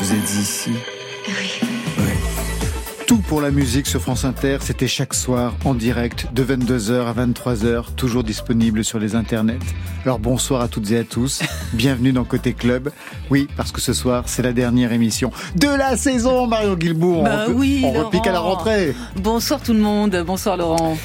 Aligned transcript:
Vous 0.00 0.12
êtes 0.12 0.34
ici 0.34 0.70
Oui. 1.28 1.62
Tout 3.06 3.18
pour 3.18 3.40
la 3.40 3.50
musique 3.50 3.86
sur 3.86 4.00
France 4.00 4.24
Inter, 4.24 4.58
c'était 4.60 4.88
chaque 4.88 5.14
soir 5.14 5.54
en 5.64 5.74
direct 5.74 6.28
de 6.32 6.42
22h 6.42 7.06
à 7.06 7.12
23h, 7.12 7.94
toujours 7.94 8.24
disponible 8.24 8.84
sur 8.84 8.98
les 8.98 9.14
internets. 9.14 9.58
Alors 10.04 10.18
bonsoir 10.18 10.60
à 10.62 10.68
toutes 10.68 10.90
et 10.90 10.98
à 10.98 11.04
tous, 11.04 11.42
bienvenue 11.72 12.12
dans 12.12 12.24
Côté 12.24 12.52
Club. 12.52 12.90
Oui, 13.30 13.46
parce 13.56 13.70
que 13.70 13.80
ce 13.80 13.92
soir, 13.92 14.24
c'est 14.26 14.42
la 14.42 14.52
dernière 14.52 14.92
émission 14.92 15.30
de 15.54 15.68
la 15.68 15.96
saison, 15.96 16.48
Marion 16.48 16.74
Guilbourg. 16.74 17.22
Bah 17.22 17.44
on, 17.48 17.52
oui, 17.52 17.82
on 17.84 17.92
repique 17.92 18.26
à 18.26 18.32
la 18.32 18.40
rentrée. 18.40 18.94
Bonsoir 19.16 19.60
tout 19.60 19.72
le 19.74 19.80
monde, 19.80 20.20
bonsoir 20.26 20.56
Laurent. 20.56 20.96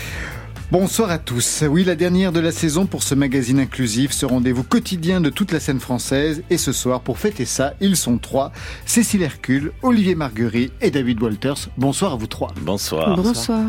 Bonsoir 0.70 1.12
à 1.12 1.18
tous. 1.18 1.64
Oui, 1.66 1.86
la 1.86 1.96
dernière 1.96 2.34
de 2.34 2.42
la 2.42 2.52
saison 2.52 2.88
pour 2.88 3.02
ce 3.02 3.16
magazine 3.16 3.58
inclusif, 3.58 4.12
ce 4.12 4.26
rendez-vous 4.26 4.64
quotidien 4.64 5.22
de 5.22 5.30
toute 5.30 5.54
la 5.54 5.62
scène 5.62 5.80
française. 5.80 6.44
Et 6.50 6.58
ce 6.58 6.74
soir, 6.74 7.00
pour 7.00 7.20
fêter 7.20 7.46
ça, 7.46 7.76
ils 7.80 7.96
sont 7.96 8.18
trois. 8.18 8.52
Cécile 8.86 9.22
Hercule, 9.22 9.72
Olivier 9.82 10.14
Marguerite 10.14 10.74
et 10.82 10.92
David 10.92 11.24
Walters. 11.24 11.70
Bonsoir 11.78 12.12
à 12.12 12.16
vous 12.18 12.28
trois. 12.28 12.52
Bonsoir. 12.64 13.16
Bonsoir. 13.16 13.62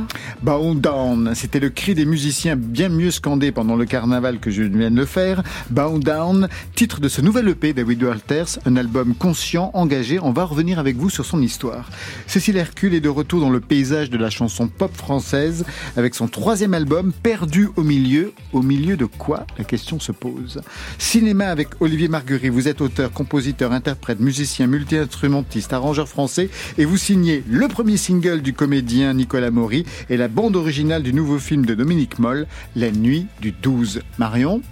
Bow 0.42 0.74
Down, 0.74 1.36
c'était 1.36 1.60
le 1.60 1.70
cri 1.70 1.94
des 1.94 2.04
musiciens 2.04 2.56
bien 2.56 2.88
mieux 2.88 3.12
scandé 3.12 3.52
pendant 3.52 3.76
le 3.76 3.84
carnaval 3.84 4.40
que 4.40 4.50
je 4.50 4.64
viens 4.64 4.90
de 4.90 4.96
le 4.96 5.06
faire. 5.06 5.44
Bow 5.70 6.00
Down, 6.00 6.48
titre 6.74 6.98
de 7.00 7.08
ce 7.08 7.20
nouvel 7.20 7.48
EP 7.48 7.74
David 7.74 8.02
Walters, 8.02 8.58
un 8.66 8.74
album 8.74 9.14
conscient, 9.14 9.70
engagé. 9.74 10.18
On 10.20 10.32
va 10.32 10.42
revenir 10.42 10.80
avec 10.80 10.96
vous 10.96 11.10
sur 11.10 11.24
son 11.24 11.42
histoire. 11.42 11.90
Cécile 12.26 12.56
Hercule 12.56 12.94
est 12.94 13.00
de 13.00 13.08
retour 13.08 13.40
dans 13.40 13.50
le 13.50 13.60
paysage 13.60 14.10
de 14.10 14.18
la 14.18 14.30
chanson 14.30 14.66
pop 14.66 14.96
française 14.96 15.64
avec 15.96 16.16
son 16.16 16.26
troisième 16.26 16.74
album 16.74 16.87
Perdu 17.22 17.68
au 17.76 17.82
milieu. 17.82 18.32
Au 18.54 18.62
milieu 18.62 18.96
de 18.96 19.04
quoi 19.04 19.46
La 19.58 19.64
question 19.64 20.00
se 20.00 20.10
pose. 20.10 20.62
Cinéma 20.96 21.48
avec 21.48 21.68
Olivier 21.80 22.08
Marguerite. 22.08 22.50
Vous 22.50 22.66
êtes 22.66 22.80
auteur, 22.80 23.12
compositeur, 23.12 23.72
interprète, 23.72 24.20
musicien, 24.20 24.66
multi-instrumentiste, 24.66 25.74
arrangeur 25.74 26.08
français 26.08 26.48
et 26.78 26.86
vous 26.86 26.96
signez 26.96 27.44
le 27.46 27.68
premier 27.68 27.98
single 27.98 28.40
du 28.40 28.54
comédien 28.54 29.12
Nicolas 29.12 29.50
Maury 29.50 29.84
et 30.08 30.16
la 30.16 30.28
bande 30.28 30.56
originale 30.56 31.02
du 31.02 31.12
nouveau 31.12 31.38
film 31.38 31.66
de 31.66 31.74
Dominique 31.74 32.18
Moll, 32.18 32.46
La 32.74 32.90
nuit 32.90 33.26
du 33.42 33.52
12. 33.52 34.00
Marion 34.18 34.62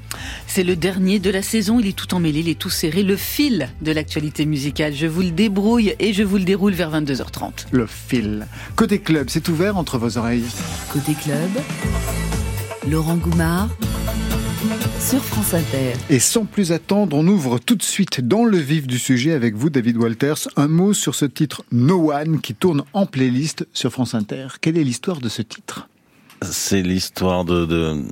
C'est 0.47 0.65
le 0.65 0.77
dernier 0.77 1.19
de 1.19 1.31
la 1.31 1.43
saison, 1.43 1.81
il 1.81 1.87
est 1.87 1.97
tout 1.97 2.15
emmêlé, 2.15 2.41
il 2.41 2.49
est 2.49 2.59
tout 2.59 2.71
serré, 2.71 3.03
le 3.03 3.17
fil 3.17 3.69
de 3.83 3.93
l'actualité 3.93 4.47
musicale. 4.47 4.95
Je 4.95 5.07
vous 5.07 5.23
le 5.23 5.31
débrouille 5.31 5.95
et 5.99 6.13
je 6.13 6.23
vous 6.23 6.39
le 6.39 6.45
déroule 6.45 6.73
vers 6.73 6.91
22h30. 6.91 7.67
Le 7.73 7.87
fil. 7.87 8.47
Côté 8.75 9.01
club, 9.01 9.29
c'est 9.29 9.49
ouvert 9.49 9.77
entre 9.77 9.99
vos 9.99 10.17
oreilles. 10.19 10.47
Côté 10.93 11.15
club, 11.15 11.51
Laurent 12.89 13.17
Goumard 13.17 13.69
sur 15.01 15.23
France 15.23 15.55
Inter. 15.55 15.93
Et 16.11 16.19
sans 16.19 16.45
plus 16.45 16.73
attendre, 16.73 17.17
on 17.17 17.27
ouvre 17.27 17.59
tout 17.59 17.77
de 17.77 17.83
suite 17.83 18.21
dans 18.21 18.45
le 18.45 18.59
vif 18.59 18.87
du 18.87 18.99
sujet 18.99 19.33
avec 19.33 19.55
vous, 19.55 19.71
David 19.71 19.97
Walters. 19.97 20.49
Un 20.57 20.69
mot 20.69 20.95
sur 20.95 21.15
ce 21.15 21.25
titre 21.25 21.65
No 21.71 22.13
One 22.13 22.41
qui 22.41 22.55
tourne 22.55 22.83
en 22.93 23.07
playlist 23.07 23.67
sur 23.73 23.93
France 23.93 24.15
Inter. 24.15 24.49
Quelle 24.61 24.79
est 24.79 24.85
l'histoire 24.85 25.21
de 25.21 25.29
ce 25.29 25.43
titre? 25.43 25.89
C'est 26.43 26.83
l'histoire 26.83 27.45
de, 27.45 27.67
de 27.67 28.03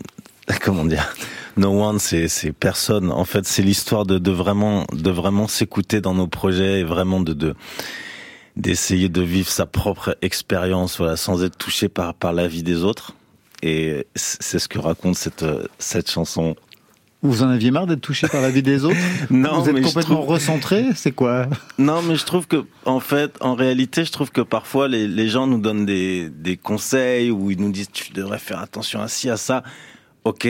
comment 0.63 0.85
dire? 0.85 1.15
No 1.57 1.69
one, 1.83 1.99
c'est 1.99 2.29
c'est 2.29 2.53
personne. 2.53 3.11
En 3.13 3.25
fait, 3.25 3.47
c'est 3.47 3.63
l'histoire 3.63 4.05
de, 4.07 4.19
de 4.19 4.31
vraiment 4.31 4.85
de 4.93 5.11
vraiment 5.11 5.47
s'écouter 5.49 6.01
dans 6.01 6.15
nos 6.15 6.27
projets 6.27 6.81
et 6.81 6.85
vraiment 6.85 7.21
de 7.21 7.33
de 7.33 7.55
d'essayer 8.57 9.09
de 9.09 9.21
vivre 9.23 9.49
sa 9.49 9.67
propre 9.67 10.17
expérience, 10.23 10.99
voilà, 10.99 11.17
sans 11.17 11.43
être 11.45 11.57
touché 11.57 11.89
par 11.89 12.15
par 12.15 12.33
la 12.33 12.49
vie 12.49 12.63
des 12.63 12.83
autres. 12.85 13.15
Et 13.63 14.07
c'est 14.15 14.59
ce 14.59 14.69
que 14.69 14.79
raconte 14.79 15.17
cette 15.17 15.45
cette 15.79 16.11
chanson. 16.11 16.57
Vous 17.23 17.43
en 17.43 17.49
aviez 17.49 17.71
marre 17.71 17.87
d'être 17.87 18.03
touché 18.03 18.29
par 18.29 18.43
la 18.43 18.51
vie 18.51 18.63
des 18.63 18.85
autres 18.85 18.99
Non, 19.31 19.61
Vous 19.63 19.69
êtes 19.71 19.75
mais 19.75 19.81
complètement 19.81 20.17
trouve- 20.17 20.29
recentré 20.29 20.85
C'est 20.95 21.13
quoi 21.13 21.47
Non, 21.79 22.03
mais 22.03 22.17
je 22.17 22.25
trouve 22.27 22.47
que, 22.47 22.67
en 22.85 23.01
fait, 23.01 23.33
en 23.41 23.55
réalité, 23.55 24.05
je 24.05 24.13
trouve 24.13 24.31
que 24.31 24.43
parfois 24.43 24.89
les, 24.89 25.09
les 25.09 25.29
gens 25.31 25.47
nous 25.47 25.59
donnent 25.59 25.87
des, 25.87 26.29
des 26.29 26.59
conseils 26.59 27.31
ou 27.31 27.51
ils 27.51 27.59
nous 27.59 27.73
disent 27.73 27.89
tu 27.91 28.13
devrais 28.13 28.39
faire 28.39 28.59
attention 28.59 29.01
à 29.01 29.09
ci, 29.09 29.31
à 29.31 29.39
ça. 29.39 29.63
Ok, 30.25 30.47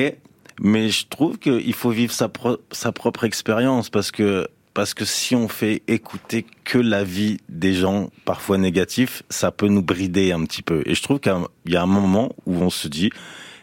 mais 0.61 0.89
je 0.89 1.07
trouve 1.09 1.39
qu'il 1.39 1.75
faut 1.75 1.91
vivre 1.91 2.13
sa, 2.13 2.29
pro- 2.29 2.59
sa 2.71 2.93
propre 2.93 3.25
expérience 3.25 3.91
parce 3.91 4.11
que 4.11 4.47
parce 4.75 4.93
que 4.93 5.05
si 5.05 5.37
on 5.37 5.47
fait 5.47 5.83
écouter 5.87 6.45
que 6.65 6.79
la 6.79 7.05
vie 7.05 7.37
des 7.49 7.75
gens 7.75 8.11
parfois 8.25 8.59
négatifs, 8.59 9.23
ça 9.31 9.53
peut 9.53 9.69
nous 9.69 9.83
brider 9.83 10.33
un 10.33 10.43
petit 10.45 10.63
peu. 10.63 10.83
Et 10.85 10.97
je 10.97 11.03
trouve 11.03 11.21
qu'il 11.21 11.33
y 11.67 11.77
a 11.77 11.83
un 11.83 11.87
moment 11.87 12.35
où 12.45 12.57
on 12.57 12.71
se 12.71 12.89
dit, 12.89 13.11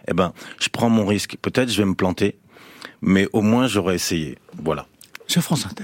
eh 0.07 0.13
ben, 0.13 0.31
je 0.57 0.69
prends 0.69 0.89
mon 0.89 1.05
risque. 1.05 1.35
Peut-être 1.41 1.69
je 1.69 1.77
vais 1.79 1.85
me 1.85 1.95
planter, 1.95 2.37
mais 3.01 3.27
au 3.33 3.41
moins 3.41 3.67
j'aurais 3.67 3.95
essayé. 3.95 4.37
Voilà. 4.63 4.87
Sur 5.27 5.41
France 5.41 5.65
Inter. 5.65 5.83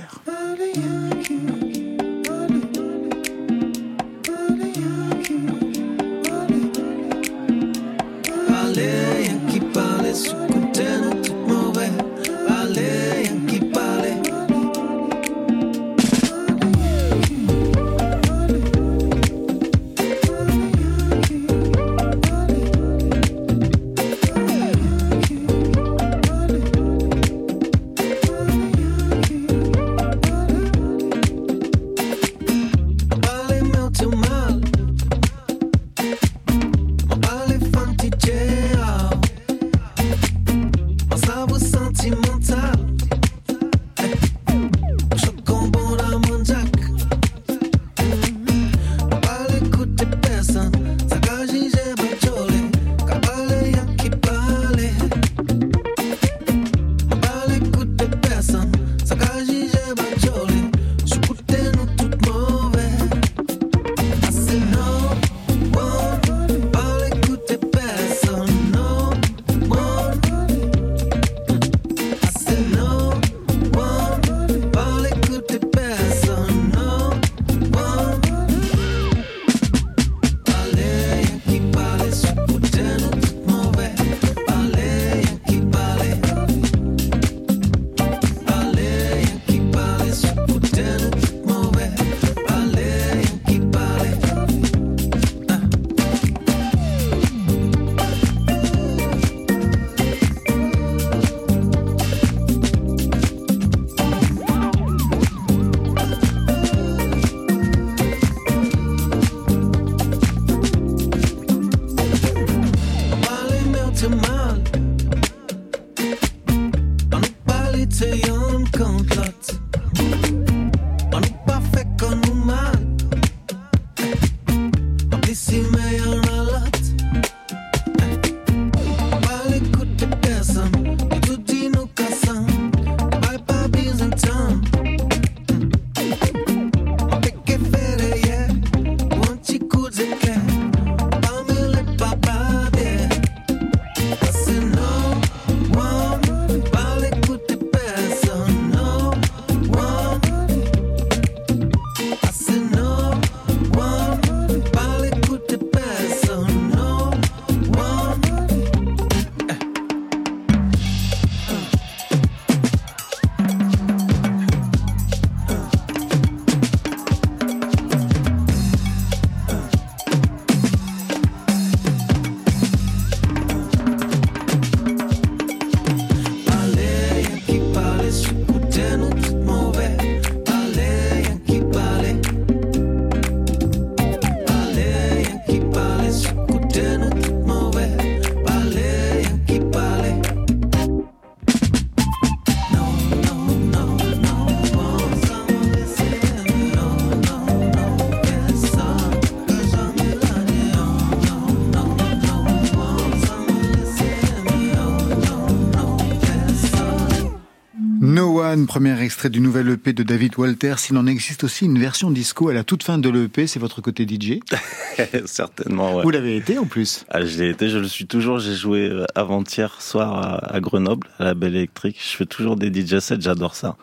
Premier 208.78 209.02
extrait 209.02 209.32
du 209.32 209.40
nouvel 209.42 209.70
EP 209.70 209.92
de 209.92 210.04
David 210.04 210.38
Walter. 210.38 210.76
S'il 210.78 210.98
en 210.98 211.08
existe 211.08 211.44
aussi 211.44 211.66
une 211.66 211.80
version 211.80 212.12
disco 212.12 212.50
à 212.50 212.54
la 212.54 212.64
toute 212.64 212.84
fin 212.84 213.00
de 213.00 213.10
l'EP, 213.10 213.48
c'est 213.48 213.58
votre 213.58 213.82
côté 213.82 214.06
DJ. 214.08 214.38
Certainement, 215.26 215.96
ouais. 215.96 216.04
Vous 216.04 216.12
l'avez 216.12 216.38
été 216.38 216.60
en 216.60 216.66
plus. 216.66 217.04
Ah, 217.10 217.26
je 217.26 217.40
l'ai 217.40 217.50
été, 217.50 217.70
je 217.70 217.80
le 217.80 217.88
suis 217.88 218.06
toujours. 218.06 218.38
J'ai 218.38 218.54
joué 218.54 218.88
euh, 218.88 219.06
avant-hier 219.16 219.82
soir 219.82 220.14
à, 220.14 220.54
à 220.54 220.60
Grenoble, 220.60 221.08
à 221.18 221.24
la 221.24 221.34
Belle 221.34 221.56
Électrique. 221.56 221.98
Je 222.00 222.18
fais 222.18 222.28
toujours 222.28 222.56
des 222.56 222.72
DJ 222.72 223.00
sets, 223.00 223.20
j'adore 223.20 223.56
ça. 223.56 223.78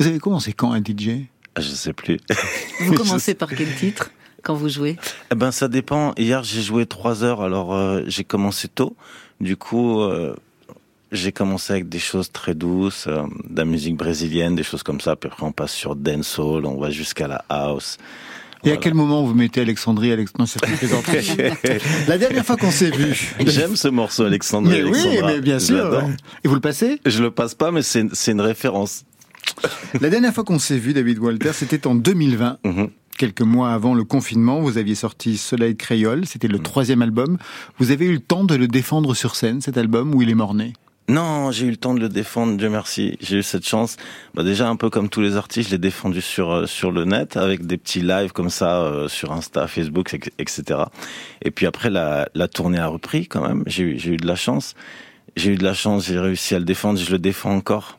Vous 0.00 0.08
avez 0.08 0.18
commencé 0.18 0.52
quand 0.52 0.72
un 0.72 0.80
DJ 0.80 1.26
Ah, 1.54 1.60
Je 1.60 1.68
sais 1.68 1.92
plus. 1.92 2.18
Vous 2.80 2.94
commencez 2.94 3.34
par 3.34 3.50
quel 3.50 3.72
titre 3.76 4.10
quand 4.42 4.54
vous 4.54 4.68
jouez? 4.68 4.96
Eh 5.30 5.36
ben, 5.36 5.52
ça 5.52 5.68
dépend. 5.68 6.12
Hier, 6.16 6.42
j'ai 6.42 6.62
joué 6.62 6.86
trois 6.86 7.22
heures, 7.22 7.42
alors 7.42 7.72
euh, 7.72 8.02
j'ai 8.08 8.24
commencé 8.24 8.66
tôt. 8.66 8.96
Du 9.40 9.56
coup, 9.56 10.00
euh, 10.00 10.34
j'ai 11.12 11.32
commencé 11.32 11.72
avec 11.72 11.88
des 11.88 11.98
choses 11.98 12.30
très 12.32 12.54
douces, 12.54 13.06
euh, 13.08 13.22
de 13.48 13.56
la 13.58 13.64
musique 13.64 13.96
brésilienne, 13.96 14.54
des 14.54 14.62
choses 14.62 14.82
comme 14.82 15.00
ça. 15.00 15.16
Puis 15.16 15.28
après, 15.32 15.44
on 15.46 15.52
passe 15.52 15.72
sur 15.72 15.96
dancehall, 15.96 16.64
on 16.66 16.78
va 16.78 16.90
jusqu'à 16.90 17.26
la 17.28 17.44
house. 17.48 17.98
Et 18.62 18.72
à 18.72 18.76
quel 18.76 18.92
moment 18.92 19.24
vous 19.24 19.32
mettez 19.34 19.62
Alexandrie 19.62 20.12
Alex... 20.12 20.32
Non, 20.38 20.44
c'est. 20.44 20.60
La 22.08 22.18
dernière 22.18 22.44
fois 22.44 22.56
qu'on 22.58 22.70
s'est 22.70 22.90
vu. 22.90 23.34
J'aime 23.46 23.74
ce 23.74 23.88
morceau, 23.88 24.24
Alexandre. 24.24 24.68
Mais 24.68 24.82
oui, 24.82 25.02
mais 25.24 25.40
bien 25.40 25.58
sûr. 25.58 26.02
Et 26.44 26.48
vous 26.48 26.54
le 26.54 26.60
passez? 26.60 27.00
Je 27.06 27.22
le 27.22 27.30
passe 27.30 27.54
pas, 27.54 27.70
mais 27.72 27.80
c'est 27.82 28.30
une 28.32 28.40
référence. 28.40 29.04
La 30.00 30.10
dernière 30.10 30.34
fois 30.34 30.44
qu'on 30.44 30.58
s'est 30.58 30.76
vu, 30.78 30.92
David 30.92 31.18
Walter, 31.18 31.52
c'était 31.54 31.86
en 31.86 31.94
2020. 31.94 32.58
Mhm. 32.64 32.90
Quelques 33.16 33.40
mois 33.42 33.72
avant 33.72 33.94
le 33.94 34.04
confinement, 34.04 34.60
vous 34.60 34.78
aviez 34.78 34.94
sorti 34.94 35.36
Soleil 35.38 35.76
Créole, 35.76 36.26
c'était 36.26 36.46
Mhm. 36.48 36.52
le 36.54 36.58
troisième 36.60 37.02
album. 37.02 37.38
Vous 37.78 37.90
avez 37.90 38.06
eu 38.06 38.12
le 38.12 38.20
temps 38.20 38.44
de 38.44 38.54
le 38.56 38.68
défendre 38.68 39.14
sur 39.14 39.36
scène, 39.36 39.60
cet 39.62 39.76
album, 39.78 40.14
où 40.14 40.22
il 40.22 40.28
est 40.30 40.34
mort-né? 40.34 40.74
Non, 41.10 41.50
j'ai 41.50 41.66
eu 41.66 41.70
le 41.70 41.76
temps 41.76 41.92
de 41.92 41.98
le 41.98 42.08
défendre, 42.08 42.56
Dieu 42.56 42.70
merci. 42.70 43.16
J'ai 43.20 43.38
eu 43.38 43.42
cette 43.42 43.66
chance. 43.66 43.96
Bah 44.34 44.44
déjà, 44.44 44.68
un 44.68 44.76
peu 44.76 44.90
comme 44.90 45.08
tous 45.08 45.20
les 45.20 45.34
artistes, 45.36 45.70
je 45.70 45.74
l'ai 45.74 45.78
défendu 45.78 46.20
sur 46.20 46.52
euh, 46.52 46.66
sur 46.66 46.92
le 46.92 47.04
net 47.04 47.36
avec 47.36 47.66
des 47.66 47.78
petits 47.78 48.00
lives 48.00 48.30
comme 48.30 48.48
ça 48.48 48.82
euh, 48.82 49.08
sur 49.08 49.32
Insta, 49.32 49.66
Facebook, 49.66 50.14
etc. 50.38 50.82
Et 51.42 51.50
puis 51.50 51.66
après, 51.66 51.90
la, 51.90 52.28
la 52.36 52.46
tournée 52.46 52.78
a 52.78 52.86
repris 52.86 53.26
quand 53.26 53.40
même. 53.46 53.64
J'ai 53.66 53.82
eu 53.82 53.98
j'ai 53.98 54.12
eu 54.12 54.16
de 54.18 54.26
la 54.26 54.36
chance. 54.36 54.76
J'ai 55.34 55.50
eu 55.50 55.56
de 55.56 55.64
la 55.64 55.74
chance. 55.74 56.06
J'ai 56.06 56.20
réussi 56.20 56.54
à 56.54 56.60
le 56.60 56.64
défendre. 56.64 57.00
Je 57.00 57.10
le 57.10 57.18
défends 57.18 57.56
encore. 57.56 57.98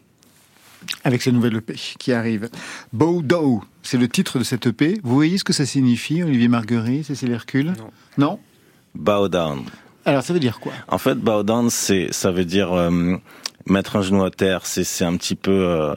avec 1.03 1.21
ces 1.21 1.33
nouvelles 1.33 1.57
EP 1.57 1.73
qui 1.99 2.13
arrivent. 2.13 2.49
Bow 2.93 3.21
Dow, 3.21 3.61
c'est 3.83 3.97
le 3.97 4.07
titre 4.07 4.39
de 4.39 4.45
cette 4.45 4.67
EP. 4.67 4.99
Vous 5.03 5.15
voyez 5.15 5.37
ce 5.37 5.43
que 5.43 5.53
ça 5.53 5.65
signifie, 5.65 6.23
Olivier 6.23 6.47
Marguerite, 6.47 7.07
Cécile 7.07 7.31
Hercule? 7.31 7.73
Non. 7.77 7.91
Non? 8.17 8.39
Bow 8.95 9.27
down. 9.27 9.65
Alors 10.05 10.23
ça 10.23 10.33
veut 10.33 10.39
dire 10.39 10.59
quoi? 10.59 10.71
En 10.87 10.97
fait, 10.97 11.15
bow 11.15 11.43
down, 11.43 11.69
c'est 11.69 12.07
ça 12.11 12.31
veut 12.31 12.45
dire 12.45 12.71
euh, 12.73 13.15
mettre 13.67 13.95
un 13.97 14.01
genou 14.01 14.23
à 14.23 14.31
terre. 14.31 14.65
C'est 14.65 14.83
c'est 14.83 15.05
un 15.05 15.15
petit 15.17 15.35
peu. 15.35 15.51
euh, 15.51 15.95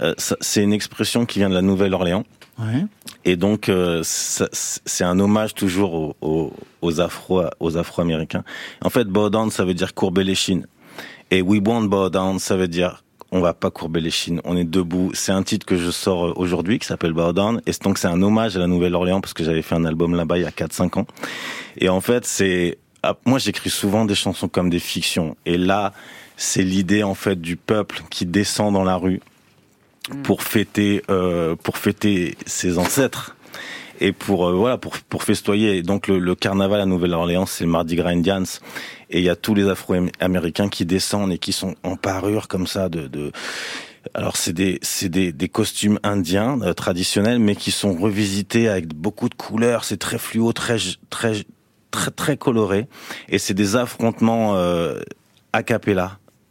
euh, 0.00 0.14
c'est 0.18 0.62
une 0.62 0.72
expression 0.72 1.26
qui 1.26 1.38
vient 1.40 1.48
de 1.48 1.54
la 1.54 1.62
Nouvelle-Orléans. 1.62 2.24
Ouais. 2.58 2.84
Et 3.24 3.36
donc, 3.36 3.68
euh, 3.70 4.02
c'est 4.04 5.04
un 5.04 5.18
hommage 5.18 5.54
toujours 5.54 5.94
aux, 5.94 6.16
aux, 6.20 6.52
aux 6.82 7.00
Afro, 7.00 7.42
aux 7.58 7.76
Afro-Américains. 7.78 8.44
En 8.82 8.90
fait, 8.90 9.04
bow 9.04 9.30
down, 9.30 9.50
ça 9.50 9.64
veut 9.64 9.72
dire 9.72 9.94
courber 9.94 10.24
les 10.24 10.34
chines. 10.34 10.66
Et 11.30 11.40
we 11.40 11.60
won't 11.64 11.88
bow 11.88 12.10
down, 12.10 12.38
ça 12.38 12.56
veut 12.56 12.68
dire 12.68 13.02
on 13.32 13.40
va 13.40 13.54
pas 13.54 13.70
courber 13.70 14.00
les 14.00 14.10
chines, 14.10 14.40
on 14.44 14.56
est 14.56 14.64
debout. 14.64 15.12
C'est 15.14 15.30
un 15.32 15.42
titre 15.44 15.64
que 15.64 15.76
je 15.76 15.90
sors 15.90 16.26
euh, 16.26 16.32
aujourd'hui 16.36 16.78
qui 16.80 16.86
s'appelle 16.86 17.12
Bow 17.12 17.32
Down. 17.32 17.60
Et 17.66 17.70
donc, 17.82 17.96
c'est 17.96 18.08
un 18.08 18.20
hommage 18.22 18.56
à 18.56 18.58
la 18.58 18.66
Nouvelle-Orléans 18.66 19.20
parce 19.20 19.32
que 19.34 19.44
j'avais 19.44 19.62
fait 19.62 19.76
un 19.76 19.84
album 19.84 20.14
là-bas 20.16 20.36
il 20.36 20.42
y 20.42 20.46
a 20.46 20.50
4-5 20.50 20.98
ans. 20.98 21.06
Et 21.78 21.88
en 21.88 22.00
fait, 22.00 22.26
c'est 22.26 22.78
moi 23.24 23.38
j'écris 23.38 23.70
souvent 23.70 24.04
des 24.04 24.14
chansons 24.14 24.48
comme 24.48 24.70
des 24.70 24.78
fictions. 24.78 25.36
Et 25.46 25.56
là, 25.56 25.92
c'est 26.36 26.62
l'idée 26.62 27.02
en 27.02 27.14
fait 27.14 27.40
du 27.40 27.56
peuple 27.56 28.02
qui 28.10 28.26
descend 28.26 28.72
dans 28.72 28.84
la 28.84 28.96
rue 28.96 29.20
pour 30.22 30.42
fêter 30.42 31.02
euh, 31.10 31.54
pour 31.56 31.78
fêter 31.78 32.36
ses 32.46 32.78
ancêtres 32.78 33.36
et 34.00 34.12
pour 34.12 34.48
euh, 34.48 34.54
voilà 34.54 34.78
pour 34.78 34.98
pour 34.98 35.22
festoyer. 35.22 35.76
Et 35.76 35.82
donc 35.82 36.08
le, 36.08 36.18
le 36.18 36.34
carnaval 36.34 36.80
à 36.80 36.86
Nouvelle-Orléans 36.86 37.46
c'est 37.46 37.64
le 37.64 37.70
Mardi 37.70 37.96
Gras 37.96 38.10
Indians. 38.10 38.44
Et 39.10 39.18
il 39.18 39.24
y 39.24 39.28
a 39.28 39.36
tous 39.36 39.54
les 39.54 39.68
Afro-Américains 39.68 40.68
qui 40.68 40.86
descendent 40.86 41.32
et 41.32 41.38
qui 41.38 41.52
sont 41.52 41.74
en 41.82 41.96
parure 41.96 42.48
comme 42.48 42.66
ça 42.66 42.88
de, 42.88 43.06
de 43.08 43.32
alors 44.14 44.36
c'est 44.36 44.52
des 44.52 44.78
c'est 44.82 45.08
des, 45.08 45.32
des 45.32 45.48
costumes 45.48 45.98
indiens 46.02 46.58
euh, 46.62 46.72
traditionnels 46.72 47.38
mais 47.38 47.54
qui 47.54 47.70
sont 47.70 47.94
revisités 47.94 48.68
avec 48.68 48.94
beaucoup 48.94 49.28
de 49.28 49.34
couleurs. 49.34 49.84
C'est 49.84 49.98
très 49.98 50.18
fluo 50.18 50.52
très 50.52 50.78
très 51.10 51.44
très 51.90 52.10
très 52.10 52.36
coloré. 52.36 52.88
Et 53.28 53.38
c'est 53.38 53.54
des 53.54 53.76
affrontements 53.76 54.56
euh, 54.56 55.00
a 55.52 55.62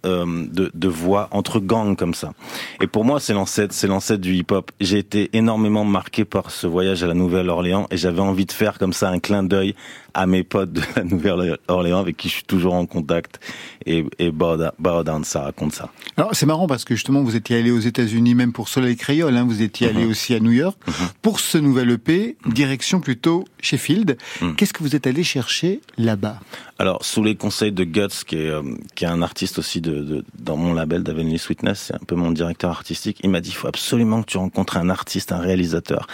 euh, 0.06 0.46
de, 0.52 0.72
de 0.74 0.88
voix 0.88 1.28
entre 1.32 1.60
gangs 1.60 1.96
comme 1.96 2.14
ça. 2.14 2.34
Et 2.82 2.88
pour 2.88 3.06
moi, 3.06 3.20
c'est 3.20 3.34
l'ancêtre, 3.34 3.74
c'est 3.74 3.88
l'ancêtre 3.88 4.22
du 4.22 4.34
hip-hop. 4.36 4.72
J'ai 4.80 4.98
été 4.98 5.30
énormément 5.34 5.86
marqué 5.86 6.26
par 6.26 6.52
ce 6.52 6.68
voyage 6.68 7.04
à 7.04 7.08
la 7.08 7.14
Nouvelle-Orléans 7.14 7.88
et 7.92 7.98
j'avais 7.98 8.22
envie 8.22 8.46
de 8.46 8.52
faire 8.52 8.78
comme 8.78 8.94
ça 8.94 9.10
un 9.10 9.20
clin 9.20 9.44
d'œil 9.44 9.76
à 10.14 10.26
mes 10.26 10.44
potes 10.44 10.74
de 10.74 10.82
la 10.96 11.04
Nouvelle-Orléans 11.04 12.00
avec 12.00 12.18
qui 12.18 12.30
je 12.30 12.34
suis 12.36 12.44
toujours 12.44 12.74
en 12.74 12.86
contact. 12.86 13.40
Et, 13.86 14.06
et 14.18 14.32
Bow 14.32 14.58
Down- 14.58 15.24
ça 15.24 15.42
raconte 15.42 15.74
ça. 15.74 15.90
Alors 16.18 16.30
c'est 16.34 16.46
marrant 16.46 16.68
parce 16.68 16.84
que 16.86 16.96
justement 16.96 17.22
vous 17.24 17.36
étiez 17.36 17.58
allé 17.58 17.72
aux 17.72 17.80
États-Unis 17.80 18.36
même 18.36 18.52
pour 18.54 18.68
Soleil 18.70 18.96
Créole, 18.98 19.36
hein, 19.38 19.46
vous 19.46 19.62
étiez 19.62 19.88
allé 19.88 20.06
aussi 20.06 20.34
à 20.34 20.40
New 20.40 20.52
York 20.52 20.78
pour 21.22 21.40
ce 21.40 21.58
nouvel 21.58 21.92
EP, 21.92 22.38
direction 22.46 23.00
plutôt 23.00 23.46
Sheffield. 23.62 24.18
Mhm. 24.42 24.56
Qu'est-ce 24.56 24.74
que 24.74 24.84
vous 24.84 24.96
êtes 24.96 25.08
allé 25.08 25.24
chercher 25.24 25.82
là-bas? 25.98 26.40
Alors, 26.82 27.04
sous 27.04 27.22
les 27.24 27.36
conseils 27.36 27.74
de 27.74 27.84
Guts, 27.84 28.24
qui 28.26 28.38
est, 28.38 28.50
euh, 28.50 28.62
qui 28.96 29.04
est 29.04 29.08
un 29.08 29.22
artiste 29.22 29.60
aussi 29.60 29.82
de, 29.82 29.89
dans 30.38 30.58
mon 30.58 30.74
label 30.74 31.04
d'Avenue 31.04 31.38
Sweetness, 31.38 31.80
c'est 31.88 31.96
un 31.96 32.06
peu 32.06 32.16
mon 32.16 32.32
directeur 32.32 32.72
artistique, 32.72 33.20
il 33.24 33.30
m'a 33.30 33.42
dit, 33.42 33.50
il 33.50 33.56
faut 33.56 33.68
absolument 33.68 34.22
que 34.22 34.28
tu 34.28 34.38
rencontres 34.38 34.78
un 34.78 34.90
artiste, 34.90 35.32
un 35.32 35.40
réalisateur 35.40 36.08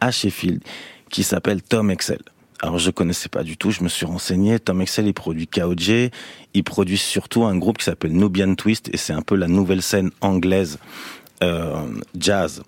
à 0.00 0.10
Sheffield 0.10 0.62
qui 1.10 1.22
s'appelle 1.22 1.62
Tom 1.62 1.90
Excel. 1.90 2.20
Alors, 2.60 2.78
je 2.78 2.90
connaissais 2.90 3.28
pas 3.28 3.42
du 3.42 3.56
tout, 3.56 3.70
je 3.70 3.82
me 3.82 3.88
suis 3.88 4.06
renseigné. 4.06 4.58
Tom 4.58 4.80
Excel, 4.80 5.06
il 5.06 5.12
produit 5.12 5.46
KOJ, 5.46 6.10
il 6.54 6.64
produit 6.64 6.96
surtout 6.96 7.44
un 7.44 7.56
groupe 7.56 7.78
qui 7.78 7.84
s'appelle 7.84 8.12
Nubian 8.12 8.54
Twist, 8.54 8.88
et 8.92 8.96
c'est 8.96 9.12
un 9.12 9.22
peu 9.22 9.34
la 9.34 9.48
nouvelle 9.48 9.82
scène 9.82 10.10
anglaise 10.20 10.78
euh, 11.42 11.84
jazz. 12.18 12.62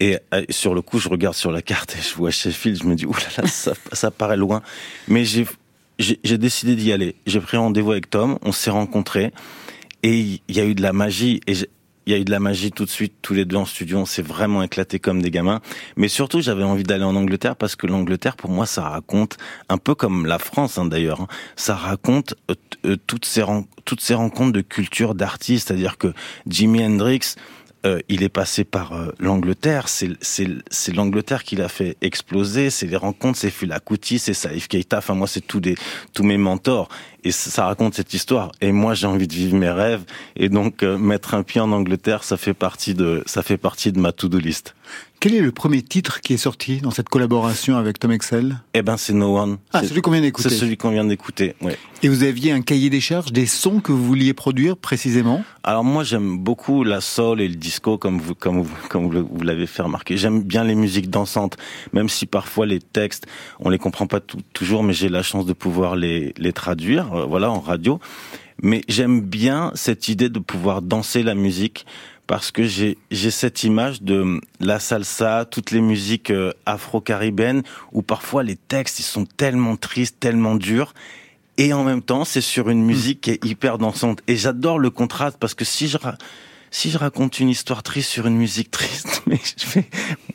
Et 0.00 0.18
euh, 0.34 0.44
sur 0.50 0.74
le 0.74 0.82
coup, 0.82 0.98
je 0.98 1.08
regarde 1.08 1.34
sur 1.34 1.52
la 1.52 1.62
carte 1.62 1.96
et 1.96 2.02
je 2.02 2.14
vois 2.14 2.30
Sheffield, 2.30 2.82
je 2.82 2.88
me 2.88 2.94
dis, 2.94 3.06
oulala, 3.06 3.46
ça, 3.92 4.10
paraît 4.10 4.36
loin. 4.36 4.62
Mais 5.08 5.24
j'ai 5.24 6.38
décidé 6.38 6.74
d'y 6.74 6.92
aller. 6.92 7.14
J'ai 7.26 7.40
pris 7.40 7.56
rendez-vous 7.56 7.92
avec 7.92 8.10
Tom, 8.10 8.38
on 8.42 8.52
s'est 8.52 8.70
rencontrés 8.70 9.32
et 10.06 10.40
il 10.46 10.56
y 10.56 10.60
a 10.60 10.64
eu 10.64 10.76
de 10.76 10.82
la 10.82 10.92
magie 10.92 11.40
et 11.48 11.54
il 12.06 12.12
y 12.12 12.14
a 12.14 12.18
eu 12.18 12.24
de 12.24 12.30
la 12.30 12.38
magie 12.38 12.70
tout 12.70 12.84
de 12.84 12.90
suite, 12.90 13.14
tous 13.22 13.34
les 13.34 13.44
deux 13.44 13.56
en 13.56 13.64
studio, 13.64 13.98
on 13.98 14.06
s'est 14.06 14.22
vraiment 14.22 14.62
éclaté 14.62 15.00
comme 15.00 15.20
des 15.20 15.32
gamins. 15.32 15.60
Mais 15.96 16.06
surtout, 16.06 16.40
j'avais 16.40 16.62
envie 16.62 16.84
d'aller 16.84 17.02
en 17.02 17.16
Angleterre 17.16 17.56
parce 17.56 17.74
que 17.74 17.88
l'Angleterre, 17.88 18.36
pour 18.36 18.50
moi, 18.50 18.66
ça 18.66 18.88
raconte, 18.88 19.36
un 19.68 19.78
peu 19.78 19.96
comme 19.96 20.24
la 20.24 20.38
France 20.38 20.78
hein, 20.78 20.84
d'ailleurs, 20.84 21.22
hein, 21.22 21.28
ça 21.56 21.74
raconte 21.74 22.36
euh, 22.52 22.54
euh, 22.84 22.96
toutes, 23.08 23.24
ces 23.24 23.42
toutes 23.84 24.00
ces 24.00 24.14
rencontres 24.14 24.52
de 24.52 24.60
culture, 24.60 25.16
d'artistes. 25.16 25.66
C'est-à-dire 25.66 25.98
que 25.98 26.12
Jimi 26.46 26.84
Hendrix, 26.84 27.34
euh, 27.84 27.98
il 28.08 28.22
est 28.22 28.28
passé 28.28 28.62
par 28.62 28.94
l'Angleterre, 29.18 29.88
c'est 29.88 30.94
l'Angleterre 30.94 31.42
qui 31.42 31.56
l'a 31.56 31.68
fait 31.68 31.96
exploser, 32.00 32.70
c'est 32.70 32.86
les 32.86 32.96
rencontres, 32.96 33.38
c'est 33.40 33.50
Fela 33.50 33.80
c'est 34.00 34.34
Saïf 34.34 34.68
Keita, 34.68 34.98
enfin 34.98 35.14
moi 35.14 35.26
c'est 35.26 35.44
tous 35.44 35.60
tous 36.12 36.22
mes 36.22 36.38
mentors 36.38 36.88
et 37.26 37.32
ça, 37.32 37.66
raconte 37.66 37.94
cette 37.94 38.14
histoire 38.14 38.52
et 38.60 38.72
moi 38.72 38.94
j'ai 38.94 39.06
envie 39.06 39.26
de 39.26 39.32
vivre 39.34 39.56
mes 39.56 39.70
rêves 39.70 40.04
et 40.36 40.48
donc 40.48 40.82
euh, 40.82 40.96
mettre 40.98 41.34
un 41.34 41.42
pied 41.42 41.60
en 41.60 41.72
Angleterre, 41.72 42.22
ça 42.24 42.36
fait 42.36 42.54
partie 42.54 42.94
de 42.94 43.22
ça 43.26 43.42
fait 43.42 43.56
partie 43.58 43.92
de 43.92 43.98
ma 43.98 44.12
to-do 44.12 44.38
list. 44.38 44.74
Quel 45.18 45.34
est 45.34 45.40
le 45.40 45.50
premier 45.50 45.80
titre 45.82 46.20
qui 46.20 46.34
est 46.34 46.36
sorti 46.36 46.76
dans 46.82 46.90
cette 46.90 47.08
collaboration 47.08 47.76
avec 47.78 47.98
Tom 47.98 48.12
Excel? 48.12 48.58
Eh 48.74 48.82
ben 48.82 48.98
c'est 48.98 49.14
No 49.14 49.38
One. 49.38 49.56
Ah, 49.72 49.80
C'est- 49.80 49.88
celui 49.88 50.02
qu'on 50.02 50.10
vient 50.10 50.20
d'écouter. 50.20 50.50
C'est 50.50 50.54
celui 50.56 50.76
qu'on 50.76 50.90
vient 50.90 51.06
d'écouter. 51.06 51.54
Ouais. 51.62 51.76
Et 52.02 52.08
vous 52.10 52.22
aviez 52.22 52.52
un 52.52 52.60
cahier 52.60 52.90
des 52.90 53.00
charges, 53.00 53.32
des 53.32 53.46
sons 53.46 53.80
que 53.80 53.92
vous 53.92 54.04
vouliez 54.04 54.34
produire 54.34 54.76
précisément? 54.76 55.42
Alors 55.64 55.82
moi 55.84 56.04
j'aime 56.04 56.38
beaucoup 56.38 56.84
la 56.84 57.00
soul 57.00 57.40
et 57.40 57.48
le 57.48 57.54
disco 57.56 57.96
comme 57.98 58.20
vous 58.20 58.34
comme 58.34 58.60
vous 58.60 58.76
comme 58.90 59.08
vous, 59.10 59.42
l'avez 59.42 59.66
fait 59.66 59.82
remarquer. 59.82 60.16
J'aime 60.18 60.42
bien 60.42 60.62
les 60.64 60.74
musiques 60.76 61.08
dansantes, 61.10 61.56
même 61.94 62.10
si 62.10 62.26
parfois 62.26 62.66
les 62.66 62.78
textes 62.80 63.26
on 63.58 63.70
les 63.70 63.78
comprend 63.78 64.06
pas 64.06 64.20
tout- 64.20 64.38
toujours, 64.52 64.82
mais 64.84 64.92
j'ai 64.92 65.08
la 65.08 65.22
chance 65.22 65.46
de 65.46 65.54
pouvoir 65.54 65.96
les 65.96 66.34
les 66.36 66.52
traduire, 66.52 67.06
voilà 67.24 67.50
en 67.50 67.60
radio. 67.60 68.00
Mais 68.62 68.82
j'aime 68.88 69.20
bien 69.20 69.72
cette 69.74 70.08
idée 70.08 70.28
de 70.28 70.38
pouvoir 70.38 70.82
danser 70.82 71.22
la 71.22 71.34
musique 71.34 71.86
parce 72.26 72.50
que 72.50 72.64
j'ai 72.64 72.98
j'ai 73.10 73.30
cette 73.30 73.64
image 73.64 74.02
de 74.02 74.40
la 74.60 74.80
salsa, 74.80 75.44
toutes 75.44 75.70
les 75.70 75.80
musiques 75.80 76.30
euh, 76.30 76.52
afro-caribéennes 76.64 77.62
où 77.92 78.02
parfois 78.02 78.42
les 78.42 78.56
textes 78.56 78.98
ils 78.98 79.04
sont 79.04 79.26
tellement 79.26 79.76
tristes, 79.76 80.18
tellement 80.18 80.56
durs. 80.56 80.94
Et 81.58 81.72
en 81.72 81.84
même 81.84 82.02
temps 82.02 82.24
c'est 82.24 82.40
sur 82.40 82.68
une 82.70 82.84
musique 82.84 83.22
qui 83.22 83.30
est 83.32 83.44
hyper 83.44 83.78
dansante. 83.78 84.22
Et 84.26 84.36
j'adore 84.36 84.78
le 84.78 84.90
contraste 84.90 85.36
parce 85.38 85.54
que 85.54 85.64
si 85.64 85.88
je 85.88 85.98
si 86.76 86.90
je 86.90 86.98
raconte 86.98 87.40
une 87.40 87.48
histoire 87.48 87.82
triste 87.82 88.10
sur 88.10 88.26
une 88.26 88.36
musique 88.36 88.70
triste, 88.70 89.22
mais 89.26 89.40
je 89.56 89.66
vais, 89.66 89.86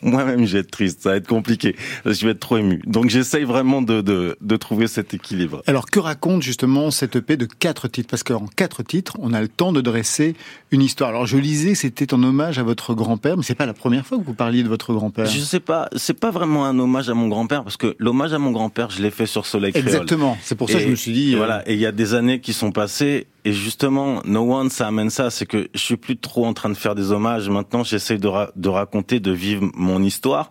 moi-même, 0.01 0.48
je 0.48 0.53
vais 0.53 0.60
être 0.62 0.71
triste. 0.71 1.03
Ça 1.03 1.12
va 1.12 1.17
être 1.17 1.27
compliqué. 1.27 1.75
Je 2.03 2.25
vais 2.25 2.31
être 2.31 2.39
trop 2.39 2.57
ému. 2.57 2.81
Donc, 2.88 3.12
j'essaye 3.12 3.43
vraiment 3.43 3.83
de, 3.83 4.01
de, 4.01 4.36
de 4.41 4.55
trouver 4.57 4.88
cet 4.88 5.13
équilibre. 5.13 5.62
Alors 5.67 5.86
que 5.86 6.00
raconte 6.00 6.41
justement 6.41 6.89
cette 6.89 7.15
EP 7.15 7.38
de 7.38 7.45
quatre 7.45 7.88
titres? 7.88 8.10
Parce 8.10 8.24
qu'en 8.24 8.48
quatre 8.48 8.81
titres, 8.81 9.17
on 9.19 9.33
a 9.33 9.41
le 9.41 9.50
temps 9.50 9.71
de 9.71 9.81
dresser 9.81 10.36
une 10.71 10.81
histoire. 10.81 11.10
Alors 11.10 11.27
je 11.27 11.38
lisais, 11.38 11.75
c'était 11.75 12.12
en 12.12 12.24
hommage 12.24 12.57
à 12.57 12.63
votre 12.63 12.95
grand-père, 12.95 13.38
mais 13.38 13.43
c'est 13.43 13.53
pas 13.53 13.67
la 13.67 13.75
première 13.75 14.07
fois 14.07 14.17
que 14.17 14.24
vous 14.24 14.33
parliez 14.33 14.63
de 14.63 14.67
votre 14.67 14.93
grand-père. 14.95 15.27
Je 15.27 15.39
sais 15.41 15.60
pas, 15.60 15.89
c'est 15.95 16.19
pas 16.19 16.31
vraiment 16.31 16.65
un 16.65 16.79
hommage 16.79 17.07
à 17.07 17.13
mon 17.13 17.27
grand-père 17.27 17.63
parce 17.63 17.77
que 17.77 17.95
l'hommage 18.00 18.33
à 18.33 18.39
mon 18.39 18.50
grand-père, 18.50 18.89
je 18.89 19.03
l'ai 19.03 19.12
fait 19.12 19.27
sur 19.27 19.45
Soleil 19.45 19.74
Créole. 19.74 19.88
Exactement. 19.88 20.39
C'est 20.41 20.55
pour 20.55 20.71
ça 20.71 20.79
que 20.79 20.86
je 20.86 20.89
me 20.89 20.95
suis 20.95 21.13
dit. 21.13 21.31
Et 21.31 21.36
euh, 21.36 21.38
Voilà. 21.38 21.69
Et 21.69 21.75
il 21.75 21.79
y 21.79 21.86
a 21.86 21.91
des 21.91 22.15
années 22.15 22.39
qui 22.39 22.53
sont 22.53 22.71
passées 22.71 23.27
et 23.45 23.53
justement, 23.53 24.21
No 24.25 24.53
One, 24.53 24.69
ça 24.69 24.88
amène 24.88 25.10
ça, 25.10 25.29
c'est 25.29 25.45
que 25.45 25.69
je 25.74 25.79
suis 25.79 25.98
plus 25.98 26.17
trop 26.17 26.45
en 26.45 26.53
train 26.53 26.69
de 26.69 26.75
faire 26.75 26.95
des 26.95 27.12
hommages. 27.12 27.50
Maintenant, 27.50 27.83
j'essaye 27.83 28.19
de, 28.19 28.27
ra- 28.27 28.51
de 28.55 28.69
raconter, 28.69 29.19
de 29.19 29.31
vivre 29.31 29.69
mon 29.75 30.01
histoire. 30.03 30.50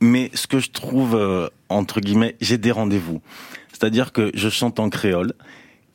Mais 0.00 0.30
ce 0.34 0.46
que 0.46 0.60
je 0.60 0.70
trouve, 0.70 1.16
euh, 1.16 1.48
entre 1.68 2.00
guillemets, 2.00 2.36
j'ai 2.40 2.56
des 2.56 2.70
rendez-vous. 2.70 3.20
C'est-à-dire 3.72 4.12
que 4.12 4.30
je 4.34 4.48
chante 4.48 4.78
en 4.78 4.90
créole 4.90 5.34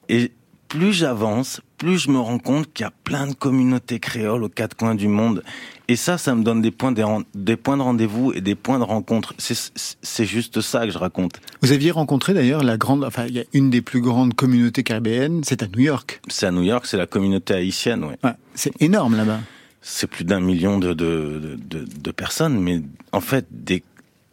et 0.09 0.31
plus 0.67 0.91
j'avance, 0.91 1.61
plus 1.77 1.99
je 1.99 2.09
me 2.09 2.19
rends 2.19 2.39
compte 2.39 2.73
qu'il 2.73 2.83
y 2.83 2.87
a 2.87 2.93
plein 3.03 3.27
de 3.27 3.33
communautés 3.33 3.99
créoles 3.99 4.43
aux 4.43 4.49
quatre 4.49 4.75
coins 4.75 4.95
du 4.95 5.07
monde. 5.07 5.43
Et 5.89 5.95
ça, 5.97 6.17
ça 6.17 6.33
me 6.33 6.43
donne 6.43 6.61
des 6.61 6.71
points, 6.71 6.91
des 6.93 7.03
de 7.03 7.81
rendez-vous 7.81 8.31
et 8.33 8.41
des 8.41 8.55
points 8.55 8.79
de 8.79 8.83
rencontre. 8.85 9.33
C'est- 9.37 10.25
juste 10.25 10.61
ça 10.61 10.85
que 10.85 10.91
je 10.91 10.97
raconte. 10.97 11.41
Vous 11.61 11.73
aviez 11.73 11.91
rencontré 11.91 12.33
d'ailleurs 12.33 12.63
la 12.63 12.77
grande, 12.77 13.03
enfin 13.03 13.25
il 13.27 13.33
y 13.33 13.39
a 13.39 13.43
une 13.53 13.69
des 13.69 13.81
plus 13.81 13.99
grandes 13.99 14.33
communautés 14.33 14.83
caribéennes, 14.83 15.41
c'est 15.43 15.61
à 15.61 15.67
New 15.67 15.81
York. 15.81 16.21
C'est 16.29 16.45
à 16.45 16.51
New 16.51 16.63
York, 16.63 16.85
c'est 16.85 16.95
la 16.97 17.05
communauté 17.07 17.53
haïtienne, 17.53 18.03
ouais. 18.05 18.17
Ouais, 18.23 18.31
c'est 18.55 18.71
énorme 18.81 19.17
là-bas. 19.17 19.39
c'est 19.81 20.07
plus 20.07 20.23
d'un 20.23 20.39
million 20.39 20.79
de, 20.79 20.93
de, 20.93 21.57
de, 21.57 21.79
de, 21.79 21.85
de 21.99 22.11
personnes, 22.11 22.57
mais 22.61 22.81
en 23.11 23.19
fait, 23.19 23.45
des, 23.51 23.83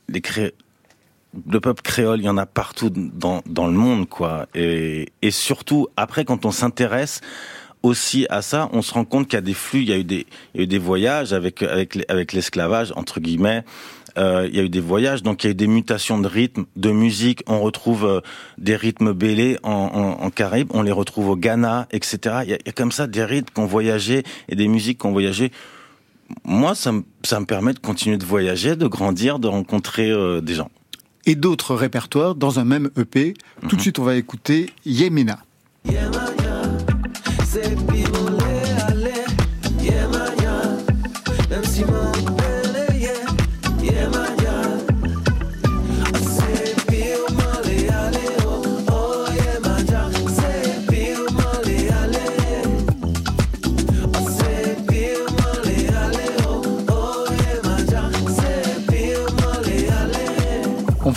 des 0.09 0.21
cré... 0.21 0.55
le 1.51 1.59
peuple 1.59 1.83
créole, 1.83 2.21
il 2.21 2.25
y 2.25 2.29
en 2.29 2.39
a 2.39 2.47
partout 2.47 2.91
dans, 2.91 3.43
dans 3.47 3.67
le 3.67 3.73
monde, 3.73 4.09
quoi. 4.09 4.47
Et, 4.55 5.09
et 5.23 5.33
surtout, 5.33 5.89
après, 5.97 6.25
quand 6.25 6.45
on 6.47 6.53
s'intéresse 6.53 7.21
aussi 7.83 8.27
à 8.31 8.43
ça, 8.43 8.69
on 8.73 8.83
se 8.83 8.93
rend 8.95 9.05
compte 9.05 9.27
qu'il 9.27 9.37
y 9.37 9.39
a 9.39 9.43
des 9.43 9.55
flux, 9.55 9.81
il 9.83 9.89
y 9.89 9.93
a 9.93 9.99
eu 9.99 10.05
des, 10.05 10.27
il 10.55 10.59
y 10.59 10.61
a 10.61 10.63
eu 10.65 10.67
des 10.67 10.79
voyages 10.79 11.33
avec, 11.33 11.63
avec, 11.63 11.95
les- 11.95 12.05
avec 12.09 12.33
l'esclavage, 12.33 12.93
entre 12.97 13.21
guillemets. 13.21 13.65
Euh, 14.19 14.49
il 14.51 14.57
y 14.57 14.61
a 14.61 14.65
eu 14.65 14.69
des 14.69 14.81
voyages, 14.81 15.23
donc 15.23 15.45
il 15.45 15.47
y 15.47 15.49
a 15.49 15.53
eu 15.53 15.55
des 15.55 15.69
mutations 15.69 16.19
de 16.19 16.27
rythme, 16.27 16.65
de 16.77 16.91
musique. 16.91 17.43
On 17.47 17.61
retrouve 17.61 18.05
euh, 18.05 18.21
des 18.59 18.75
rythmes 18.77 19.13
bélés 19.13 19.57
en, 19.63 19.71
en, 20.21 20.25
en 20.25 20.31
Caraïbes, 20.31 20.69
on 20.75 20.83
les 20.83 20.91
retrouve 20.93 21.29
au 21.29 21.37
Ghana, 21.37 21.87
etc. 21.93 22.19
Il 22.45 22.51
y 22.51 22.55
a, 22.55 22.57
il 22.57 22.67
y 22.67 22.69
a 22.69 22.73
comme 22.73 22.91
ça 22.93 23.07
des 23.07 23.25
rythmes 23.25 23.49
qui 23.55 23.61
ont 23.61 23.67
voyagé 23.67 24.25
et 24.49 24.57
des 24.57 24.67
musiques 24.69 25.01
qui 25.01 25.07
ont 25.07 25.13
voyagé. 25.13 25.53
Moi, 26.45 26.75
ça 26.75 26.93
me, 26.93 27.03
ça 27.23 27.39
me 27.41 27.47
permet 27.47 27.73
de 27.73 27.79
continuer 27.79 28.17
de 28.19 28.25
voyager, 28.27 28.77
de 28.77 28.87
grandir, 28.89 29.39
de 29.39 29.49
rencontrer 29.49 30.11
euh, 30.11 30.41
des 30.41 30.55
gens. 30.55 30.71
Et 31.27 31.35
d'autres 31.37 31.75
répertoires 31.77 32.35
dans 32.35 32.59
un 32.59 32.65
même 32.65 32.91
EP. 32.99 33.35
Tout 33.69 33.77
de 33.77 33.81
suite, 33.81 33.99
on 34.01 34.05
va 34.05 34.17
écouter 34.17 34.71
Yemina. 34.85 35.39
On 37.53 37.80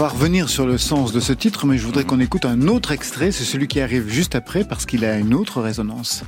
revenir 0.08 0.50
sur 0.50 0.66
le 0.66 0.78
sens 0.78 1.14
de 1.14 1.20
ce 1.20 1.34
titre, 1.34 1.66
mais 1.66 1.78
je 1.78 1.86
voudrais 1.86 2.04
qu'on 2.04 2.20
écoute 2.20 2.46
un 2.46 2.68
autre 2.68 2.92
extrait. 2.92 3.32
C'est 3.32 3.44
celui 3.44 3.68
qui 3.68 3.80
arrive 3.80 4.10
juste 4.10 4.36
après 4.36 4.64
parce 4.64 4.86
qu'il 4.86 5.06
a 5.06 5.18
une 5.18 5.34
autre 5.34 5.62
résonance. 5.62 6.24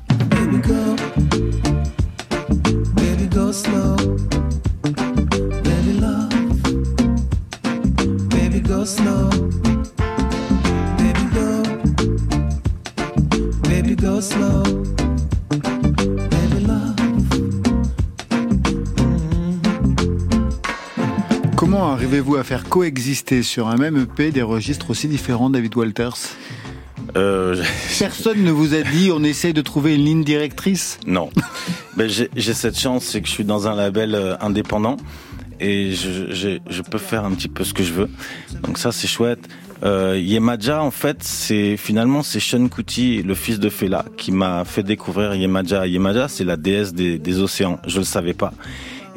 Arrivez-vous 22.05 22.35
à 22.35 22.43
faire 22.43 22.65
coexister 22.65 23.41
sur 23.41 23.67
un 23.67 23.77
même 23.77 23.97
EP 23.97 24.29
des 24.29 24.43
registres 24.43 24.91
aussi 24.91 25.07
différents, 25.07 25.49
David 25.49 25.75
Walters? 25.75 26.35
Euh, 27.17 27.55
Personne 27.99 28.43
ne 28.43 28.51
vous 28.51 28.75
a 28.75 28.83
dit 28.83 29.09
on 29.11 29.23
essaye 29.23 29.53
de 29.53 29.61
trouver 29.61 29.95
une 29.95 30.05
ligne 30.05 30.23
directrice? 30.23 30.99
Non, 31.07 31.31
ben, 31.97 32.07
j'ai 32.07 32.53
cette 32.53 32.77
chance, 32.77 33.05
c'est 33.05 33.21
que 33.21 33.27
je 33.27 33.31
suis 33.31 33.43
dans 33.43 33.67
un 33.67 33.73
label 33.73 34.13
euh, 34.13 34.35
indépendant 34.39 34.97
et 35.59 35.93
je, 35.93 36.31
je, 36.31 36.59
je 36.69 36.81
peux 36.83 36.99
faire 36.99 37.25
un 37.25 37.31
petit 37.31 37.47
peu 37.47 37.63
ce 37.63 37.73
que 37.73 37.81
je 37.81 37.93
veux. 37.93 38.09
Donc 38.61 38.77
ça, 38.77 38.91
c'est 38.91 39.07
chouette. 39.07 39.47
Euh, 39.83 40.21
Yemaja, 40.21 40.83
en 40.83 40.91
fait, 40.91 41.23
c'est 41.23 41.75
finalement 41.75 42.21
c'est 42.21 42.39
Sean 42.39 42.67
Kuti, 42.67 43.23
le 43.23 43.33
fils 43.33 43.59
de 43.59 43.69
Fela, 43.69 44.05
qui 44.15 44.31
m'a 44.31 44.63
fait 44.63 44.83
découvrir 44.83 45.33
Yemaja. 45.33 45.87
Yemaja, 45.87 46.27
c'est 46.27 46.43
la 46.43 46.55
déesse 46.55 46.93
des, 46.93 47.17
des 47.17 47.39
océans. 47.39 47.79
Je 47.87 47.97
le 47.97 48.05
savais 48.05 48.35
pas. 48.35 48.53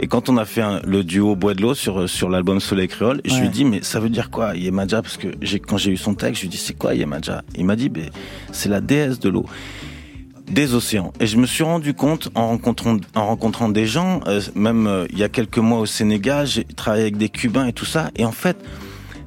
Et 0.01 0.07
quand 0.07 0.29
on 0.29 0.37
a 0.37 0.45
fait 0.45 0.63
un- 0.63 0.81
le 0.87 1.03
duo 1.03 1.35
Bois 1.35 1.55
de 1.55 1.63
l'eau 1.63 1.75
sur 1.75 2.09
sur 2.09 2.29
l'album 2.29 2.61
Soleil 2.61 2.89
Créole, 2.89 3.21
je 3.25 3.41
lui 3.41 3.49
dit 3.49 3.65
mais 3.65 3.81
ça 3.83 3.99
veut 4.01 4.09
dire 4.11 4.31
quoi 4.31 4.55
Yemaja 4.55 5.03
Parce 5.03 5.17
que 5.17 5.29
j'ai 5.43 5.59
quand 5.59 5.77
j'ai 5.77 5.91
eu 5.91 5.97
son 5.97 6.15
texte, 6.15 6.37
je 6.37 6.41
lui 6.43 6.49
ai 6.49 6.51
dit 6.51 6.57
c'est 6.57 6.75
quoi 6.77 6.95
Yemaja 6.95 7.43
Il 7.57 7.65
m'a 7.65 7.75
dit 7.77 7.89
ben 7.89 8.09
c'est 8.53 8.69
la 8.69 8.81
déesse 8.81 9.19
de 9.19 9.29
l'eau 9.29 9.45
des 10.51 10.73
océans. 10.75 11.13
Et 11.21 11.27
je 11.27 11.37
me 11.37 11.45
suis 11.47 11.63
rendu 11.65 11.93
compte 11.93 12.31
en 12.35 12.49
rencontrant, 12.49 12.97
en 13.15 13.27
rencontrant 13.27 13.69
des 13.69 13.87
gens, 13.87 14.21
euh, 14.29 14.41
même 14.55 14.87
euh, 14.87 15.07
il 15.11 15.19
y 15.19 15.23
a 15.23 15.29
quelques 15.29 15.59
mois 15.59 15.79
au 15.81 15.85
Sénégal, 15.87 16.47
j'ai 16.47 16.65
travaillé 16.65 17.03
avec 17.03 17.19
des 17.19 17.29
Cubains 17.29 17.67
et 17.67 17.75
tout 17.75 17.85
ça. 17.85 18.11
Et 18.17 18.25
en 18.25 18.33
fait, 18.33 18.57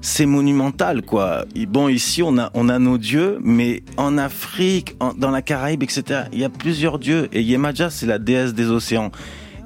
c'est 0.01 0.25
monumental, 0.25 1.03
quoi. 1.03 1.45
Et 1.55 1.67
bon, 1.67 1.89
ici, 1.89 2.23
on 2.23 2.39
a, 2.39 2.49
on 2.55 2.69
a 2.69 2.79
nos 2.79 2.97
dieux, 2.97 3.37
mais 3.43 3.83
en 3.97 4.17
Afrique, 4.17 4.95
en- 4.99 5.13
dans 5.13 5.29
la 5.29 5.43
Caraïbe, 5.43 5.83
etc., 5.83 6.21
il 6.33 6.39
y 6.39 6.43
a 6.43 6.49
plusieurs 6.49 6.97
dieux. 6.97 7.29
Et 7.33 7.43
Yemaja, 7.43 7.91
c'est 7.91 8.07
la 8.07 8.17
déesse 8.17 8.55
des 8.55 8.71
océans. 8.71 9.11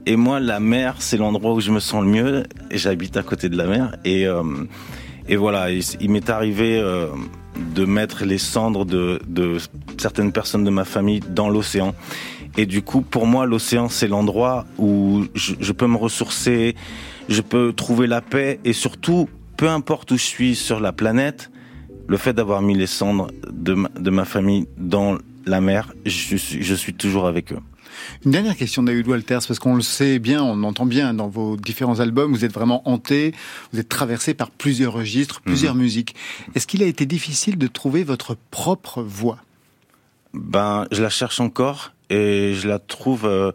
Et 0.07 0.15
moi, 0.15 0.39
la 0.39 0.59
mer, 0.59 0.95
c'est 0.99 1.17
l'endroit 1.17 1.53
où 1.53 1.59
je 1.59 1.71
me 1.71 1.79
sens 1.79 2.03
le 2.03 2.09
mieux. 2.09 2.43
Et 2.69 2.77
j'habite 2.77 3.17
à 3.17 3.23
côté 3.23 3.49
de 3.49 3.57
la 3.57 3.65
mer. 3.65 3.95
Et, 4.05 4.27
euh, 4.27 4.43
et 5.27 5.35
voilà, 5.35 5.71
il, 5.71 6.09
m'est 6.11 6.29
arrivé 6.29 6.77
euh, 6.77 7.07
de 7.73 7.85
mettre 7.85 8.23
les 8.23 8.37
cendres 8.37 8.85
de, 8.85 9.19
de 9.27 9.57
certaines 9.97 10.31
personnes 10.31 10.63
de 10.63 10.69
ma 10.69 10.85
famille 10.85 11.21
dans 11.29 11.49
l'océan. 11.49 11.95
Et 12.57 12.65
du 12.65 12.83
coup, 12.83 13.01
pour 13.01 13.25
moi, 13.25 13.45
l'océan, 13.45 13.89
c'est 13.89 14.07
l'endroit 14.07 14.65
où 14.77 15.25
je, 15.33 15.55
je 15.59 15.71
peux 15.71 15.87
me 15.87 15.97
ressourcer, 15.97 16.75
je 17.27 17.41
peux 17.41 17.73
trouver 17.73 18.07
la 18.07 18.21
paix 18.21 18.59
et 18.63 18.73
surtout, 18.73 19.27
peu 19.57 19.69
importe 19.69 20.11
où 20.11 20.17
je 20.17 20.23
suis 20.23 20.55
sur 20.55 20.79
la 20.79 20.93
planète, 20.93 21.51
le 22.07 22.17
fait 22.17 22.33
d'avoir 22.33 22.61
mis 22.61 22.75
les 22.75 22.87
cendres 22.87 23.29
de 23.51 23.73
ma, 23.73 23.89
de 23.89 24.09
ma 24.09 24.25
famille 24.25 24.67
dans 24.77 25.17
la 25.45 25.59
mer, 25.59 25.93
je 26.05 26.37
je 26.37 26.75
suis 26.75 26.93
toujours 26.93 27.27
avec 27.27 27.51
eux. 27.51 27.59
Une 28.25 28.31
dernière 28.31 28.55
question, 28.55 28.83
David 28.83 29.07
Walters, 29.07 29.41
parce 29.47 29.59
qu'on 29.59 29.75
le 29.75 29.81
sait 29.81 30.19
bien, 30.19 30.43
on 30.43 30.63
entend 30.63 30.85
bien 30.85 31.13
dans 31.13 31.27
vos 31.27 31.57
différents 31.57 31.99
albums, 31.99 32.31
vous 32.31 32.45
êtes 32.45 32.53
vraiment 32.53 32.87
hanté, 32.87 33.33
vous 33.71 33.79
êtes 33.79 33.89
traversé 33.89 34.33
par 34.33 34.51
plusieurs 34.51 34.93
registres, 34.93 35.41
plusieurs 35.41 35.75
musiques. 35.75 36.15
Est-ce 36.55 36.67
qu'il 36.67 36.83
a 36.83 36.85
été 36.87 37.05
difficile 37.05 37.57
de 37.57 37.67
trouver 37.67 38.03
votre 38.03 38.35
propre 38.51 39.01
voix? 39.03 39.37
Ben, 40.33 40.85
je 40.91 41.01
la 41.01 41.09
cherche 41.09 41.39
encore 41.39 41.93
et 42.09 42.53
je 42.53 42.67
la 42.67 42.79
trouve, 42.79 43.25
euh, 43.25 43.51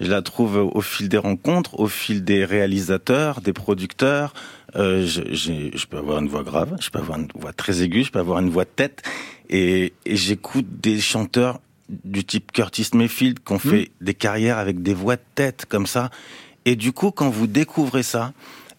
je 0.00 0.08
la 0.08 0.22
trouve 0.22 0.56
au 0.56 0.80
fil 0.80 1.08
des 1.08 1.18
rencontres, 1.18 1.78
au 1.78 1.88
fil 1.88 2.24
des 2.24 2.44
réalisateurs, 2.44 3.40
des 3.40 3.52
producteurs. 3.52 4.32
Euh, 4.74 5.06
je, 5.06 5.86
peux 5.86 5.98
avoir 5.98 6.18
une 6.20 6.28
voix 6.28 6.42
grave, 6.42 6.76
je 6.80 6.88
peux 6.88 6.98
avoir 6.98 7.18
une 7.18 7.28
voix 7.34 7.52
très 7.52 7.82
aiguë, 7.82 8.04
je 8.04 8.10
peux 8.10 8.18
avoir 8.18 8.38
une 8.38 8.48
voix 8.48 8.64
de 8.64 8.70
tête, 8.74 9.02
et, 9.50 9.92
et 10.06 10.16
j'écoute 10.16 10.66
des 10.80 10.98
chanteurs 11.00 11.60
du 12.04 12.24
type 12.24 12.52
Curtis 12.52 12.88
Mayfield 12.94 13.40
qui 13.44 13.52
ont 13.52 13.58
fait 13.58 13.90
des 14.00 14.14
carrières 14.14 14.58
avec 14.58 14.82
des 14.82 14.94
voix 14.94 15.16
de 15.16 15.22
tête 15.34 15.66
comme 15.68 15.86
ça. 15.86 16.10
Et 16.64 16.76
du 16.76 16.92
coup, 16.92 17.10
quand 17.10 17.28
vous 17.30 17.46
découvrez 17.46 18.02
ça, 18.02 18.32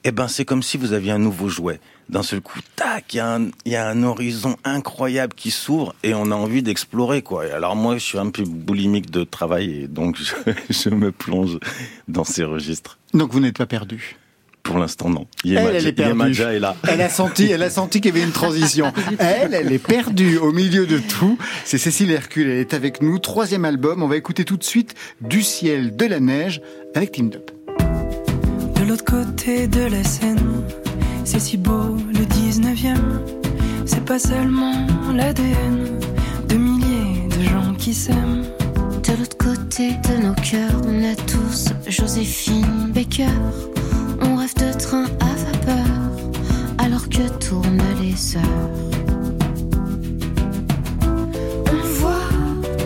eh 0.03 0.12
ben 0.12 0.27
c'est 0.27 0.46
comme 0.46 0.63
si 0.63 0.77
vous 0.77 0.93
aviez 0.93 1.12
un 1.12 1.20
nouveau 1.20 1.48
jouet. 1.50 1.79
D'un 2.10 2.24
seul 2.24 2.41
coup, 2.41 2.60
tac, 2.75 3.13
il 3.13 3.17
y, 3.17 3.20
a 3.22 3.36
un- 3.36 3.48
il 3.65 3.72
y 3.72 3.75
a 3.77 3.88
un 3.88 4.03
horizon 4.03 4.58
incroyable 4.65 5.34
qui 5.36 5.51
s'ouvre 5.51 5.96
et 6.03 6.13
on 6.13 6.32
a 6.32 6.36
envie 6.36 6.62
d'explorer 6.62 7.22
quoi. 7.22 7.48
Et 7.48 7.51
alors 7.51 7.75
moi, 7.77 7.96
je 7.98 8.03
suis 8.03 8.17
un 8.17 8.29
peu 8.29 8.43
boulimique 8.43 9.10
de 9.10 9.24
travail 9.24 9.84
et 9.84 9.88
donc 9.88 10.17
je, 10.22 10.34
je 10.70 10.89
me 10.89 11.12
plonge 11.13 11.60
dans 12.10 12.25
ces 12.25 12.43
registres. 12.43 12.98
Donc 13.13 13.32
vous 13.32 13.39
n'êtes 13.39 13.58
pas 13.58 13.65
perdu. 13.65 14.17
Pour 14.63 14.79
l'instant, 14.79 15.10
non. 15.10 15.27
Elle, 15.46 15.58
elle 15.75 15.88
est 15.88 15.91
perdue. 15.91 16.12
Yemaja 16.12 16.53
est 16.53 16.60
là. 16.60 16.75
Elle 16.88 17.01
a 17.01 17.10
senti, 17.10 17.51
elle 17.51 17.63
a 17.63 17.70
senti 17.70 18.00
qu'il 18.00 18.15
y 18.15 18.17
avait 18.17 18.25
une 18.25 18.32
transition. 18.32 18.93
Elle, 19.20 19.53
elle 19.53 19.72
est 19.74 19.77
perdue 19.77 20.38
au 20.38 20.51
milieu 20.53 20.88
de 20.88 21.00
tout. 21.00 21.38
C'est 21.65 21.77
Cécile 21.77 22.12
Hercule, 22.12 22.50
elle 22.50 22.60
est 22.60 22.74
avec 22.74 23.01
nous. 23.01 23.20
Troisième 23.20 23.65
album, 23.65 24.01
on 24.01 24.08
va 24.08 24.15
écouter 24.15 24.46
tout 24.46 24.55
de 24.58 24.63
suite 24.63 24.96
Du 25.20 25.43
ciel, 25.43 25.96
de 25.96 26.05
la 26.05 26.20
neige 26.22 26.62
avec 26.96 27.12
Team 27.12 27.29
Up. 27.36 27.51
De 28.79 28.86
l'autre 28.86 29.03
côté 29.03 29.67
de 29.67 29.82
la 29.82 30.03
Seine, 30.03 30.63
c'est 31.25 31.39
si 31.39 31.58
beau 31.58 31.98
le 32.12 32.25
19e. 32.25 32.96
C'est 33.86 34.05
pas 34.05 34.20
seulement 34.20 34.88
l'ADN 35.13 36.00
de 36.48 36.55
milliers 36.55 37.27
de 37.27 37.43
gens 37.43 37.74
qui 37.77 37.93
s'aiment. 37.93 38.46
De 39.03 39.20
l'autre 39.20 39.38
côté 39.38 39.91
de 40.10 40.25
nos 40.25 40.34
cœurs, 40.36 40.82
on 40.88 41.03
a 41.03 41.15
tous 41.15 41.67
Joséphine 41.88 42.91
Baker. 42.93 43.73
De 44.44 44.78
train 44.78 45.06
à 45.22 45.34
vapeur, 45.46 45.86
alors 46.78 47.08
que 47.08 47.30
tournent 47.40 47.82
les 48.02 48.36
heures. 48.36 48.70
On 51.72 51.82
voit 52.00 52.30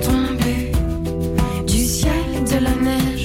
tomber 0.03 0.71
du 1.65 1.79
ciel 1.79 2.43
de 2.45 2.63
la 2.63 2.75
neige 2.75 3.16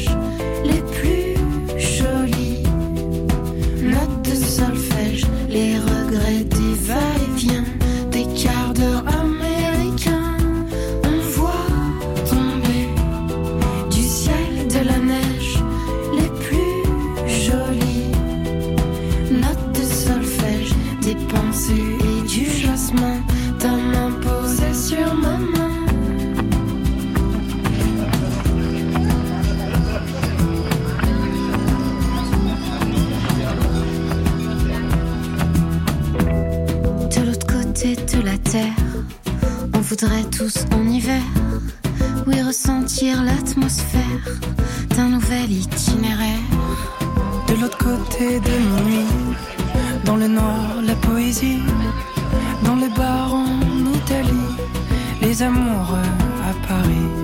on 39.75 39.81
voudrait 39.81 40.25
tous 40.25 40.65
en 40.73 40.87
hiver, 40.87 41.23
oui 42.27 42.43
ressentir 42.43 43.23
l'atmosphère 43.23 44.39
d'un 44.97 45.09
nouvel 45.09 45.51
itinéraire. 45.51 46.39
De 47.49 47.55
l'autre 47.55 47.79
côté 47.79 48.41
de 48.41 48.51
minuit, 48.51 49.07
dans 50.05 50.17
le 50.17 50.29
noir, 50.29 50.83
la 50.85 50.95
poésie, 50.97 51.63
dans 52.65 52.77
les 52.77 52.91
bars 52.91 53.33
en 53.33 53.47
Italie, 53.95 54.57
les 55.23 55.43
amoureux 55.43 56.11
à 56.45 56.67
Paris. 56.67 57.22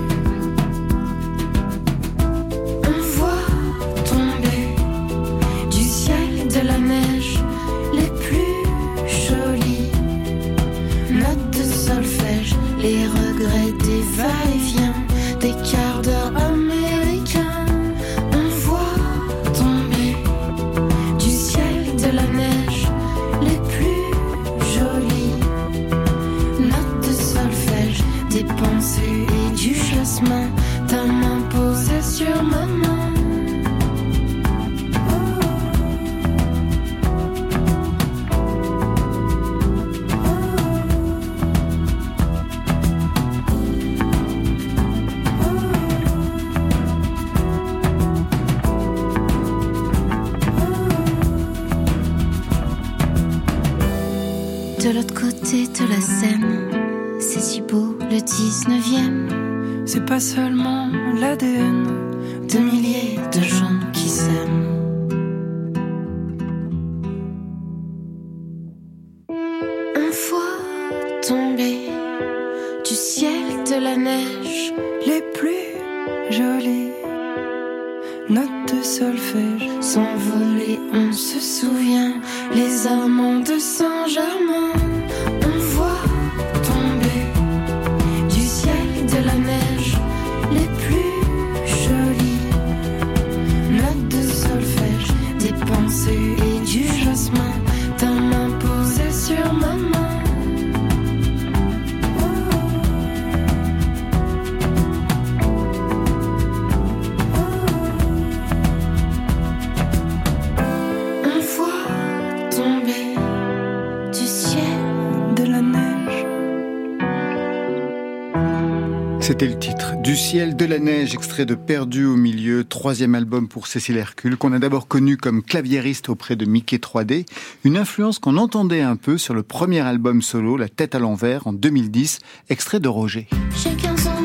C'était 119.29 119.45
le 119.45 119.59
titre. 119.59 119.93
Du 120.01 120.15
ciel, 120.15 120.55
de 120.55 120.65
la 120.65 120.79
neige, 120.79 121.13
extrait 121.13 121.45
de 121.45 121.53
Perdu 121.53 122.03
au 122.03 122.15
milieu, 122.15 122.63
troisième 122.63 123.13
album 123.13 123.47
pour 123.47 123.67
Cécile 123.67 123.97
Hercule, 123.97 124.37
qu'on 124.37 124.53
a 124.53 124.59
d'abord 124.59 124.87
connu 124.87 125.17
comme 125.17 125.43
claviériste 125.43 126.09
auprès 126.09 126.35
de 126.35 126.45
Mickey 126.45 126.77
3D, 126.77 127.27
une 127.63 127.77
influence 127.77 128.17
qu'on 128.17 128.37
entendait 128.37 128.81
un 128.81 128.95
peu 128.95 129.19
sur 129.19 129.35
le 129.35 129.43
premier 129.43 129.81
album 129.81 130.23
solo, 130.23 130.57
La 130.57 130.67
tête 130.67 130.95
à 130.95 130.99
l'envers, 130.99 131.45
en 131.45 131.53
2010, 131.53 132.17
extrait 132.49 132.79
de 132.79 132.87
Roger. 132.87 133.27
J'ai 133.55 133.75
15 133.75 134.07
ans 134.07 134.23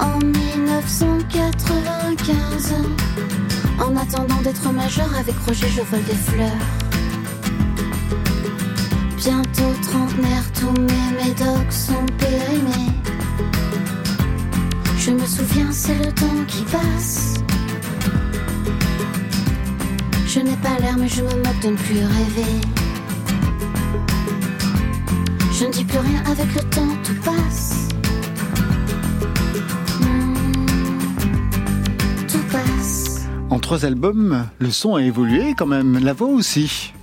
en 0.00 0.18
1995. 0.18 2.74
En 3.78 3.96
attendant 3.96 4.42
d'être 4.42 4.72
majeur 4.72 5.16
avec 5.16 5.36
Roger, 5.46 5.68
je 5.68 5.82
vole 5.82 6.02
des 6.02 6.12
fleurs. 6.12 6.50
Bientôt 9.16 9.72
trentenaire, 9.80 10.42
tous 10.58 10.72
mes 10.80 11.12
médocs 11.24 11.72
sont 11.72 12.04
périmés. 12.18 12.90
Je 15.04 15.10
me 15.10 15.26
souviens, 15.26 15.70
c'est 15.70 15.98
le 15.98 16.10
temps 16.12 16.44
qui 16.48 16.62
passe. 16.62 17.34
Je 20.26 20.40
n'ai 20.40 20.56
pas 20.56 20.78
l'air, 20.80 20.96
mais 20.98 21.08
je 21.08 21.20
me 21.20 21.28
moque 21.28 21.60
de 21.62 21.68
ne 21.68 21.76
plus 21.76 21.98
rêver. 21.98 22.60
Je 25.52 25.66
ne 25.66 25.70
dis 25.72 25.84
plus 25.84 25.98
rien 25.98 26.22
avec 26.24 26.54
le 26.54 26.62
temps, 26.70 26.88
tout 27.04 27.14
passe. 27.22 27.88
Hmm, 30.00 30.34
Tout 32.26 32.44
passe. 32.50 33.26
En 33.50 33.58
trois 33.58 33.84
albums, 33.84 34.46
le 34.58 34.70
son 34.70 34.94
a 34.94 35.02
évolué 35.02 35.54
quand 35.54 35.66
même, 35.66 35.98
la 36.02 36.14
voix 36.14 36.28
aussi. 36.28 36.93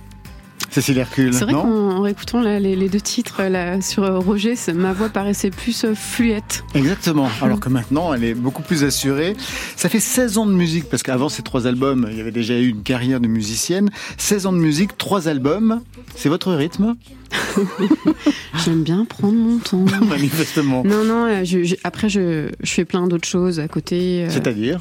Cécile 0.72 0.98
Hercule, 0.98 1.34
C'est 1.34 1.44
vrai 1.44 1.52
qu'en 1.52 1.68
en 1.68 2.00
réécoutant 2.00 2.40
là, 2.40 2.58
les, 2.58 2.74
les 2.76 2.88
deux 2.88 3.00
titres 3.00 3.42
là, 3.42 3.80
sur 3.82 4.04
euh, 4.04 4.18
Roger, 4.18 4.54
ma 4.74 4.92
voix 4.92 5.08
paraissait 5.10 5.50
plus 5.50 5.84
euh, 5.84 5.94
fluette. 5.94 6.64
Exactement. 6.74 7.28
Alors 7.42 7.60
que 7.60 7.68
maintenant, 7.68 8.12
elle 8.14 8.24
est 8.24 8.34
beaucoup 8.34 8.62
plus 8.62 8.82
assurée. 8.82 9.36
Ça 9.76 9.88
fait 9.90 10.00
16 10.00 10.38
ans 10.38 10.46
de 10.46 10.52
musique, 10.52 10.88
parce 10.88 11.02
qu'avant 11.02 11.28
ces 11.28 11.42
trois 11.42 11.66
albums, 11.66 12.08
il 12.10 12.16
y 12.16 12.20
avait 12.20 12.30
déjà 12.32 12.58
eu 12.58 12.68
une 12.68 12.82
carrière 12.82 13.20
de 13.20 13.28
musicienne. 13.28 13.90
16 14.16 14.46
ans 14.46 14.52
de 14.52 14.58
musique, 14.58 14.96
trois 14.96 15.28
albums. 15.28 15.82
C'est 16.16 16.30
votre 16.30 16.52
rythme? 16.52 16.96
J'aime 18.64 18.82
bien 18.82 19.04
prendre 19.04 19.34
mon 19.34 19.58
temps. 19.58 19.84
Manifestement. 20.08 20.82
Non, 20.84 21.04
non, 21.04 21.26
euh, 21.26 21.44
je- 21.44 21.64
je- 21.64 21.76
après 21.84 22.08
je, 22.08 22.48
je 22.62 22.70
fais 22.72 22.84
plein 22.84 23.06
d'autres 23.08 23.28
choses 23.28 23.58
à 23.60 23.68
côté. 23.68 24.24
euh, 24.24 24.30
C'est-à-dire? 24.30 24.80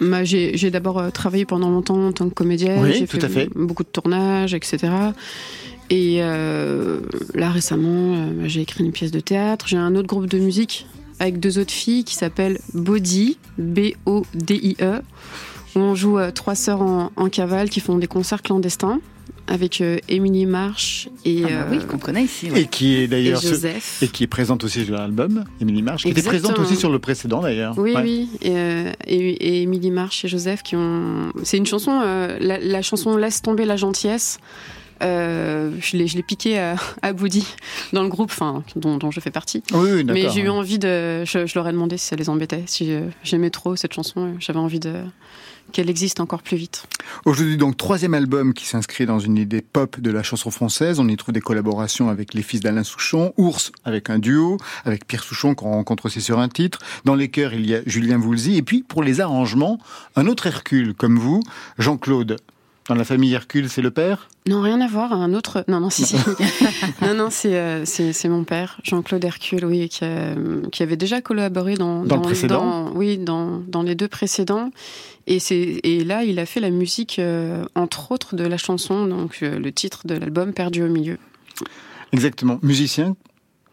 Bah, 0.00 0.24
j'ai 0.24 0.70
d'abord 0.70 0.98
euh, 0.98 1.10
travaillé 1.10 1.44
pendant 1.44 1.70
longtemps 1.70 2.08
en 2.08 2.12
tant 2.12 2.28
que 2.28 2.34
comédienne. 2.34 2.82
Oui, 2.82 2.94
j'ai 2.94 3.06
tout 3.06 3.18
fait 3.18 3.24
à 3.24 3.28
fait. 3.28 3.48
beaucoup 3.54 3.84
de 3.84 3.88
tournages, 3.88 4.54
etc. 4.54 4.88
Et 5.90 6.18
euh, 6.20 7.00
là 7.34 7.50
récemment, 7.50 8.14
euh, 8.16 8.30
bah, 8.32 8.44
j'ai 8.46 8.62
écrit 8.62 8.84
une 8.84 8.92
pièce 8.92 9.10
de 9.10 9.20
théâtre. 9.20 9.66
J'ai 9.68 9.76
un 9.76 9.94
autre 9.94 10.08
groupe 10.08 10.26
de 10.26 10.38
musique 10.38 10.86
avec 11.20 11.38
deux 11.38 11.58
autres 11.58 11.72
filles 11.72 12.04
qui 12.04 12.14
s'appelle 12.14 12.58
Body, 12.72 13.38
B-O-D-I-E, 13.58 15.00
où 15.76 15.78
on 15.78 15.94
joue 15.94 16.18
trois 16.34 16.56
sœurs 16.56 16.82
en, 16.82 17.12
en 17.14 17.28
cavale 17.28 17.70
qui 17.70 17.80
font 17.80 17.98
des 17.98 18.08
concerts 18.08 18.42
clandestins 18.42 19.00
avec 19.46 19.80
euh, 19.80 19.98
Émilie 20.08 20.46
Marsh 20.46 21.08
et, 21.24 21.42
Ah 21.44 21.48
bah 21.48 21.54
euh, 21.54 21.64
oui, 21.72 21.78
qu'on 21.86 21.98
connaît 21.98 22.24
ici. 22.24 22.50
ouais. 22.50 22.62
Et 22.62 22.66
qui 22.66 22.94
est 22.96 23.02
et 23.04 23.08
d'ailleurs 23.08 23.40
ce- 23.40 23.48
Joseph. 23.48 24.02
et 24.02 24.08
qui 24.08 24.24
est 24.24 24.26
présente 24.28 24.64
aussi 24.64 24.84
sur 24.84 24.94
l'album, 24.94 25.44
Émilie 25.60 25.82
March, 25.82 26.02
qui 26.02 26.08
était 26.10 26.22
présente 26.22 26.58
aussi 26.58 26.76
sur 26.76 26.90
le 26.90 26.98
précédent 26.98 27.40
d'ailleurs. 27.42 27.74
Oui, 27.78 27.92
Ouais. 27.94 28.02
oui. 28.02 28.28
Et, 28.42 28.52
euh, 28.56 28.92
et, 29.06 29.16
et 29.18 29.62
Émilie 29.62 29.90
March 29.90 30.24
et 30.24 30.28
Joseph 30.28 30.62
qui 30.62 30.76
ont. 30.76 31.32
C'est 31.42 31.56
une 31.58 31.66
chanson, 31.66 32.00
euh, 32.02 32.38
la, 32.40 32.58
la 32.58 32.82
chanson 32.82 33.16
Laisse 33.16 33.42
tomber 33.42 33.64
la 33.64 33.76
gentillesse. 33.76 34.38
Euh, 35.02 35.72
je 35.80 35.96
l'ai 35.96 36.06
je 36.06 36.16
l'ai 36.16 36.22
piqué 36.22 36.58
à, 36.58 36.76
à 37.02 37.12
Boudi 37.12 37.44
dans 37.92 38.02
le 38.04 38.08
groupe, 38.08 38.30
enfin 38.30 38.62
dont, 38.76 38.96
dont 38.96 39.10
je 39.10 39.18
fais 39.20 39.32
partie. 39.32 39.62
Oui, 39.72 39.90
oui, 39.92 40.04
Mais 40.04 40.30
j'ai 40.30 40.40
eu 40.40 40.48
envie 40.48 40.78
de. 40.78 41.24
Je, 41.24 41.46
je 41.46 41.52
leur 41.56 41.68
ai 41.68 41.72
demandé 41.72 41.96
si 41.98 42.06
ça 42.06 42.16
les 42.16 42.28
embêtait, 42.28 42.62
si 42.66 42.92
euh, 42.92 43.02
j'aimais 43.24 43.50
trop 43.50 43.74
cette 43.76 43.92
chanson. 43.92 44.26
euh, 44.28 44.32
J'avais 44.38 44.60
envie 44.60 44.78
de 44.80 44.92
qu'elle 45.72 45.90
existe 45.90 46.20
encore 46.20 46.42
plus 46.42 46.56
vite. 46.56 46.86
Aujourd'hui, 47.24 47.56
donc, 47.56 47.76
troisième 47.76 48.14
album 48.14 48.54
qui 48.54 48.66
s'inscrit 48.66 49.06
dans 49.06 49.18
une 49.18 49.36
idée 49.36 49.60
pop 49.60 50.00
de 50.00 50.10
la 50.10 50.22
chanson 50.22 50.50
française. 50.50 51.00
On 51.00 51.08
y 51.08 51.16
trouve 51.16 51.32
des 51.32 51.40
collaborations 51.40 52.08
avec 52.08 52.34
les 52.34 52.42
fils 52.42 52.60
d'Alain 52.60 52.84
Souchon, 52.84 53.32
Ours 53.36 53.72
avec 53.84 54.10
un 54.10 54.18
duo, 54.18 54.58
avec 54.84 55.06
Pierre 55.06 55.22
Souchon 55.22 55.54
qu'on 55.54 55.70
rencontre 55.70 56.06
aussi 56.06 56.20
sur 56.20 56.38
un 56.38 56.48
titre. 56.48 56.78
Dans 57.04 57.14
les 57.14 57.28
chœurs, 57.28 57.54
il 57.54 57.66
y 57.66 57.74
a 57.74 57.80
Julien 57.86 58.18
Voulzy. 58.18 58.56
Et 58.56 58.62
puis, 58.62 58.82
pour 58.82 59.02
les 59.02 59.20
arrangements, 59.20 59.78
un 60.16 60.26
autre 60.26 60.46
Hercule 60.46 60.94
comme 60.94 61.18
vous, 61.18 61.42
Jean-Claude. 61.78 62.36
Dans 62.88 62.94
la 62.94 63.04
famille 63.04 63.32
Hercule, 63.32 63.70
c'est 63.70 63.80
le 63.80 63.90
père? 63.90 64.28
Non, 64.46 64.60
rien 64.60 64.78
à 64.82 64.86
voir. 64.86 65.14
Un 65.14 65.32
autre. 65.32 65.64
Non, 65.68 65.80
non, 65.80 65.88
si, 65.88 66.04
si. 66.04 66.16
non, 67.00 67.14
non, 67.16 67.28
c'est 67.30 67.56
euh, 67.56 67.84
c'est 67.86 68.28
mon 68.28 68.44
père, 68.44 68.78
Jean-Claude 68.84 69.24
Hercule, 69.24 69.64
oui, 69.64 69.88
qui, 69.88 70.04
a- 70.04 70.34
qui 70.70 70.82
avait 70.82 70.96
déjà 70.98 71.22
collaboré 71.22 71.76
dans 71.76 72.04
Dans 72.04 72.16
le 72.16 72.22
précédent? 72.22 72.90
dans- 72.90 72.92
Oui, 72.94 73.16
dans 73.16 73.62
dans 73.68 73.82
les 73.82 73.94
deux 73.94 74.08
précédents. 74.08 74.70
Et 75.26 75.38
c'est 75.38 75.80
et 75.82 76.04
là, 76.04 76.24
il 76.24 76.38
a 76.38 76.44
fait 76.44 76.60
la 76.60 76.68
musique, 76.68 77.18
euh, 77.18 77.64
entre 77.74 78.12
autres, 78.12 78.36
de 78.36 78.44
la 78.44 78.58
chanson, 78.58 79.06
donc 79.06 79.38
euh, 79.42 79.58
le 79.58 79.72
titre 79.72 80.02
de 80.06 80.14
l'album 80.16 80.52
Perdu 80.52 80.82
au 80.82 80.88
milieu. 80.88 81.16
Exactement. 82.12 82.58
Musicien, 82.62 83.16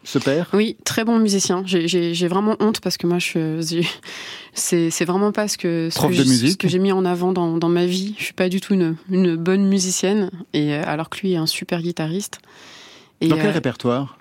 ce 0.04 0.20
père? 0.20 0.50
Oui, 0.54 0.76
très 0.84 1.04
bon 1.04 1.20
musicien. 1.20 1.64
J'ai- 1.66 2.28
vraiment 2.28 2.56
honte 2.60 2.80
parce 2.82 2.98
que 2.98 3.06
moi, 3.08 3.20
je 3.20 3.62
c'est 4.54 5.06
vraiment 5.06 5.32
pas 5.32 5.48
ce 5.48 5.58
que 5.58 5.90
ce 5.92 5.96
Prof 5.98 6.12
que 6.12 6.18
de 6.18 6.24
j'ai- 6.24 6.30
musique. 6.30 6.52
ce 6.52 6.58
que 6.58 6.68
j'ai 6.68 6.80
mis 6.80 6.92
en 6.92 7.06
avant 7.06 7.32
dans, 7.32 7.58
dans 7.58 7.70
ma 7.70 7.86
vie. 7.86 8.16
Je 8.18 8.24
suis 8.26 8.34
pas 8.34 8.50
du 8.50 8.62
tout 8.62 8.74
une, 8.74 8.96
une 9.10 9.36
bonne 9.36 9.68
musicienne, 9.68 10.30
et 10.54 10.74
euh, 10.74 10.84
alors 10.86 11.10
que 11.10 11.20
lui 11.22 11.34
est 11.34 11.38
un 11.38 11.46
super 11.48 11.82
guitariste. 11.82 12.40
Et, 13.22 13.28
Dans 13.28 13.36
quel 13.38 13.48
euh, 13.48 13.52
répertoire? 13.52 14.18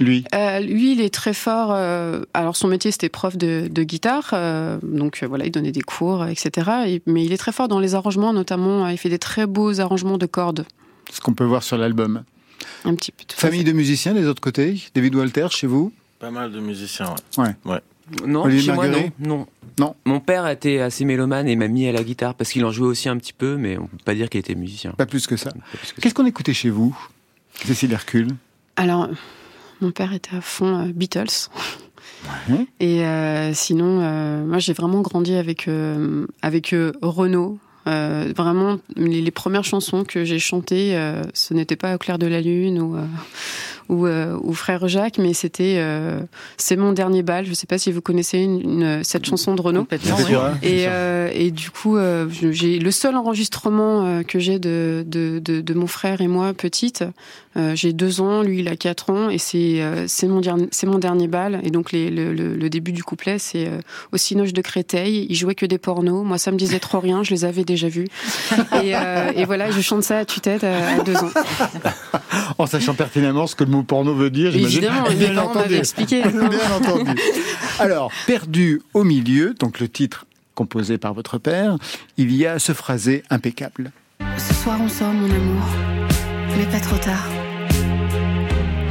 Lui? 0.00 0.24
euh, 0.34 0.58
lui, 0.58 0.92
il 0.92 1.00
est 1.00 1.14
très 1.14 1.34
fort. 1.34 1.68
euh, 1.70 2.24
alors, 2.34 2.56
son 2.56 2.66
métier, 2.66 2.90
c'était 2.90 3.08
prof 3.08 3.36
de, 3.36 3.68
de 3.70 3.82
guitare. 3.84 4.30
euh, 4.32 4.78
donc, 4.82 5.22
voilà, 5.22 5.44
il 5.46 5.52
donnait 5.52 5.70
des 5.70 5.82
cours, 5.82 6.26
etc. 6.26 6.70
Et- 6.88 7.02
mais 7.06 7.24
il 7.24 7.32
est 7.32 7.36
très 7.36 7.52
fort 7.52 7.68
dans 7.68 7.78
les 7.78 7.94
arrangements, 7.94 8.32
notamment, 8.32 8.88
il 8.88 8.98
fait 8.98 9.08
des 9.08 9.20
très 9.20 9.46
beaux 9.46 9.80
arrangements 9.80 10.18
de 10.18 10.26
cordes. 10.26 10.66
Ce 11.12 11.20
qu'on 11.20 11.34
peut 11.34 11.44
voir 11.44 11.62
sur 11.62 11.78
l'album. 11.78 12.24
Un 12.84 12.94
petit 12.94 13.12
peu. 13.12 13.24
Famille 13.34 13.60
fait. 13.60 13.64
de 13.64 13.72
musiciens 13.72 14.14
des 14.14 14.26
autres 14.26 14.40
côtés 14.40 14.80
David 14.94 15.14
Walter, 15.14 15.46
chez 15.50 15.66
vous 15.66 15.92
Pas 16.18 16.30
mal 16.30 16.52
de 16.52 16.60
musiciens, 16.60 17.14
Non, 18.26 18.42
Olivier 18.44 18.66
chez 18.66 18.72
moi, 18.72 18.88
non, 18.88 19.10
non. 19.18 19.46
Non. 19.78 19.96
Mon 20.04 20.20
père 20.20 20.46
était 20.46 20.78
assez 20.80 21.04
mélomane 21.04 21.48
et 21.48 21.56
m'a 21.56 21.66
mis 21.68 21.88
à 21.88 21.92
la 21.92 22.04
guitare 22.04 22.34
parce 22.34 22.50
qu'il 22.50 22.64
en 22.64 22.70
jouait 22.70 22.86
aussi 22.86 23.08
un 23.08 23.16
petit 23.16 23.32
peu, 23.32 23.56
mais 23.56 23.76
on 23.76 23.86
peut 23.86 23.96
pas 24.04 24.14
dire 24.14 24.28
qu'il 24.28 24.38
était 24.38 24.54
musicien. 24.54 24.92
Pas 24.92 25.06
plus 25.06 25.26
que 25.26 25.36
ça. 25.36 25.50
Qu'est-ce 26.00 26.14
qu'on 26.14 26.26
écoutait 26.26 26.54
chez 26.54 26.70
vous 26.70 26.96
Cécile 27.64 27.92
Hercule? 27.92 28.28
Alors, 28.76 29.08
mon 29.80 29.90
père 29.90 30.12
était 30.12 30.36
à 30.36 30.40
fond 30.40 30.86
euh, 30.86 30.92
Beatles. 30.92 31.48
Ouais. 32.48 32.66
Et 32.80 33.04
euh, 33.04 33.52
sinon, 33.52 34.00
euh, 34.00 34.44
moi, 34.44 34.58
j'ai 34.58 34.72
vraiment 34.72 35.00
grandi 35.00 35.34
avec 35.34 35.68
euh, 35.68 36.26
avec 36.42 36.72
euh, 36.72 36.92
Renaud. 37.02 37.58
Euh, 37.86 38.32
vraiment, 38.34 38.78
les, 38.96 39.30
premières 39.30 39.64
chansons 39.64 40.04
que 40.04 40.24
j'ai 40.24 40.38
chantées, 40.38 40.96
euh, 40.96 41.22
ce 41.34 41.52
n'était 41.52 41.76
pas 41.76 41.94
Au 41.94 41.98
clair 41.98 42.18
de 42.18 42.26
la 42.26 42.40
lune 42.40 42.80
ou 42.80 42.96
euh, 42.96 43.04
ou, 43.88 44.06
euh, 44.06 44.36
ou 44.42 44.52
Frère 44.54 44.88
Jacques, 44.88 45.18
mais 45.18 45.34
c'était 45.34 45.76
euh, 45.78 46.20
C'est 46.56 46.76
mon 46.76 46.92
dernier 46.92 47.22
bal. 47.22 47.44
Je 47.44 47.50
ne 47.50 47.54
sais 47.54 47.66
pas 47.66 47.78
si 47.78 47.92
vous 47.92 48.00
connaissez 48.00 48.38
une, 48.38 48.60
une- 48.60 49.04
cette 49.04 49.26
chanson 49.26 49.54
de 49.54 49.60
Renaud. 49.60 49.86
Oui. 49.90 49.98
Et, 50.62 50.84
euh, 50.88 51.30
et 51.32 51.50
du 51.50 51.70
coup, 51.70 51.96
euh, 51.96 52.26
j'ai 52.30 52.78
le 52.78 52.90
seul 52.90 53.16
enregistrement 53.16 54.04
euh, 54.04 54.22
que 54.22 54.38
j'ai 54.38 54.58
de, 54.58 55.04
de, 55.06 55.38
de, 55.38 55.60
de 55.60 55.74
mon 55.74 55.86
frère 55.86 56.20
et 56.20 56.28
moi 56.28 56.52
petite. 56.54 57.04
euh, 57.56 57.74
j'ai 57.76 57.92
deux 57.92 58.20
ans, 58.20 58.42
lui 58.42 58.60
il 58.60 58.68
a 58.68 58.76
quatre 58.76 59.10
ans, 59.10 59.28
et 59.30 59.38
c'est 59.38 59.80
euh, 59.80 60.06
c'est 60.08 60.26
mon 60.26 60.40
dernier 60.40 60.68
c'est 60.72 60.86
mon 60.86 60.98
dernier 60.98 61.28
bal. 61.28 61.60
Et 61.62 61.70
donc 61.70 61.92
les, 61.92 62.10
le, 62.10 62.32
le, 62.32 62.56
le 62.56 62.70
début 62.70 62.92
du 62.92 63.04
couplet, 63.04 63.38
c'est 63.38 63.66
euh, 63.68 63.80
au 64.12 64.16
Cinoche 64.16 64.52
de 64.52 64.60
Créteil. 64.62 65.26
Il 65.28 65.36
jouait 65.36 65.54
que 65.54 65.66
des 65.66 65.78
pornos. 65.78 66.24
Moi, 66.24 66.38
ça 66.38 66.50
me 66.50 66.56
disait 66.56 66.78
trop 66.80 67.00
rien. 67.00 67.22
Je 67.22 67.30
les 67.32 67.44
avais 67.44 67.64
déjà 67.64 67.88
vus. 67.88 68.08
Et, 68.82 68.94
euh, 68.96 69.30
et 69.36 69.44
voilà, 69.44 69.70
je 69.70 69.80
chante 69.80 70.02
ça 70.02 70.18
à 70.18 70.24
tue-tête 70.24 70.64
à, 70.64 70.88
à 70.96 71.02
deux 71.02 71.16
ans. 71.16 71.30
En 72.58 72.66
sachant 72.66 72.94
pertinemment 72.94 73.46
ce 73.46 73.54
que 73.54 73.64
le 73.64 73.70
mot 73.74 73.82
porno 73.82 74.14
veut 74.14 74.30
dire, 74.30 74.50
j'imagine. 74.52 74.84
Évidemment, 74.84 75.08
Bien 75.10 75.38
entendu. 75.38 75.74
expliqué. 75.76 76.22
Bien 76.22 76.74
entendu. 76.76 77.10
Alors, 77.78 78.10
perdu 78.26 78.80
au 78.94 79.04
milieu, 79.04 79.54
donc 79.58 79.80
le 79.80 79.88
titre 79.88 80.26
composé 80.54 80.98
par 80.98 81.14
votre 81.14 81.38
père, 81.38 81.76
il 82.16 82.34
y 82.34 82.46
a 82.46 82.58
ce 82.58 82.72
phrasé 82.72 83.22
impeccable. 83.30 83.90
Ce 84.38 84.54
soir 84.54 84.78
on 84.80 84.88
sort 84.88 85.12
mon 85.12 85.26
amour, 85.30 85.64
mais 86.56 86.64
pas 86.66 86.80
trop 86.80 86.96
tard. 86.98 87.26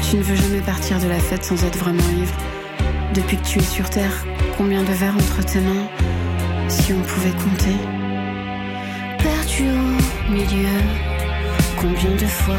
Tu 0.10 0.17
ne 0.17 0.22
veux 0.24 0.36
jamais 0.36 0.62
partir 0.62 1.00
de 1.00 1.08
la 1.08 1.19
fête 1.19 1.43
sans 1.43 1.63
être 1.63 1.78
vraiment 1.80 2.04
ivre. 2.22 2.36
Depuis 3.15 3.38
que 3.38 3.46
tu 3.46 3.60
es 3.60 3.63
sur 3.63 3.89
terre, 3.89 4.26
combien 4.58 4.82
de 4.84 4.91
verres 4.91 5.15
entre 5.15 5.43
tes 5.46 5.60
mains 5.60 5.88
Si 6.67 6.93
on 6.93 7.02
pouvait 7.02 7.32
compter? 7.32 7.76
Perdu 9.19 9.69
au 9.69 10.32
milieu, 10.32 10.80
combien 11.80 12.12
de 12.12 12.26
fois 12.26 12.56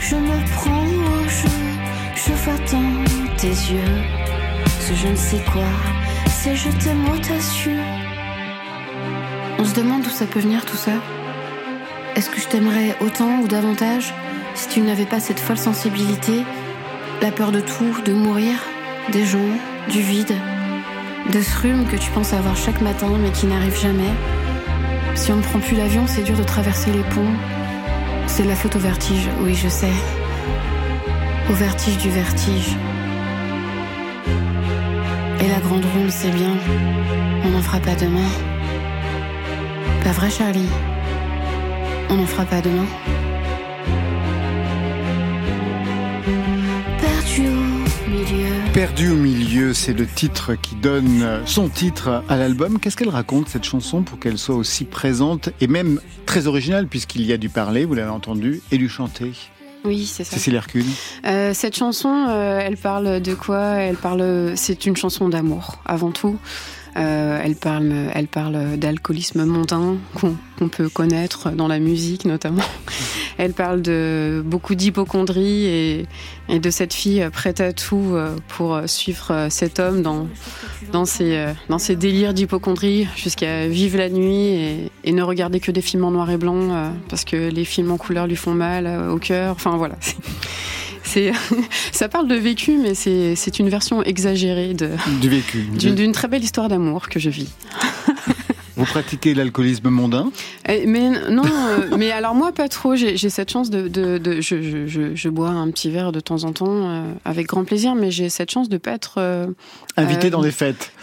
je 0.00 0.16
me 0.16 0.44
prends 0.54 0.86
au 0.86 1.28
jeu, 1.28 1.58
je 2.14 2.32
vois 2.32 2.58
dans 2.72 3.36
tes 3.36 3.48
yeux 3.48 4.00
ce 4.80 4.94
je 4.94 5.08
ne 5.08 5.16
sais 5.16 5.42
quoi, 5.52 5.70
c'est 6.28 6.56
je 6.56 6.70
t'aime 6.70 7.08
audacieux. 7.08 7.80
On 9.58 9.64
se 9.64 9.74
demande 9.74 10.02
d'où 10.02 10.10
ça 10.10 10.26
peut 10.26 10.40
venir 10.40 10.64
tout 10.64 10.76
ça 10.76 10.92
est-ce 12.16 12.28
que 12.28 12.40
je 12.40 12.48
t'aimerais 12.48 12.96
autant 13.00 13.38
ou 13.40 13.48
davantage 13.48 14.12
si 14.54 14.68
tu 14.68 14.80
n'avais 14.80 15.06
pas 15.06 15.20
cette 15.20 15.38
folle 15.38 15.56
sensibilité, 15.56 16.44
la 17.22 17.30
peur 17.30 17.52
de 17.52 17.60
tout, 17.60 18.02
de 18.04 18.12
mourir, 18.12 18.58
des 19.12 19.24
gens, 19.24 19.38
du 19.88 20.00
vide, 20.00 20.34
de 21.32 21.40
ce 21.40 21.58
rhume 21.60 21.86
que 21.86 21.96
tu 21.96 22.10
penses 22.10 22.32
avoir 22.32 22.56
chaque 22.56 22.80
matin 22.80 23.10
mais 23.22 23.30
qui 23.30 23.46
n'arrive 23.46 23.80
jamais? 23.80 24.12
Si 25.14 25.30
on 25.30 25.36
ne 25.36 25.42
prend 25.42 25.60
plus 25.60 25.76
l'avion, 25.76 26.04
c'est 26.06 26.22
dur 26.22 26.36
de 26.36 26.42
traverser 26.42 26.92
les 26.92 27.04
ponts. 27.04 27.32
C'est 28.32 28.44
la 28.44 28.54
faute 28.54 28.76
au 28.76 28.78
vertige, 28.78 29.28
oui 29.40 29.54
je 29.54 29.68
sais. 29.68 29.92
Au 31.50 31.52
vertige 31.52 31.98
du 31.98 32.08
vertige. 32.10 32.76
Et 35.40 35.48
la 35.48 35.58
grande 35.58 35.84
ronde, 35.84 36.10
c'est 36.10 36.30
bien. 36.30 36.56
On 37.44 37.50
n'en 37.50 37.60
fera 37.60 37.80
pas 37.80 37.96
demain. 37.96 38.30
Pas 40.04 40.12
vrai, 40.12 40.30
Charlie? 40.30 40.68
On 42.08 42.14
n'en 42.14 42.24
fera 42.24 42.44
pas 42.44 42.60
demain. 42.60 42.86
Milieu. 48.20 48.72
Perdu 48.72 49.10
au 49.10 49.16
milieu, 49.16 49.74
c'est 49.74 49.92
le 49.92 50.06
titre 50.06 50.54
qui 50.54 50.74
donne 50.74 51.40
son 51.46 51.68
titre 51.68 52.22
à 52.28 52.36
l'album. 52.36 52.78
Qu'est-ce 52.78 52.96
qu'elle 52.96 53.08
raconte, 53.08 53.48
cette 53.48 53.64
chanson, 53.64 54.02
pour 54.02 54.18
qu'elle 54.18 54.38
soit 54.38 54.54
aussi 54.54 54.84
présente 54.84 55.50
et 55.60 55.66
même 55.66 56.00
très 56.26 56.46
originale, 56.46 56.86
puisqu'il 56.86 57.22
y 57.24 57.32
a 57.32 57.36
du 57.36 57.48
parler, 57.48 57.84
vous 57.84 57.94
l'avez 57.94 58.10
entendu, 58.10 58.62
et 58.70 58.78
du 58.78 58.88
chanter? 58.88 59.32
Oui, 59.84 60.04
c'est 60.04 60.24
ça. 60.24 60.36
Cécile 60.36 60.56
Hercule. 60.56 60.84
Euh, 61.24 61.52
cette 61.54 61.74
chanson, 61.74 62.26
euh, 62.28 62.60
elle 62.62 62.76
parle 62.76 63.20
de 63.20 63.34
quoi? 63.34 63.76
Elle 63.76 63.96
parle. 63.96 64.52
C'est 64.54 64.84
une 64.84 64.94
chanson 64.96 65.30
d'amour 65.30 65.78
avant 65.86 66.10
tout. 66.10 66.36
Euh, 67.00 67.40
elle 67.42 67.56
parle, 67.56 67.92
elle 68.14 68.26
parle 68.26 68.76
d'alcoolisme 68.76 69.44
mondain 69.44 69.96
qu'on 70.14 70.68
peut 70.68 70.88
connaître 70.88 71.50
dans 71.50 71.68
la 71.68 71.78
musique 71.78 72.24
notamment. 72.24 72.62
Elle 73.38 73.54
parle 73.54 73.80
de 73.80 74.42
beaucoup 74.44 74.74
d'hypochondrie 74.74 75.64
et, 75.64 76.06
et 76.50 76.58
de 76.58 76.70
cette 76.70 76.92
fille 76.92 77.26
prête 77.32 77.62
à 77.62 77.72
tout 77.72 78.10
euh, 78.12 78.36
pour 78.48 78.78
suivre 78.84 79.46
cet 79.48 79.78
homme 79.78 80.02
dans 80.02 80.28
dans 80.92 81.06
ses 81.06 81.36
euh, 81.36 81.52
dans 81.70 81.78
ses 81.78 81.96
délires 81.96 82.34
d'hypochondrie 82.34 83.08
jusqu'à 83.16 83.66
vivre 83.66 83.96
la 83.96 84.10
nuit 84.10 84.48
et, 84.48 84.90
et 85.04 85.12
ne 85.12 85.22
regarder 85.22 85.58
que 85.58 85.70
des 85.70 85.80
films 85.80 86.04
en 86.04 86.10
noir 86.10 86.30
et 86.30 86.36
blanc 86.36 86.92
parce 87.08 87.24
que 87.24 87.48
les 87.48 87.64
films 87.64 87.92
en 87.92 87.96
couleur 87.96 88.26
lui 88.26 88.36
font 88.36 88.52
mal 88.52 89.08
au 89.10 89.16
cœur. 89.16 89.54
Enfin 89.54 89.78
voilà. 89.78 89.94
C'est, 91.10 91.32
ça 91.92 92.08
parle 92.08 92.28
de 92.28 92.36
vécu, 92.36 92.76
mais 92.76 92.94
c'est, 92.94 93.34
c'est 93.34 93.58
une 93.58 93.68
version 93.68 94.02
exagérée 94.02 94.74
de, 94.74 94.90
Du 95.20 95.28
vécu. 95.28 95.58
d'une, 95.78 95.94
d'une 95.94 96.12
très 96.12 96.28
belle 96.28 96.44
histoire 96.44 96.68
d'amour 96.68 97.08
que 97.08 97.18
je 97.18 97.30
vis. 97.30 97.48
Vous 98.76 98.86
pratiquez 98.86 99.34
l'alcoolisme 99.34 99.90
mondain? 99.90 100.30
Eh, 100.66 100.86
Mais 100.86 101.10
non, 101.30 101.42
euh, 101.44 101.96
mais 101.98 102.12
alors 102.12 102.34
moi 102.34 102.50
pas 102.52 102.66
trop. 102.68 102.94
J'ai 102.96 103.14
j'ai 103.18 103.28
cette 103.28 103.50
chance 103.50 103.68
de, 103.68 103.88
de, 103.88 104.16
de- 104.16 104.40
je, 104.40 104.62
je, 104.62 104.86
je, 104.86 105.14
je 105.14 105.28
bois 105.28 105.50
un 105.50 105.70
petit 105.70 105.90
verre 105.90 106.12
de 106.12 106.20
temps 106.20 106.44
en 106.44 106.52
temps 106.52 106.88
euh, 106.88 107.12
avec 107.26 107.46
grand 107.48 107.64
plaisir, 107.64 107.94
mais 107.94 108.10
j'ai 108.10 108.30
cette 108.30 108.50
chance 108.50 108.70
de 108.70 108.78
pas 108.78 108.92
être 108.92 109.16
euh, 109.18 109.48
Invité 110.00 110.26
Euh, 110.28 110.30
dans 110.30 110.42
des 110.42 110.50
fêtes. 110.50 110.92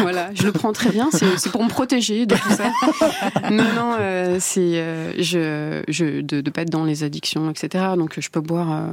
Voilà, 0.00 0.30
je 0.34 0.44
le 0.44 0.52
prends 0.52 0.72
très 0.72 0.90
bien. 0.90 1.08
C'est 1.12 1.50
pour 1.50 1.62
me 1.64 1.68
protéger 1.68 2.26
de 2.26 2.34
tout 2.34 2.50
ça. 2.50 2.70
Non, 3.50 3.64
non, 3.74 3.96
euh, 3.98 4.36
c'est 4.40 4.60
euh, 4.60 5.12
je, 5.18 5.82
je 5.88 6.20
de, 6.20 6.40
de 6.40 6.50
pas 6.50 6.62
être 6.62 6.70
dans 6.70 6.84
les 6.84 7.04
addictions, 7.04 7.50
etc. 7.50 7.84
Donc 7.96 8.18
je 8.18 8.28
peux 8.30 8.40
boire 8.40 8.90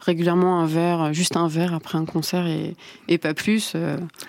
régulièrement 0.00 0.60
un 0.60 0.66
verre, 0.66 1.12
juste 1.12 1.36
un 1.36 1.48
verre 1.48 1.74
après 1.74 1.98
un 1.98 2.04
concert 2.04 2.46
et, 2.46 2.74
et 3.08 3.18
pas 3.18 3.34
plus, 3.34 3.74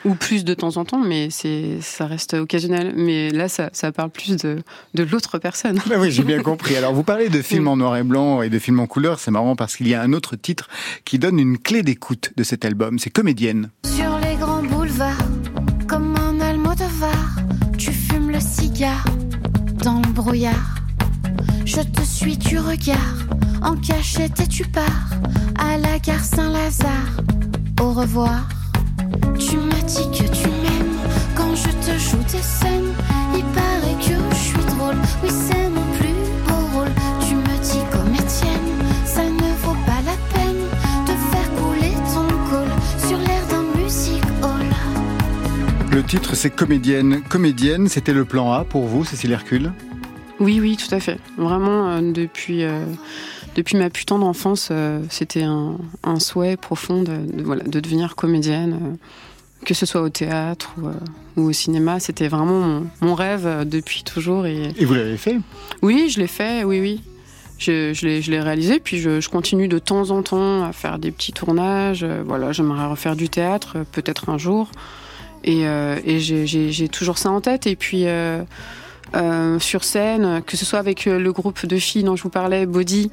ou 0.06 0.16
plus 0.16 0.44
de 0.44 0.54
temps 0.54 0.78
en 0.78 0.86
temps, 0.86 1.00
mais 1.00 1.30
ça 1.30 2.06
reste 2.06 2.34
occasionnel. 2.34 2.94
Mais 2.96 3.30
là, 3.32 3.48
ça, 3.48 3.70
ça 3.74 3.92
parle 3.92 4.10
plus 4.10 4.38
de, 4.38 4.62
de 4.94 5.04
l'autre 5.04 5.38
personne. 5.38 5.80
Bah 5.88 5.96
oui, 6.00 6.12
j'ai 6.12 6.24
bien 6.24 6.42
compris. 6.42 6.76
Alors, 6.76 6.94
vous 6.94 7.04
parlez 7.04 7.30
de 7.30 7.42
films 7.42 7.68
en 7.68 7.78
noir 7.78 7.98
et 7.98 8.04
blanc 8.04 8.42
et 8.42 8.50
de 8.50 8.60
films 8.60 8.80
en 8.80 8.88
couleur. 8.88 9.20
C'est 9.20 9.32
marrant 9.32 9.56
parce 9.56 9.76
qu'il 9.76 9.88
y 9.88 9.94
a 9.94 10.02
un 10.02 10.14
autre 10.14 10.36
titre 10.36 10.70
qui 11.06 11.20
donne 11.20 11.40
une 11.40 11.58
clé 11.58 11.84
d'écoute 11.84 12.32
de 12.38 12.44
cet 12.44 12.66
album. 12.66 12.81
C'est 12.98 13.12
Comédienne. 13.12 13.70
Sur 13.86 14.18
les 14.20 14.36
grands 14.36 14.64
boulevards, 14.64 15.28
comme 15.88 16.16
un 16.16 16.40
Almodovar, 16.40 17.36
tu 17.78 17.92
fumes 17.92 18.32
le 18.32 18.40
cigare 18.40 19.06
dans 19.84 20.02
le 20.02 20.12
brouillard. 20.12 20.76
Je 21.64 21.82
te 21.82 22.02
suis, 22.02 22.40
tu 22.40 22.58
regardes, 22.58 23.40
en 23.62 23.76
cachette 23.76 24.40
et 24.40 24.48
tu 24.48 24.66
pars 24.66 25.10
à 25.60 25.78
la 25.78 26.00
gare 26.00 26.24
Saint-Lazare. 26.24 27.18
Au 27.80 27.92
revoir. 27.92 28.50
Tu 29.38 29.58
m'as 29.58 29.84
dit 29.84 30.10
que 30.18 30.28
tu 30.32 30.48
m'aimes 30.48 30.98
quand 31.36 31.56
je 31.56 31.70
te 31.86 32.00
joue 32.00 32.24
des 32.32 32.42
scènes. 32.42 32.94
Il 33.36 33.44
paraît 33.54 33.98
que 34.00 34.16
je 34.32 34.36
suis 34.36 34.66
drôle, 34.76 34.98
oui, 35.24 35.30
c'est 35.30 35.61
Le 45.92 46.04
titre, 46.04 46.36
c'est 46.36 46.50
Comédienne. 46.50 47.22
Comédienne, 47.28 47.88
c'était 47.88 48.14
le 48.14 48.26
plan 48.26 48.52
A 48.54 48.64
pour 48.64 48.86
vous, 48.86 49.04
Cécile 49.04 49.32
Hercule 49.32 49.74
Oui, 50.40 50.60
oui, 50.62 50.78
tout 50.78 50.94
à 50.94 51.00
fait. 51.00 51.20
Vraiment, 51.38 51.90
euh, 51.90 52.12
depuis, 52.14 52.64
euh, 52.64 52.86
depuis 53.56 53.76
ma 53.78 53.90
putain 53.90 54.18
d'enfance, 54.18 54.70
euh, 54.72 55.02
c'était 55.10 55.44
un, 55.44 55.78
un 56.04 56.20
souhait 56.20 56.56
profond 56.58 57.04
de, 57.04 57.12
de- 57.34 57.44
voilà, 57.44 57.64
de 57.64 57.80
devenir 57.80 58.16
comédienne, 58.16 58.80
euh, 58.82 59.66
que 59.66 59.74
ce 59.74 59.86
soit 59.86 60.02
au 60.02 60.10
théâtre 60.10 60.74
ou, 60.82 61.42
ou 61.42 61.50
au 61.50 61.52
cinéma. 61.52 62.00
C'était 62.00 62.30
vraiment 62.30 62.60
mon, 62.62 62.88
mon 63.02 63.14
rêve 63.16 63.68
depuis 63.70 64.04
toujours. 64.04 64.46
Et 64.46 64.72
Et 64.78 64.86
vous 64.86 64.94
l'avez 64.94 65.18
fait 65.18 65.38
oui, 65.82 66.10
je 66.10 66.20
l'ai 66.20 66.28
fait, 66.28 66.64
oui, 66.64 66.80
oui. 66.80 67.02
Je, 67.58 67.94
je 67.94 68.08
l'ai, 68.08 68.22
je 68.24 68.32
l'ai 68.32 68.40
réalisé, 68.42 68.80
puis 68.80 68.98
je, 68.98 69.20
je 69.22 69.30
continue 69.30 69.68
de 69.68 69.78
temps 69.78 70.10
en 70.10 70.24
temps 70.24 70.64
à 70.64 70.72
faire 70.74 70.98
des 70.98 71.12
petits 71.12 71.32
tournages. 71.34 72.04
Voilà, 72.26 72.54
j'aimerais 72.54 72.88
refaire 72.88 73.16
du 73.16 73.30
théâtre, 73.30 73.78
peut-être 73.92 74.30
un 74.30 74.40
jour. 74.40 74.72
Et, 75.44 75.68
euh, 75.68 75.98
et 76.06 76.20
j'ai, 76.20 76.88
toujours 76.90 77.18
ça 77.18 77.30
en 77.32 77.42
tête. 77.42 77.68
Et 77.68 77.76
puis 77.76 78.04
euh, 78.08 78.42
euh, 79.16 79.60
sur 79.60 79.84
scène, 79.84 80.42
que 80.46 80.58
ce 80.58 80.66
soit 80.66 80.80
avec 80.80 81.06
le 81.06 81.32
groupe 81.32 81.66
de 81.66 81.78
filles 81.78 82.04
dont 82.04 82.16
je 82.16 82.24
vous 82.24 82.30
parlais, 82.30 82.66
Body, 82.66 83.12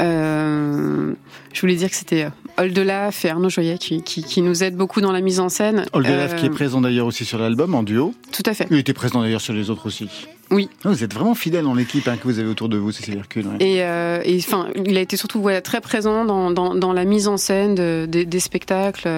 euh, 0.00 1.14
je 1.52 1.60
voulais 1.60 1.74
dire 1.76 1.88
que 1.90 1.96
c'était 1.96 2.28
Oldelaf 2.58 3.24
et 3.24 3.30
Arnaud 3.30 3.48
Joyet 3.48 3.78
qui, 3.78 4.02
qui, 4.02 4.22
qui 4.22 4.42
nous 4.42 4.62
aident 4.62 4.76
beaucoup 4.76 5.00
dans 5.00 5.12
la 5.12 5.20
mise 5.20 5.40
en 5.40 5.48
scène. 5.48 5.86
Oldelaf 5.92 6.32
Euh, 6.32 6.36
qui 6.36 6.46
est 6.46 6.50
présent 6.50 6.80
d'ailleurs 6.80 7.06
aussi 7.06 7.24
sur 7.24 7.38
l'album 7.38 7.74
en 7.74 7.82
duo. 7.82 8.14
Tout 8.32 8.42
à 8.46 8.54
fait. 8.54 8.66
Il 8.70 8.76
était 8.78 8.92
présent 8.92 9.20
d'ailleurs 9.22 9.40
sur 9.40 9.54
les 9.54 9.70
autres 9.70 9.86
aussi. 9.86 10.08
Oui. 10.50 10.68
Ah, 10.84 10.90
Vous 10.90 11.02
êtes 11.02 11.14
vraiment 11.14 11.34
fidèle 11.34 11.64
dans 11.64 11.74
l'équipe 11.74 12.06
hein, 12.08 12.16
que 12.16 12.24
vous 12.24 12.38
avez 12.38 12.48
autour 12.48 12.68
de 12.68 12.76
vous, 12.76 12.92
Cécile 12.92 13.16
Hercule. 13.18 13.46
ouais. 13.46 13.56
Et, 13.60 13.82
euh, 13.82 14.20
et, 14.24 14.38
il 14.86 14.96
a 14.96 15.00
été 15.00 15.16
surtout 15.16 15.44
très 15.64 15.80
présent 15.80 16.24
dans, 16.24 16.50
dans, 16.50 16.74
dans 16.74 16.92
la 16.92 17.04
mise 17.04 17.26
en 17.26 17.36
scène 17.36 17.74
de- 17.74 18.06
des- 18.08 18.26
des 18.26 18.40
spectacles. 18.40 19.08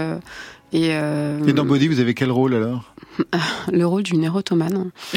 Euh, 0.74 0.76
Et, 0.76 0.88
euh, 0.92 1.46
Et 1.46 1.52
dans 1.52 1.64
Body, 1.64 1.88
vous 1.88 2.00
avez 2.00 2.14
quel 2.14 2.30
rôle 2.30 2.54
alors 2.54 2.94
le 3.72 3.84
rôle 3.84 4.04
d'une 4.04 4.22
érotomane. 4.22 4.90
Ah 5.14 5.16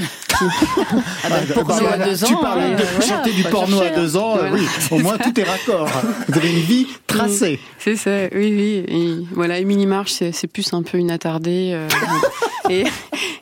ben, 1.29 1.29
bah, 1.29 1.53
porno 1.53 1.83
bah, 1.85 1.91
à 1.93 1.97
deux 1.99 2.17
tu 2.17 2.33
ans, 2.33 2.41
parles 2.41 2.59
euh, 2.61 2.75
de 2.75 2.83
voilà, 2.83 3.05
chanter 3.05 3.31
du 3.31 3.43
porno 3.43 3.77
à 3.77 3.83
chercher, 3.83 3.93
hein. 3.95 4.01
deux 4.01 4.17
ans, 4.17 4.37
euh, 4.37 4.49
Voilà. 4.49 4.53
oui, 4.55 4.67
au 4.89 4.97
moins 4.99 5.17
tout 5.19 5.39
est 5.39 5.43
raccord. 5.43 5.87
Vous 6.27 6.37
avez 6.37 6.49
une 6.51 6.59
vie 6.61 6.87
tracée. 7.17 7.59
C'est 7.79 7.95
ça, 7.95 8.27
oui, 8.33 8.53
oui. 8.55 8.83
Et 8.87 9.25
voilà, 9.33 9.59
Émilie 9.59 9.85
Marche, 9.85 10.13
c'est 10.31 10.47
plus 10.47 10.73
un 10.73 10.83
peu 10.83 10.97
une 10.97 11.11
attardée. 11.11 11.71
euh, 11.73 11.87
et, 12.69 12.83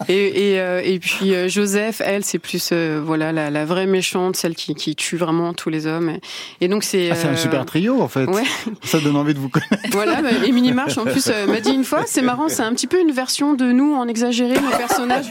et, 0.07 0.51
et, 0.53 0.59
euh, 0.59 0.81
et 0.83 0.97
puis 0.99 1.33
euh, 1.35 1.47
Joseph, 1.49 2.01
elle, 2.03 2.23
c'est 2.23 2.39
plus 2.39 2.71
voilà 3.03 3.31
la, 3.31 3.49
la 3.49 3.65
vraie 3.65 3.85
méchante, 3.85 4.35
celle 4.35 4.55
qui, 4.55 4.75
qui 4.75 4.95
tue 4.95 5.17
vraiment 5.17 5.53
tous 5.53 5.69
les 5.69 5.85
hommes. 5.87 6.17
Et 6.61 6.67
donc 6.67 6.83
c'est. 6.83 7.11
Ah, 7.11 7.15
c'est 7.15 7.27
un 7.27 7.35
super 7.35 7.65
trio 7.65 8.01
en 8.01 8.07
fait. 8.07 8.25
Ouais. 8.25 8.43
Ça 8.83 8.99
donne 8.99 9.15
envie 9.15 9.33
de 9.33 9.39
vous 9.39 9.49
connaître. 9.49 9.75
Voilà, 9.91 10.21
bah, 10.21 10.29
Émilie 10.45 10.71
Marche 10.73 10.97
en 10.97 11.03
plus 11.05 11.29
m'a 11.47 11.59
dit 11.59 11.71
une 11.71 11.83
fois, 11.83 12.03
c'est 12.05 12.21
marrant, 12.21 12.49
c'est 12.49 12.63
un 12.63 12.73
petit 12.73 12.87
peu 12.87 12.99
une 12.99 13.11
version 13.11 13.53
de 13.53 13.71
nous 13.71 13.93
en 13.93 14.07
exagéré, 14.07 14.55
nos 14.59 14.77
personnages. 14.77 15.29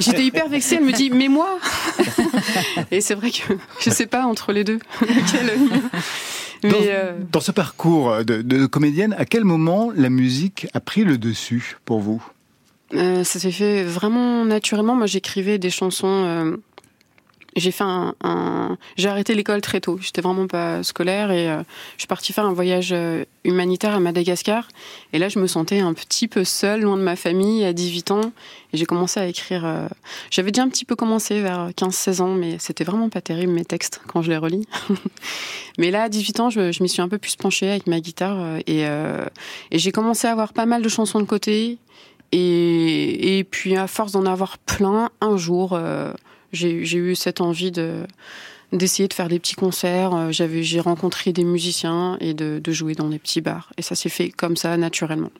J'étais 0.00 0.24
hyper 0.24 0.48
vexée, 0.48 0.76
elle 0.76 0.84
me 0.84 0.92
dit, 0.92 1.10
mais 1.10 1.28
moi? 1.28 1.58
Et 2.90 3.00
c'est 3.00 3.14
vrai 3.14 3.30
que 3.30 3.54
je 3.80 3.90
sais 3.90 4.06
pas 4.06 4.24
entre 4.24 4.52
les 4.52 4.64
deux. 4.64 4.78
Dans, 6.62 6.68
euh, 6.72 7.12
dans 7.32 7.40
ce 7.40 7.52
parcours 7.52 8.24
de, 8.24 8.42
de 8.42 8.66
comédienne, 8.66 9.14
à 9.18 9.24
quel 9.24 9.44
moment 9.44 9.90
la 9.94 10.10
musique 10.10 10.66
a 10.74 10.80
pris 10.80 11.04
le 11.04 11.18
dessus 11.18 11.78
pour 11.84 12.00
vous? 12.00 12.22
Euh, 12.94 13.24
ça 13.24 13.38
s'est 13.38 13.52
fait 13.52 13.84
vraiment 13.84 14.44
naturellement. 14.44 14.94
Moi, 14.94 15.06
j'écrivais 15.06 15.58
des 15.58 15.70
chansons. 15.70 16.58
J'ai 17.56 17.70
fait 17.72 17.84
un, 17.84 18.14
un- 18.22 18.78
j'ai 18.96 19.08
arrêté 19.08 19.34
l'école 19.34 19.60
très 19.60 19.80
tôt. 19.80 19.98
J'étais 20.00 20.20
vraiment 20.20 20.46
pas 20.46 20.82
scolaire 20.82 21.30
et 21.30 21.48
euh, 21.50 21.62
je 21.96 22.02
suis 22.02 22.06
partie 22.06 22.32
faire 22.32 22.44
un 22.46 22.52
voyage 22.52 22.90
euh, 22.92 23.24
humanitaire 23.44 23.94
à 23.94 24.00
Madagascar. 24.00 24.68
Et 25.12 25.18
là, 25.18 25.28
je 25.28 25.38
me 25.38 25.46
sentais 25.46 25.80
un 25.80 25.92
petit 25.92 26.28
peu 26.28 26.44
seule, 26.44 26.82
loin 26.82 26.96
de 26.96 27.02
ma 27.02 27.16
famille, 27.16 27.64
à 27.64 27.72
18 27.72 28.10
ans. 28.12 28.32
Et 28.72 28.76
j'ai 28.76 28.86
commencé 28.86 29.18
à 29.18 29.26
écrire. 29.26 29.64
euh, 29.64 29.88
J'avais 30.30 30.52
déjà 30.52 30.62
un 30.62 30.68
petit 30.68 30.84
peu 30.84 30.94
commencé 30.94 31.40
vers 31.40 31.70
15-16 31.70 32.20
ans, 32.22 32.34
mais 32.34 32.56
c'était 32.60 32.84
vraiment 32.84 33.08
pas 33.08 33.20
terrible 33.20 33.52
mes 33.52 33.64
textes 33.64 34.00
quand 34.06 34.22
je 34.22 34.30
les 34.30 34.36
relis. 34.36 34.68
mais 35.78 35.90
là, 35.90 36.04
à 36.04 36.08
18 36.08 36.40
ans, 36.40 36.50
je, 36.50 36.70
je 36.70 36.82
m'y 36.82 36.88
suis 36.88 37.02
un 37.02 37.08
peu 37.08 37.18
plus 37.18 37.34
penchée 37.36 37.68
avec 37.68 37.86
ma 37.88 38.00
guitare 38.00 38.58
et, 38.66 38.86
j'ai 39.72 39.92
commencé 39.92 40.26
à 40.28 40.32
avoir 40.32 40.52
pas 40.52 40.66
mal 40.66 40.82
de 40.82 40.88
chansons 40.88 41.18
de 41.20 41.24
côté. 41.24 41.78
Et, 42.32 43.44
puis, 43.50 43.76
à 43.76 43.86
force 43.88 44.12
d'en 44.12 44.24
avoir 44.24 44.58
plein, 44.58 45.10
un 45.20 45.36
jour, 45.36 45.76
j'ai 46.52 46.84
j'ai 46.84 46.98
eu 46.98 47.14
cette 47.14 47.40
envie 47.40 47.70
de 47.70 48.06
d'essayer 48.72 49.08
de 49.08 49.14
faire 49.14 49.28
des 49.28 49.40
petits 49.40 49.56
concerts. 49.56 50.14
Euh, 50.14 50.30
J'avais, 50.30 50.62
j'ai 50.62 50.78
rencontré 50.78 51.32
des 51.32 51.42
musiciens 51.42 52.16
et 52.20 52.34
de, 52.34 52.60
de 52.62 52.72
jouer 52.72 52.94
dans 52.94 53.08
des 53.08 53.18
petits 53.18 53.40
bars. 53.40 53.72
Et 53.76 53.82
ça 53.82 53.96
s'est 53.96 54.08
fait 54.08 54.30
comme 54.30 54.56
ça, 54.56 54.76
naturellement. 54.76 55.32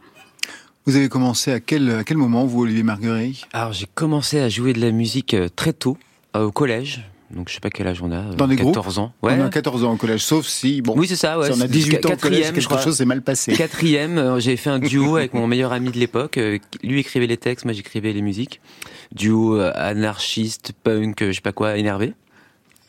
Vous 0.84 0.96
avez 0.96 1.08
commencé 1.08 1.52
à 1.52 1.60
quel, 1.60 1.90
à 1.90 2.02
quel 2.04 2.16
moment, 2.16 2.44
vous, 2.46 2.62
Olivier 2.62 2.82
Marguerite? 2.82 3.46
Alors 3.52 3.72
j'ai 3.72 3.86
commencé 3.94 4.40
à 4.40 4.48
jouer 4.48 4.72
de 4.72 4.80
la 4.80 4.90
musique 4.90 5.34
euh, 5.34 5.48
très 5.54 5.72
tôt, 5.72 5.96
euh, 6.34 6.46
au 6.46 6.50
collège. 6.50 7.08
Donc 7.34 7.48
je 7.48 7.54
sais 7.54 7.60
pas 7.60 7.70
quel 7.70 7.86
âge 7.86 8.02
on 8.02 8.10
a. 8.10 8.16
euh, 8.16 8.34
Dans 8.34 8.48
des 8.48 8.56
14 8.56 8.98
ans. 8.98 9.12
Ouais. 9.22 9.36
On 9.38 9.44
a 9.44 9.48
14 9.50 9.84
ans 9.84 9.92
au 9.92 9.96
collège, 9.96 10.22
sauf 10.24 10.46
si, 10.46 10.82
bon, 10.82 10.94
Oui, 10.96 11.06
c'est 11.06 11.14
ça, 11.16 11.38
ouais. 11.38 11.46
si 11.46 11.52
on 11.52 11.60
a 11.60 11.66
c'est 11.66 11.68
18 11.68 12.06
ans 12.06 12.12
au 12.12 12.16
collège, 12.16 12.52
quelque 12.52 12.78
chose 12.80 12.96
s'est 12.96 13.04
mal 13.04 13.22
passé. 13.22 13.52
Quatrième, 13.52 14.18
euh, 14.18 14.40
j'ai 14.40 14.56
fait 14.56 14.70
un 14.70 14.78
duo 14.80 15.16
avec 15.16 15.32
mon 15.34 15.46
meilleur 15.46 15.72
ami 15.72 15.90
de 15.90 15.98
l'époque. 15.98 16.38
euh, 16.38 16.58
Lui 16.82 17.00
écrivait 17.00 17.26
les 17.28 17.36
textes, 17.36 17.64
moi 17.64 17.72
j'écrivais 17.74 18.12
les 18.12 18.22
musiques. 18.22 18.60
Duo 19.12 19.58
anarchiste, 19.60 20.72
punk, 20.82 21.24
je 21.24 21.32
sais 21.32 21.40
pas 21.40 21.52
quoi, 21.52 21.76
énervé. 21.76 22.14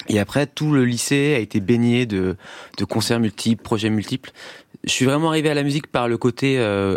Et 0.07 0.19
après, 0.19 0.47
tout 0.47 0.71
le 0.71 0.85
lycée 0.85 1.33
a 1.35 1.39
été 1.39 1.59
baigné 1.59 2.05
de, 2.07 2.35
de 2.77 2.85
concerts 2.85 3.19
multiples, 3.19 3.61
projets 3.61 3.89
multiples. 3.91 4.31
Je 4.83 4.89
suis 4.91 5.05
vraiment 5.05 5.29
arrivé 5.29 5.49
à 5.49 5.53
la 5.53 5.61
musique 5.63 5.87
par 5.87 6.07
le 6.07 6.17
côté 6.17 6.57
euh, 6.57 6.95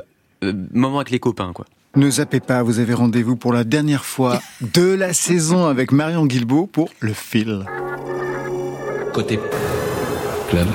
moment 0.72 0.96
avec 0.98 1.11
les 1.11 1.18
copains, 1.18 1.52
quoi. 1.52 1.66
Ne 1.96 2.11
zappez 2.11 2.40
pas, 2.40 2.64
vous 2.64 2.80
avez 2.80 2.92
rendez-vous 2.92 3.37
pour 3.37 3.52
la 3.52 3.62
dernière 3.62 4.04
fois 4.04 4.42
de 4.61 4.94
la 4.94 5.12
saison 5.12 5.66
avec 5.66 5.92
Marion 5.92 6.26
Guilbault 6.26 6.66
pour 6.66 6.90
Le 6.98 7.12
Fil. 7.12 7.64
Côté 9.12 9.38
club, 10.48 10.66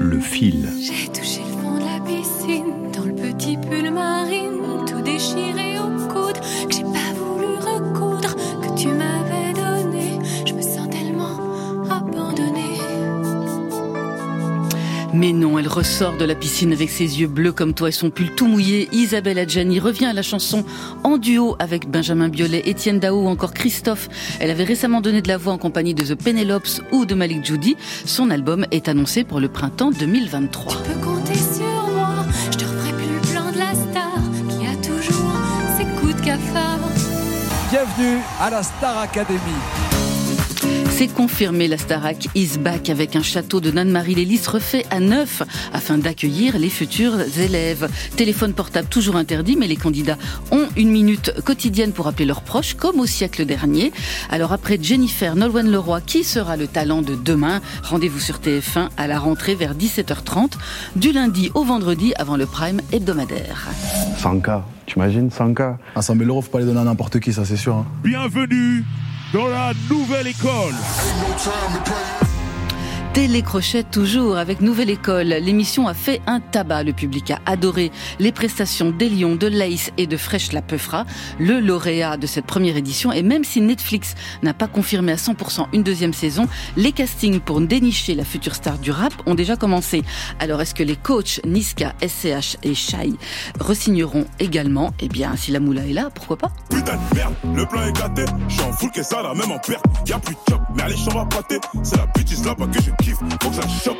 Le 0.00 0.18
fil. 0.18 0.68
J'ai 0.80 1.06
touché 1.12 1.42
le 1.46 1.62
fond 1.62 1.74
de 1.76 1.84
la 1.84 2.00
piscine, 2.04 2.90
dans 2.92 3.04
le 3.04 3.14
petit 3.14 3.56
pull 3.56 3.92
marine, 3.92 4.84
tout 4.84 5.00
déchiré 5.00 5.51
Mais 15.14 15.32
non, 15.32 15.58
elle 15.58 15.68
ressort 15.68 16.16
de 16.16 16.24
la 16.24 16.34
piscine 16.34 16.72
avec 16.72 16.88
ses 16.88 17.20
yeux 17.20 17.26
bleus 17.26 17.52
comme 17.52 17.74
toi 17.74 17.88
et 17.90 17.92
son 17.92 18.08
pull 18.08 18.30
tout 18.34 18.46
mouillé. 18.46 18.88
Isabelle 18.92 19.38
Adjani 19.38 19.78
revient 19.78 20.06
à 20.06 20.12
la 20.14 20.22
chanson 20.22 20.64
en 21.04 21.18
duo 21.18 21.54
avec 21.58 21.90
Benjamin 21.90 22.28
Biolay, 22.28 22.62
Étienne 22.64 22.98
Dao 22.98 23.20
ou 23.20 23.28
encore 23.28 23.52
Christophe. 23.52 24.08
Elle 24.40 24.50
avait 24.50 24.64
récemment 24.64 25.02
donné 25.02 25.20
de 25.20 25.28
la 25.28 25.36
voix 25.36 25.52
en 25.52 25.58
compagnie 25.58 25.94
de 25.94 26.02
The 26.02 26.14
Penelopes 26.14 26.80
ou 26.92 27.04
de 27.04 27.14
Malik 27.14 27.44
Judy. 27.44 27.76
Son 28.06 28.30
album 28.30 28.64
est 28.70 28.88
annoncé 28.88 29.24
pour 29.24 29.38
le 29.38 29.48
printemps 29.48 29.90
2023. 29.90 30.72
Tu 30.72 30.90
peux 30.90 31.00
compter 31.00 31.34
sur 31.34 31.88
moi, 31.94 32.24
je 32.50 32.56
te 32.56 32.64
referai 32.64 32.92
plus 32.92 33.14
le 33.14 33.20
plan 33.32 33.52
de 33.52 33.58
la 33.58 33.74
star 33.74 34.14
qui 34.48 34.66
a 34.66 34.76
toujours 34.76 35.32
ses 35.76 35.84
coups 36.00 36.16
de 36.16 36.24
cafard. 36.24 36.78
Bienvenue 37.70 38.18
à 38.40 38.50
la 38.50 38.62
Star 38.62 38.98
Academy. 38.98 39.38
C'est 40.94 41.08
confirmé, 41.12 41.66
la 41.68 41.78
Starac 41.78 42.28
is 42.36 42.58
back 42.58 42.88
avec 42.88 43.16
un 43.16 43.22
château 43.22 43.60
de 43.60 43.70
Nanne-Marie 43.72 44.14
Lélis 44.14 44.42
refait 44.46 44.84
à 44.90 45.00
neuf 45.00 45.42
afin 45.72 45.98
d'accueillir 45.98 46.58
les 46.58 46.68
futurs 46.68 47.16
élèves. 47.38 47.88
Téléphone 48.16 48.52
portable 48.52 48.86
toujours 48.88 49.16
interdit, 49.16 49.56
mais 49.56 49.66
les 49.66 49.74
candidats 49.76 50.16
ont 50.52 50.68
une 50.76 50.90
minute 50.90 51.32
quotidienne 51.44 51.92
pour 51.92 52.06
appeler 52.06 52.26
leurs 52.26 52.42
proches, 52.42 52.74
comme 52.74 53.00
au 53.00 53.06
siècle 53.06 53.44
dernier. 53.46 53.90
Alors 54.30 54.52
après 54.52 54.78
Jennifer 54.80 55.34
Nolwenn 55.34 55.70
Leroy, 55.70 56.00
qui 56.02 56.22
sera 56.22 56.56
le 56.56 56.68
talent 56.68 57.02
de 57.02 57.16
demain? 57.16 57.60
Rendez-vous 57.82 58.20
sur 58.20 58.36
TF1 58.38 58.90
à 58.96 59.06
la 59.08 59.18
rentrée 59.18 59.56
vers 59.56 59.74
17h30, 59.74 60.52
du 60.94 61.10
lundi 61.10 61.50
au 61.54 61.64
vendredi 61.64 62.12
avant 62.16 62.36
le 62.36 62.46
prime 62.46 62.80
hebdomadaire. 62.92 63.66
100K, 64.22 64.62
tu 64.86 64.96
imagines 64.96 65.28
100K 65.30 65.76
À 65.96 66.02
100 66.02 66.16
000 66.16 66.28
euros, 66.28 66.42
faut 66.42 66.50
pas 66.50 66.60
les 66.60 66.66
donner 66.66 66.80
à 66.80 66.84
n'importe 66.84 67.18
qui, 67.18 67.32
ça 67.32 67.44
c'est 67.44 67.56
sûr. 67.56 67.74
hein. 67.76 67.86
Bienvenue 68.04 68.84
dans 69.32 69.48
la 69.48 69.72
nouvelle 69.88 70.26
école. 70.26 70.74
Télécrochet 73.12 73.82
toujours 73.82 74.38
avec 74.38 74.62
Nouvelle 74.62 74.88
École. 74.88 75.26
L'émission 75.26 75.86
a 75.86 75.92
fait 75.92 76.22
un 76.26 76.40
tabac. 76.40 76.82
Le 76.82 76.94
public 76.94 77.30
a 77.30 77.40
adoré 77.44 77.92
les 78.18 78.32
prestations 78.32 78.90
d'Elion, 78.90 79.36
de 79.36 79.48
Lace 79.48 79.90
et 79.98 80.06
de 80.06 80.16
Fresh 80.16 80.52
La 80.52 80.62
Peufra, 80.62 81.04
le 81.38 81.60
lauréat 81.60 82.16
de 82.16 82.26
cette 82.26 82.46
première 82.46 82.78
édition. 82.78 83.12
Et 83.12 83.22
même 83.22 83.44
si 83.44 83.60
Netflix 83.60 84.14
n'a 84.42 84.54
pas 84.54 84.66
confirmé 84.66 85.12
à 85.12 85.16
100% 85.16 85.66
une 85.74 85.82
deuxième 85.82 86.14
saison, 86.14 86.48
les 86.78 86.92
castings 86.92 87.40
pour 87.40 87.60
dénicher 87.60 88.14
la 88.14 88.24
future 88.24 88.54
star 88.54 88.78
du 88.78 88.90
rap 88.90 89.12
ont 89.26 89.34
déjà 89.34 89.56
commencé. 89.56 90.04
Alors 90.38 90.62
est-ce 90.62 90.74
que 90.74 90.82
les 90.82 90.96
coachs 90.96 91.38
Niska, 91.44 91.92
SCH 92.00 92.56
et 92.62 92.74
Shai 92.74 93.12
resigneront 93.60 94.24
également? 94.40 94.94
Eh 95.00 95.08
bien, 95.08 95.36
si 95.36 95.50
la 95.50 95.60
moula 95.60 95.86
est 95.86 95.92
là, 95.92 96.08
pourquoi 96.14 96.38
pas? 96.38 96.52
Putain 96.70 96.94
de 96.94 97.14
merde, 97.14 97.34
le 97.54 97.66
plan 97.66 97.82
est 97.84 97.92
gâté. 97.92 98.24
J'en 98.48 98.72
fous 98.72 98.88
que 98.88 99.02
ça, 99.02 99.22
la 99.22 99.34
même 99.34 99.52
en 99.52 99.58
perte. 99.58 99.84
Plus 100.24 100.34
de 100.48 100.82
allez. 100.82 100.96
C'est 101.82 101.96
la 101.96 102.06
bêtise 102.06 102.44
là-bas 102.44 102.66
que 102.66 103.01
kiffe. 103.02 103.18
Faut 103.42 103.50
que 103.50 103.56
ça 103.56 103.68
chope. 103.68 103.98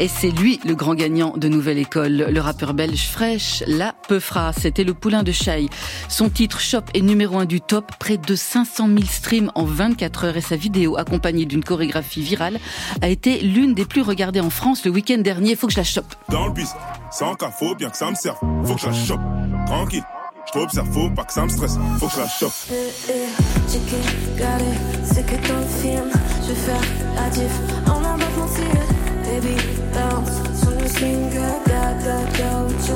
Et 0.00 0.06
c'est 0.06 0.30
lui 0.30 0.60
le 0.64 0.76
grand 0.76 0.94
gagnant 0.94 1.36
de 1.36 1.48
Nouvelle 1.48 1.78
École, 1.78 2.28
le 2.30 2.40
rappeur 2.40 2.72
belge 2.72 3.08
Fresh, 3.08 3.64
la 3.66 3.94
Peufra. 4.06 4.52
C'était 4.52 4.84
le 4.84 4.94
poulain 4.94 5.24
de 5.24 5.32
Shai. 5.32 5.66
Son 6.08 6.30
titre 6.30 6.60
Shop 6.60 6.82
est 6.94 7.00
numéro 7.00 7.36
un 7.36 7.46
du 7.46 7.60
top, 7.60 7.90
près 7.98 8.16
de 8.16 8.36
500 8.36 8.86
000 8.86 9.00
streams 9.10 9.50
en 9.56 9.64
24 9.64 10.24
heures 10.26 10.36
et 10.36 10.40
sa 10.40 10.54
vidéo 10.54 10.96
accompagnée 10.96 11.46
d'une 11.46 11.64
chorégraphie 11.64 12.22
virale 12.22 12.60
a 13.02 13.08
été 13.08 13.40
l'une 13.40 13.74
des 13.74 13.86
plus 13.86 14.02
regardées 14.02 14.40
en 14.40 14.50
France 14.50 14.84
le 14.84 14.92
week-end 14.92 15.18
dernier. 15.18 15.56
Faut 15.56 15.66
que 15.66 15.72
je 15.72 15.78
la 15.78 15.84
chope. 15.84 16.14
Dans 16.28 16.46
le 16.46 16.52
bis, 16.52 16.70
sans 17.10 17.34
cas, 17.34 17.50
faut 17.50 17.74
bien 17.74 17.90
que 17.90 17.96
ça 17.96 18.08
me 18.08 18.14
serve. 18.14 18.38
Faut 18.64 18.76
que 18.76 18.80
je 18.80 18.86
la 18.86 18.92
chope. 18.92 19.20
Tranquille. 19.66 20.04
Je 20.46 20.52
t'observe, 20.52 20.90
faut 20.92 21.10
pas 21.10 21.24
que 21.24 21.32
ça 21.32 21.42
me 21.42 21.48
stresse. 21.48 21.76
Faut 21.98 22.06
que 22.06 22.14
je 22.14 22.20
la 22.20 22.28
chope. 22.28 22.52
C'est 25.18 25.24
que 25.24 25.48
dans 25.48 25.66
film, 25.66 26.10
je 26.42 26.48
vais 26.48 26.54
faire 26.54 26.80
la 27.16 27.28
diff. 27.30 27.50
Pas 27.84 27.98
menti, 27.98 28.62
baby, 29.24 29.56
bounce 29.92 30.36
sur 30.60 30.70
le 30.70 30.86
single, 30.86 31.58
ga 31.66 31.92
ga, 32.04 32.66
tu 32.84 32.92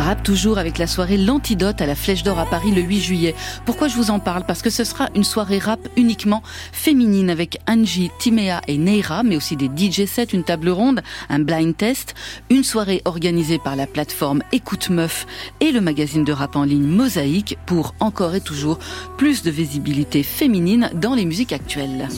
Rap 0.00 0.22
toujours 0.22 0.56
avec 0.58 0.78
la 0.78 0.86
soirée 0.86 1.18
L'Antidote 1.18 1.82
à 1.82 1.86
la 1.86 1.94
Flèche 1.94 2.22
d'Or 2.22 2.38
à 2.38 2.46
Paris 2.46 2.72
le 2.72 2.80
8 2.80 3.00
juillet. 3.00 3.34
Pourquoi 3.66 3.86
je 3.86 3.96
vous 3.96 4.10
en 4.10 4.18
parle? 4.18 4.44
Parce 4.46 4.62
que 4.62 4.70
ce 4.70 4.82
sera 4.82 5.08
une 5.14 5.24
soirée 5.24 5.58
rap 5.58 5.80
uniquement 5.96 6.42
féminine 6.72 7.28
avec 7.28 7.58
Angie, 7.68 8.10
Timéa 8.18 8.62
et 8.66 8.78
Neira, 8.78 9.22
mais 9.22 9.36
aussi 9.36 9.56
des 9.56 9.66
DJ 9.66 10.06
sets, 10.06 10.32
une 10.32 10.42
table 10.42 10.70
ronde, 10.70 11.02
un 11.28 11.38
blind 11.38 11.76
test, 11.76 12.14
une 12.48 12.64
soirée 12.64 13.02
organisée 13.04 13.58
par 13.58 13.76
la 13.76 13.86
plateforme 13.86 14.42
Écoute 14.52 14.88
Meuf 14.88 15.26
et 15.60 15.70
le 15.70 15.82
magazine 15.82 16.24
de 16.24 16.32
rap 16.32 16.56
en 16.56 16.64
ligne 16.64 16.86
Mosaïque 16.86 17.58
pour 17.66 17.94
encore 18.00 18.34
et 18.34 18.40
toujours 18.40 18.78
plus 19.18 19.42
de 19.42 19.50
visibilité 19.50 20.22
féminine 20.22 20.90
dans 20.94 21.14
les 21.14 21.26
musiques 21.26 21.52
actuelles. 21.52 22.08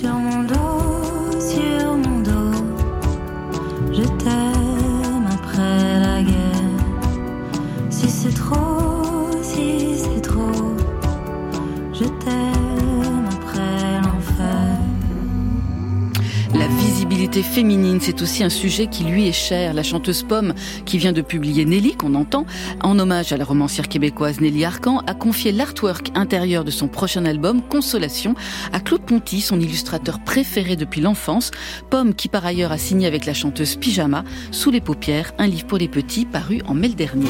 Féminine, 17.41 17.99
c'est 18.03 18.21
aussi 18.21 18.45
un 18.45 18.51
sujet 18.51 18.89
qui 18.89 19.05
lui 19.05 19.27
est 19.27 19.33
cher. 19.33 19.73
La 19.73 19.83
chanteuse 19.83 20.23
Pomme, 20.23 20.53
qui 20.85 20.99
vient 20.99 21.13
de 21.13 21.23
publier 21.23 21.65
Nelly, 21.65 21.97
qu'on 21.97 22.15
entend, 22.15 22.45
en 22.83 22.99
hommage 22.99 23.33
à 23.33 23.39
la 23.39 23.45
romancière 23.45 23.89
québécoise 23.89 24.41
Nelly 24.41 24.67
Arcan, 24.67 24.99
a 25.07 25.15
confié 25.15 25.53
l'artwork 25.53 26.11
intérieur 26.15 26.65
de 26.65 26.71
son 26.71 26.89
prochain 26.89 27.25
album, 27.25 27.63
Consolation, 27.63 28.35
à 28.73 28.81
Claude 28.81 29.03
Ponty, 29.03 29.41
son 29.41 29.61
illustrateur 29.61 30.21
préféré 30.21 30.77
depuis 30.77 31.01
l'enfance. 31.01 31.53
Pomme, 31.89 32.13
qui 32.13 32.29
par 32.29 32.45
ailleurs 32.45 32.73
a 32.73 32.79
signé 32.79 33.07
avec 33.07 33.25
la 33.25 33.33
chanteuse 33.33 33.77
Pyjama, 33.77 34.25
Sous 34.51 34.71
les 34.71 34.83
paupières, 34.83 35.33
un 35.39 35.47
livre 35.47 35.67
pour 35.67 35.79
les 35.79 35.89
petits, 35.89 36.27
paru 36.27 36.61
en 36.67 36.75
mai 36.75 36.89
dernier. 36.91 37.29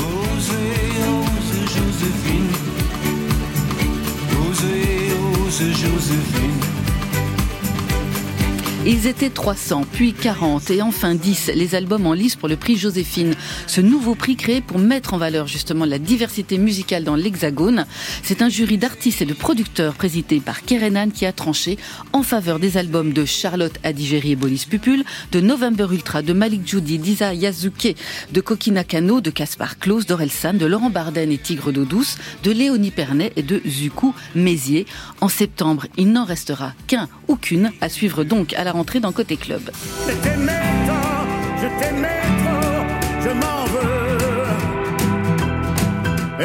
Ils 8.85 9.07
étaient 9.07 9.31
300, 9.31 9.87
puis 9.93 10.13
40 10.13 10.73
et 10.73 10.83
enfin 10.83 11.15
10, 11.15 11.53
les 11.55 11.77
albums 11.77 12.05
en 12.05 12.15
lice 12.15 12.35
pour 12.35 12.49
le 12.49 12.57
prix 12.57 12.77
Joséphine. 12.77 13.35
Ce 13.69 13.81
nouveau 13.81 14.17
prix 14.17 14.35
créé 14.35 14.61
pour 14.61 14.81
mettre 14.81 15.15
en 15.15 15.19
valeur 15.19 15.47
justement 15.47 15.85
la 15.85 16.01
diversité 16.01 16.59
musicale 16.59 17.05
dans 17.05 17.15
l'Hexagone. 17.15 17.87
C'est 18.25 18.43
un 18.43 18.49
jury 18.49 18.79
d'artistes 18.79 19.23
et 19.23 19.25
de 19.25 19.35
producteurs 19.35 19.95
présidé 19.95 20.41
par 20.41 20.63
Kerenan 20.63 21.11
qui 21.11 21.27
a 21.27 21.33
tranché 21.33 21.79
en 22.13 22.25
faveur 22.25 22.59
des 22.59 22.77
albums 22.77 23.13
de 23.13 23.25
Charlotte 23.25 23.79
Adigéry 23.85 24.33
et 24.33 24.37
Bolis 24.37 24.67
Pupul, 24.69 25.05
de 25.31 25.41
November 25.41 25.87
Ultra, 25.93 26.23
de 26.23 26.33
Malik 26.33 26.67
Judy, 26.67 26.99
d'Isa 26.99 27.35
Yazuke, 27.35 27.95
de 28.33 28.41
Kokina 28.41 28.83
Kano, 28.83 29.21
de 29.21 29.31
Caspar 29.31 29.79
Klaus, 29.79 30.07
d'Orelsan, 30.07 30.55
de 30.55 30.67
Laurent 30.67 30.91
Barden 30.91 31.31
et 31.31 31.39
Tigre 31.39 31.71
d'eau 31.71 31.85
douce, 31.85 32.17
de 32.43 32.51
Léonie 32.51 32.91
Pernet 32.91 33.33
et 33.37 33.45
de 33.45 33.63
Zuku 33.65 34.13
Mézier. 34.35 34.87
En 35.21 35.29
septembre, 35.29 35.87
il 35.97 36.11
n'en 36.11 36.25
restera 36.25 36.73
qu'un 36.89 37.09
ou 37.29 37.37
qu'une 37.37 37.71
à 37.81 37.89
suivre 37.89 38.25
donc 38.25 38.55
à 38.55 38.65
la 38.65 38.72
rentrée 38.73 39.01
dans 39.01 39.13
Côté 39.13 39.37
Club. 39.37 39.71
Je 40.09 40.15
t'aimais 40.15 40.63
tant, 40.87 41.27
je 41.63 41.69
t'aimais 41.79 42.23
trop, 42.43 42.83
je 43.25 43.29
m'en 43.41 43.65
veux. 43.73 44.03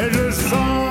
Et 0.00 0.08
je 0.12 0.30
sombre 0.30 0.88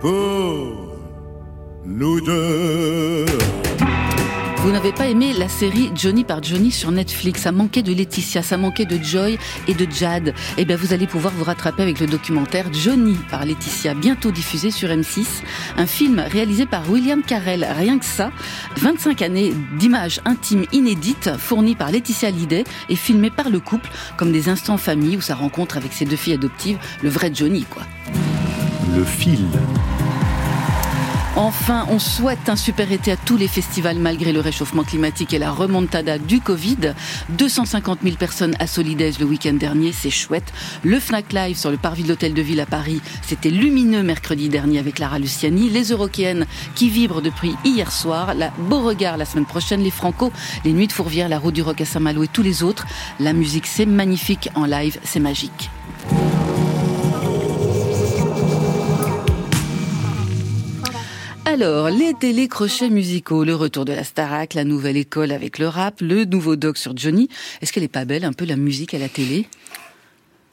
pour 0.00 0.66
nous 1.84 2.20
deux. 2.20 3.47
Vous 4.68 4.74
n'avez 4.74 4.92
pas 4.92 5.08
aimé 5.08 5.32
la 5.32 5.48
série 5.48 5.90
Johnny 5.94 6.24
par 6.24 6.42
Johnny 6.42 6.70
sur 6.70 6.90
Netflix. 6.90 7.40
Ça 7.40 7.52
manquait 7.52 7.80
de 7.80 7.90
Laetitia, 7.90 8.42
ça 8.42 8.58
manquait 8.58 8.84
de 8.84 9.02
Joy 9.02 9.38
et 9.66 9.72
de 9.72 9.90
Jad. 9.90 10.34
Eh 10.58 10.66
bien, 10.66 10.76
vous 10.76 10.92
allez 10.92 11.06
pouvoir 11.06 11.32
vous 11.32 11.44
rattraper 11.44 11.80
avec 11.80 12.00
le 12.00 12.06
documentaire 12.06 12.70
Johnny 12.70 13.16
par 13.30 13.46
Laetitia, 13.46 13.94
bientôt 13.94 14.30
diffusé 14.30 14.70
sur 14.70 14.90
M6. 14.90 15.24
Un 15.78 15.86
film 15.86 16.18
réalisé 16.18 16.66
par 16.66 16.90
William 16.90 17.22
Carell. 17.22 17.66
Rien 17.78 17.98
que 17.98 18.04
ça. 18.04 18.30
25 18.76 19.22
années 19.22 19.54
d'images 19.78 20.20
intimes 20.26 20.66
inédites 20.72 21.30
fournies 21.38 21.74
par 21.74 21.90
Laetitia 21.90 22.28
Hallyday 22.28 22.64
et 22.90 22.96
filmées 22.96 23.30
par 23.30 23.48
le 23.48 23.60
couple 23.60 23.88
comme 24.18 24.32
des 24.32 24.50
instants 24.50 24.76
famille 24.76 25.16
où 25.16 25.22
sa 25.22 25.34
rencontre 25.34 25.78
avec 25.78 25.94
ses 25.94 26.04
deux 26.04 26.16
filles 26.16 26.34
adoptives, 26.34 26.76
le 27.02 27.08
vrai 27.08 27.30
Johnny, 27.32 27.64
quoi. 27.70 27.84
Le 28.94 29.02
fil. 29.02 29.46
Enfin, 31.40 31.86
on 31.88 32.00
souhaite 32.00 32.48
un 32.48 32.56
super 32.56 32.90
été 32.90 33.12
à 33.12 33.16
tous 33.16 33.36
les 33.36 33.46
festivals 33.46 34.00
malgré 34.00 34.32
le 34.32 34.40
réchauffement 34.40 34.82
climatique 34.82 35.32
et 35.32 35.38
la 35.38 35.52
remontada 35.52 36.18
du 36.18 36.40
Covid. 36.40 36.94
250 37.28 38.00
000 38.02 38.16
personnes 38.16 38.56
à 38.58 38.66
Solidaise 38.66 39.20
le 39.20 39.26
week-end 39.26 39.52
dernier, 39.52 39.92
c'est 39.92 40.10
chouette. 40.10 40.52
Le 40.82 40.98
Fnac 40.98 41.32
Live 41.32 41.56
sur 41.56 41.70
le 41.70 41.76
parvis 41.76 42.02
de 42.02 42.08
l'Hôtel 42.08 42.34
de 42.34 42.42
Ville 42.42 42.58
à 42.58 42.66
Paris, 42.66 43.00
c'était 43.22 43.50
lumineux 43.50 44.02
mercredi 44.02 44.48
dernier 44.48 44.80
avec 44.80 44.98
Lara 44.98 45.20
Luciani. 45.20 45.70
Les 45.70 45.92
Eurokéennes 45.92 46.44
qui 46.74 46.90
vibrent 46.90 47.22
depuis 47.22 47.54
hier 47.64 47.92
soir. 47.92 48.34
La 48.34 48.50
Beauregard 48.58 49.16
la 49.16 49.24
semaine 49.24 49.46
prochaine, 49.46 49.84
les 49.84 49.92
Franco, 49.92 50.32
les 50.64 50.72
Nuits 50.72 50.88
de 50.88 50.92
Fourvière, 50.92 51.28
la 51.28 51.38
Route 51.38 51.54
du 51.54 51.62
Rock 51.62 51.80
à 51.80 51.84
Saint-Malo 51.84 52.24
et 52.24 52.28
tous 52.28 52.42
les 52.42 52.64
autres. 52.64 52.84
La 53.20 53.32
musique, 53.32 53.68
c'est 53.68 53.86
magnifique. 53.86 54.50
En 54.56 54.64
live, 54.64 54.98
c'est 55.04 55.20
magique. 55.20 55.70
Alors, 61.52 61.88
les 61.88 62.12
télécrochets 62.14 62.90
musicaux, 62.90 63.42
le 63.42 63.54
retour 63.54 63.84
de 63.86 63.92
la 63.92 64.04
Starac, 64.04 64.52
la 64.54 64.64
nouvelle 64.64 64.96
école 64.98 65.32
avec 65.32 65.58
le 65.58 65.66
rap, 65.66 66.00
le 66.00 66.24
nouveau 66.24 66.56
doc 66.56 66.76
sur 66.76 66.94
Johnny. 66.96 67.28
Est-ce 67.62 67.72
qu'elle 67.72 67.84
est 67.84 67.88
pas 67.88 68.04
belle 68.04 68.24
un 68.24 68.32
peu 68.34 68.44
la 68.44 68.56
musique 68.56 68.92
à 68.92 68.98
la 68.98 69.08
télé? 69.08 69.46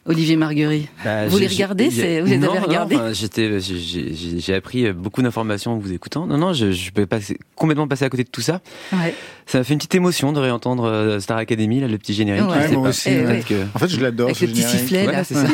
Olivier 0.08 0.36
Marguerite. 0.36 0.88
Bah, 1.04 1.28
vous 1.28 1.38
les 1.40 1.48
regardez 1.48 1.90
Vous 1.90 2.28
les 2.28 2.38
Non, 2.38 2.52
avez 2.52 2.60
regardés? 2.60 2.96
enfin, 2.96 3.12
j'étais, 3.12 3.60
j'ai- 3.60 4.54
appris 4.54 4.94
beaucoup 4.94 5.22
d'informations 5.24 5.72
en 5.74 5.78
vous 5.80 5.92
écoutant. 5.92 6.28
Non, 6.28 6.38
non, 6.38 6.54
je, 6.54 6.72
je 6.72 6.92
peux 6.92 7.08
passer, 7.08 7.40
complètement 7.56 7.88
passer 7.88 8.06
à 8.06 8.10
côté 8.10 8.24
de 8.24 8.30
tout 8.30 8.42
ça. 8.42 8.62
Ouais. 8.94 9.16
Ça 9.48 9.58
m'a 9.58 9.64
fait 9.64 9.74
une 9.74 9.80
petite 9.80 9.96
émotion 9.96 10.32
de 10.32 10.40
réentendre 10.40 10.84
euh, 10.86 11.20
Star 11.20 11.38
Academy, 11.38 11.80
là, 11.82 11.88
le 11.88 11.98
petit 11.98 12.14
générique. 12.14 12.48
Ouais, 12.48 12.70
moi 12.72 12.84
pas. 12.84 12.90
aussi, 12.90 13.10
Eh 13.10 13.18
ouais. 13.22 13.26
ouais. 13.26 13.44
que- 13.50 13.64
En 13.74 13.80
fait, 13.80 13.88
je 13.90 14.00
l'adore. 14.00 14.28
Avec 14.28 14.38
ce 14.38 14.46
le 14.46 14.52
petit 14.52 14.62
générique. 14.62 14.80
sifflet, 14.82 15.06
Ouais, 15.08 15.12
là. 15.12 15.24
c'est 15.24 15.34
ça. 15.34 15.48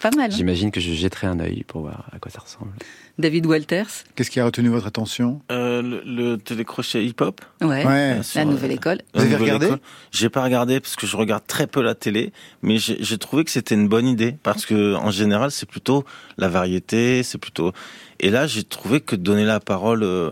Pas 0.00 0.10
mal. 0.16 0.30
hein. 0.32 0.34
J'imagine 0.34 0.70
que 0.70 0.80
je 0.80 0.92
jetterai 0.92 1.26
un 1.26 1.38
œil 1.38 1.64
pour 1.68 1.82
voir 1.82 2.08
à 2.12 2.18
quoi 2.18 2.30
ça 2.32 2.40
ressemble. 2.40 2.72
David 3.16 3.46
Walters. 3.46 3.86
Qu'est-ce 4.16 4.30
qui 4.30 4.40
a 4.40 4.44
retenu 4.44 4.68
votre 4.70 4.86
attention? 4.86 5.40
Euh, 5.52 5.82
le, 5.82 6.02
le 6.04 6.36
télécrochet 6.36 7.04
hip-hop 7.04 7.40
Ouais. 7.60 7.86
Ouais. 7.86 8.18
sur, 8.22 8.40
La 8.40 8.46
euh, 8.46 8.50
nouvelle 8.50 8.72
école. 8.72 9.02
Vous 9.14 9.22
avez 9.22 9.36
regardé? 9.36 9.70
J'ai 10.10 10.28
pas 10.28 10.42
regardé 10.42 10.80
parce 10.80 10.96
que 10.96 11.06
je 11.06 11.16
regarde 11.16 11.44
très 11.46 11.68
peu 11.68 11.80
la 11.80 11.94
télé, 11.94 12.32
mais 12.62 12.78
j'ai 12.78 12.96
j'ai 13.02 13.18
trouvé 13.18 13.44
que 13.44 13.52
c'était 13.52 13.76
une 13.76 13.86
bonne 13.88 14.08
idée 14.08 14.36
parce 14.42 14.66
que 14.66 14.94
en 14.94 15.12
général 15.12 15.52
c'est 15.52 15.68
plutôt 15.68 16.04
la 16.38 16.48
variété, 16.48 17.22
c'est 17.22 17.38
plutôt. 17.38 17.72
Et 18.18 18.30
là 18.30 18.48
j'ai 18.48 18.64
trouvé 18.64 19.00
que 19.00 19.14
donner 19.14 19.44
la 19.44 19.60
parole 19.60 20.02
euh, 20.02 20.30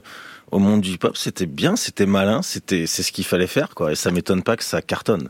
au 0.50 0.58
monde 0.58 0.80
du 0.80 0.90
hip-hop 0.90 1.16
c'était 1.16 1.46
bien, 1.46 1.76
c'était 1.76 2.06
malin, 2.06 2.42
c'était 2.42 2.86
c'est 2.88 3.04
ce 3.04 3.12
qu'il 3.12 3.24
fallait 3.24 3.46
faire 3.46 3.76
quoi. 3.76 3.92
Et 3.92 3.94
ça 3.94 4.10
m'étonne 4.10 4.42
pas 4.42 4.56
que 4.56 4.64
ça 4.64 4.82
cartonne. 4.82 5.28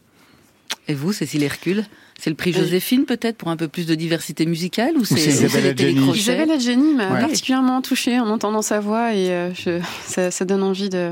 Et 0.89 0.95
vous, 0.95 1.13
Cécile 1.13 1.43
Hercule? 1.43 1.85
C'est 2.25 2.31
le 2.31 2.37
prix 2.37 2.53
Joséphine 2.53 3.05
peut-être 3.05 3.37
pour 3.37 3.49
un 3.49 3.57
peu 3.57 3.67
plus 3.67 3.85
de 3.85 3.97
diversité 3.97 4.47
musicale 4.47 4.95
ou 4.97 5.05
c'est 5.05 5.17
Isabelle 5.27 5.67
Adjani 5.71 6.11
Isabelle 6.17 6.51
Adjani 6.53 6.95
m'a 6.95 7.11
Ouais. 7.15 7.21
particulièrement 7.21 7.83
touchée 7.83 8.21
en 8.21 8.29
entendant 8.29 8.63
sa 8.63 8.79
voix 8.79 9.13
et 9.13 9.31
euh, 9.31 9.53
je- 9.55 9.81
ça, 10.07 10.31
ça 10.31 10.45
donne 10.45 10.63
envie 10.63 10.89
de 10.89 11.11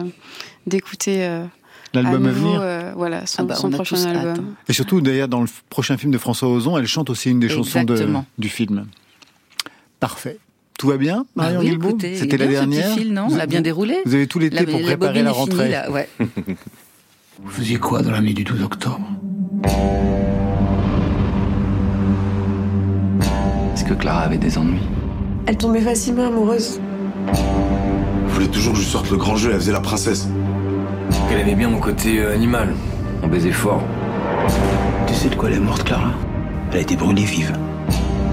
d'écouter 0.69 1.25
euh, 1.25 1.45
L'album 1.95 2.27
à 2.27 2.31
venir. 2.31 2.61
euh, 2.63 2.93
voilà, 2.95 3.27
son, 3.27 3.43
Ah 3.43 3.47
bah, 3.47 3.55
son 3.57 3.71
prochain 3.71 3.97
hâte, 3.97 4.17
album. 4.25 4.45
hein. 4.51 4.55
Et 4.69 4.73
surtout, 4.73 5.01
d'ailleurs, 5.01 5.27
dans 5.27 5.41
le 5.41 5.49
prochain 5.69 5.97
film 5.97 6.13
de 6.13 6.19
François 6.19 6.49
Ozon, 6.49 6.79
elle 6.79 6.87
chante 6.87 7.11
aussi 7.11 7.31
une 7.31 7.41
des 7.41 7.49
chansons 7.49 7.83
de, 7.83 8.07
du 8.39 8.49
film. 8.49 8.87
Parfait. 9.99 10.39
Tout 10.79 10.87
va 10.87 10.97
bien, 10.97 11.27
Bah 11.35 11.51
Marion 11.51 11.61
oui, 11.61 11.73
écoutez, 11.73 12.15
C'était 12.17 12.37
la 12.37 12.47
bien, 12.47 12.61
ce 12.63 12.67
petit 12.67 12.77
dernière 12.77 12.97
fil, 12.97 13.13
non? 13.13 13.27
Vous- 13.27 13.35
On 13.35 13.37
l'a 13.37 13.47
bien 13.47 13.63
déroulé. 13.63 13.97
Vous 14.07 14.15
avez 14.15 14.29
tout 14.29 14.39
l'été 14.39 14.65
pour 14.65 14.81
préparer 14.81 15.25
la 15.25 15.33
finie, 15.33 15.45
rentrée. 15.51 15.69
là, 15.71 15.91
ouais. 15.91 16.09
Vous 17.43 17.51
faisiez 17.51 17.79
quoi 17.79 18.01
dans 18.03 18.13
la 18.13 18.21
nuit 18.21 18.33
du 18.35 18.45
12 18.45 18.63
octobre? 18.63 19.01
Que 23.91 23.95
Clara 23.95 24.21
avait 24.21 24.39
des 24.39 24.57
ennuis 24.57 24.83
Elle 25.47 25.57
tombait 25.57 25.81
facilement 25.81 26.29
amoureuse. 26.29 26.81
Vous 27.27 28.35
voulez 28.35 28.47
toujours 28.47 28.75
que 28.75 28.79
je 28.79 28.85
sorte 28.85 29.11
le 29.11 29.17
grand 29.17 29.35
jeu, 29.35 29.51
elle 29.53 29.59
faisait 29.59 29.73
la 29.73 29.81
princesse. 29.81 30.29
Elle 31.31 31.41
aimait 31.41 31.57
bien 31.57 31.69
mon 31.69 31.81
côté 31.81 32.21
euh, 32.21 32.33
animal. 32.33 32.73
On 33.25 33.27
baisait 33.27 33.51
fort. 33.51 33.83
Tu 35.09 35.15
sais 35.15 35.29
de 35.29 35.35
quoi 35.35 35.49
elle 35.49 35.57
est 35.57 35.61
morte, 35.61 35.83
Clara? 35.83 36.13
Elle 36.71 36.79
a 36.79 36.81
été 36.83 36.95
brûlée 36.95 37.25
vive. 37.25 37.53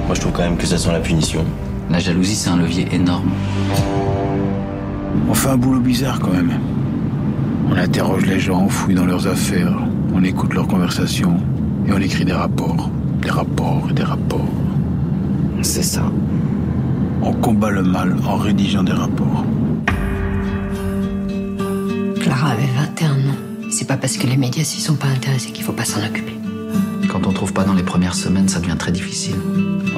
Moi, 0.05 0.14
je 0.14 0.22
trouve 0.22 0.32
quand 0.32 0.43
même 0.43 0.58
que 0.58 0.68
ça 0.68 0.78
sent 0.78 0.91
la 0.91 0.99
punition. 0.99 1.43
La 1.89 1.97
jalousie, 1.97 2.36
c'est 2.36 2.51
un 2.51 2.58
levier 2.58 2.88
énorme. 2.93 3.32
On 5.28 5.34
fait 5.34 5.49
un 5.49 5.58
boulot 5.58 5.80
bizarre 5.80 6.20
quand 6.20 6.34
même. 6.34 6.51
On 7.72 7.76
interroge 7.76 8.28
les 8.28 8.39
gens, 8.39 8.62
on 8.66 8.70
fouille 8.70 8.95
dans 8.95 9.05
leurs 9.05 9.26
affaires, 9.26 9.76
on 10.14 10.24
écoute 10.24 10.53
leurs 10.53 10.68
conversations 10.68 11.38
et 11.88 11.91
on 11.91 11.97
écrit 11.97 12.26
des 12.26 12.34
rapports. 12.34 12.91
Des 13.24 13.32
rapports 13.32 13.88
et 13.89 13.93
des 13.93 14.03
rapports. 14.03 14.45
C'est 15.62 15.84
ça. 15.84 16.03
On 17.22 17.34
combat 17.34 17.70
le 17.70 17.84
mal 17.84 18.16
en 18.26 18.36
rédigeant 18.38 18.84
des 18.84 18.93
rapports. 18.93 19.45
Clara 22.22 22.51
avait 22.51 22.68
21 22.78 23.12
ans. 23.30 23.36
C'est 23.72 23.86
pas 23.88 23.97
parce 23.97 24.18
que 24.18 24.28
les 24.28 24.38
médias 24.38 24.64
s'y 24.64 24.80
sont 24.82 24.95
pas 24.95 25.08
intéressés 25.08 25.51
qu'il 25.51 25.64
faut 25.64 25.74
pas 25.74 25.86
s'en 25.86 25.99
occuper. 26.05 26.36
Quand 27.10 27.26
on 27.28 27.32
trouve 27.34 27.53
pas 27.53 27.64
dans 27.64 27.74
les 27.74 27.84
premières 27.84 28.16
semaines, 28.16 28.47
ça 28.47 28.60
devient 28.60 28.76
très 28.78 28.91
difficile. 28.91 29.36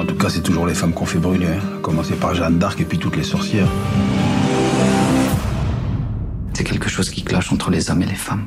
En 0.00 0.04
tout 0.04 0.14
cas, 0.14 0.28
c'est 0.28 0.42
toujours 0.42 0.66
les 0.66 0.74
femmes 0.74 0.92
qu'on 0.92 1.06
fait 1.06 1.18
brûler. 1.18 1.46
hein. 1.46 1.60
À 1.78 1.80
commencer 1.80 2.14
par 2.14 2.34
Jeanne 2.34 2.58
d'Arc 2.58 2.80
et 2.80 2.84
puis 2.84 2.98
toutes 2.98 3.16
les 3.16 3.22
sorcières. 3.24 3.68
C'est 6.54 6.64
quelque 6.64 6.88
chose 6.88 7.10
qui 7.10 7.22
clash 7.22 7.52
entre 7.52 7.70
les 7.70 7.90
hommes 7.90 8.02
et 8.02 8.06
les 8.06 8.14
femmes. 8.14 8.46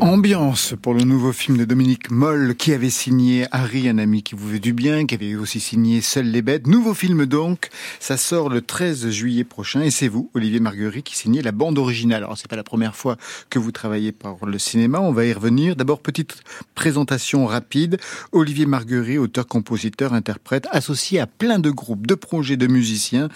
Ambiance 0.00 0.74
pour 0.80 0.94
le 0.94 1.02
nouveau 1.02 1.32
film 1.32 1.58
de 1.58 1.64
Dominique 1.64 2.12
Moll 2.12 2.54
qui 2.54 2.72
avait 2.72 2.88
signé 2.88 3.46
Harry, 3.50 3.88
un 3.88 3.98
ami 3.98 4.22
qui 4.22 4.36
vous 4.36 4.48
veut 4.48 4.60
du 4.60 4.72
bien, 4.72 5.06
qui 5.06 5.16
avait 5.16 5.34
aussi 5.34 5.58
signé 5.58 6.00
Seules 6.00 6.30
les 6.30 6.40
bêtes. 6.40 6.68
Nouveau 6.68 6.94
film 6.94 7.26
donc, 7.26 7.68
ça 7.98 8.16
sort 8.16 8.48
le 8.48 8.62
13 8.62 9.10
juillet 9.10 9.42
prochain 9.42 9.82
et 9.82 9.90
c'est 9.90 10.06
vous, 10.06 10.30
Olivier 10.34 10.60
Marguerite, 10.60 11.04
qui 11.04 11.16
signez 11.16 11.42
la 11.42 11.50
bande 11.50 11.78
originale. 11.78 12.22
Alors 12.22 12.38
c'est 12.38 12.48
pas 12.48 12.56
la 12.56 12.62
première 12.62 12.94
fois 12.94 13.16
que 13.50 13.58
vous 13.58 13.72
travaillez 13.72 14.12
pour 14.12 14.46
le 14.46 14.58
cinéma, 14.58 15.00
on 15.00 15.12
va 15.12 15.24
y 15.24 15.32
revenir. 15.32 15.74
D'abord 15.74 16.00
petite 16.00 16.42
présentation 16.76 17.46
rapide. 17.46 17.98
Olivier 18.30 18.66
Marguerite, 18.66 19.18
auteur, 19.18 19.48
compositeur, 19.48 20.12
interprète, 20.12 20.68
associé 20.70 21.18
à 21.18 21.26
plein 21.26 21.58
de 21.58 21.70
groupes, 21.70 22.06
de 22.06 22.14
projets 22.14 22.56
de 22.56 22.68
musiciens, 22.68 23.28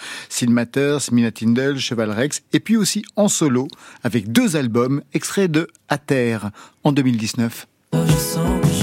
Matters, 0.47 1.11
Mina 1.11 1.31
Tindall, 1.31 1.77
Cheval 1.77 2.11
Rex, 2.11 2.41
et 2.53 2.61
puis 2.61 2.77
aussi 2.77 3.03
en 3.17 3.27
solo 3.27 3.67
avec 4.03 4.31
deux 4.31 4.55
albums 4.55 5.01
extraits 5.13 5.51
de 5.51 5.67
À 5.89 5.97
terre 5.97 6.51
en 6.83 6.91
2019. 6.91 7.67
Je 7.93 8.13
sens 8.13 8.61
que 8.61 8.73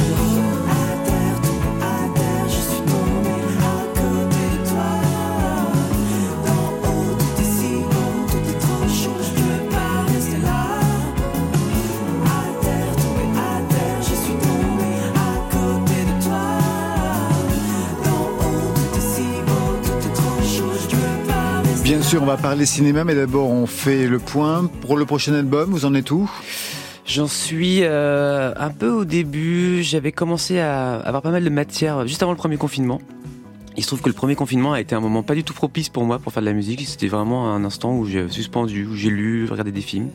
Bien 21.91 22.03
sûr, 22.03 22.23
on 22.23 22.27
va 22.27 22.37
parler 22.37 22.67
cinéma, 22.67 23.03
mais 23.03 23.17
d'abord 23.17 23.51
on 23.51 23.67
fait 23.67 24.07
le 24.07 24.21
point. 24.21 24.71
Pour 24.81 24.97
le 24.97 25.05
prochain 25.05 25.35
album, 25.35 25.71
vous 25.71 25.87
en 25.87 25.95
êtes 25.95 26.13
où? 26.13 26.31
J'en 27.13 27.27
suis 27.27 27.81
euh, 27.83 28.53
un 28.57 28.71
peu 28.71 28.89
au 28.89 29.05
début. 29.05 29.83
J'avais 29.83 30.13
commencé 30.13 30.61
à 30.61 30.95
avoir 31.01 31.23
pas 31.23 31.33
mal 31.33 31.43
de 31.43 31.51
matière 31.51 32.07
juste 32.07 32.23
avant 32.23 32.31
le 32.31 32.39
premier 32.39 32.57
confinement. 32.57 33.01
Il 33.77 33.83
se 33.83 33.89
trouve 33.89 34.01
que 34.01 34.09
le 34.09 34.15
premier 34.15 34.37
confinement 34.37 34.75
a 34.75 34.81
été 34.81 34.95
un 34.95 35.01
moment 35.01 35.25
pas 35.25 35.35
du 35.35 35.43
tout 35.43 35.55
propice 35.55 35.89
pour 35.89 36.05
moi 36.05 36.21
pour 36.21 36.33
faire 36.33 36.43
de 36.43 36.47
la 36.47 36.53
musique. 36.53 36.87
C'était 36.87 37.09
vraiment 37.09 37.53
un 37.53 37.65
instant 37.65 37.97
où 37.97 38.07
j'ai 38.07 38.29
suspendu, 38.29 38.87
où 38.87 38.95
j'ai 38.95 39.11
lu, 39.11 39.49
regardé 39.51 39.73
des 39.73 39.81
films, 39.81 40.11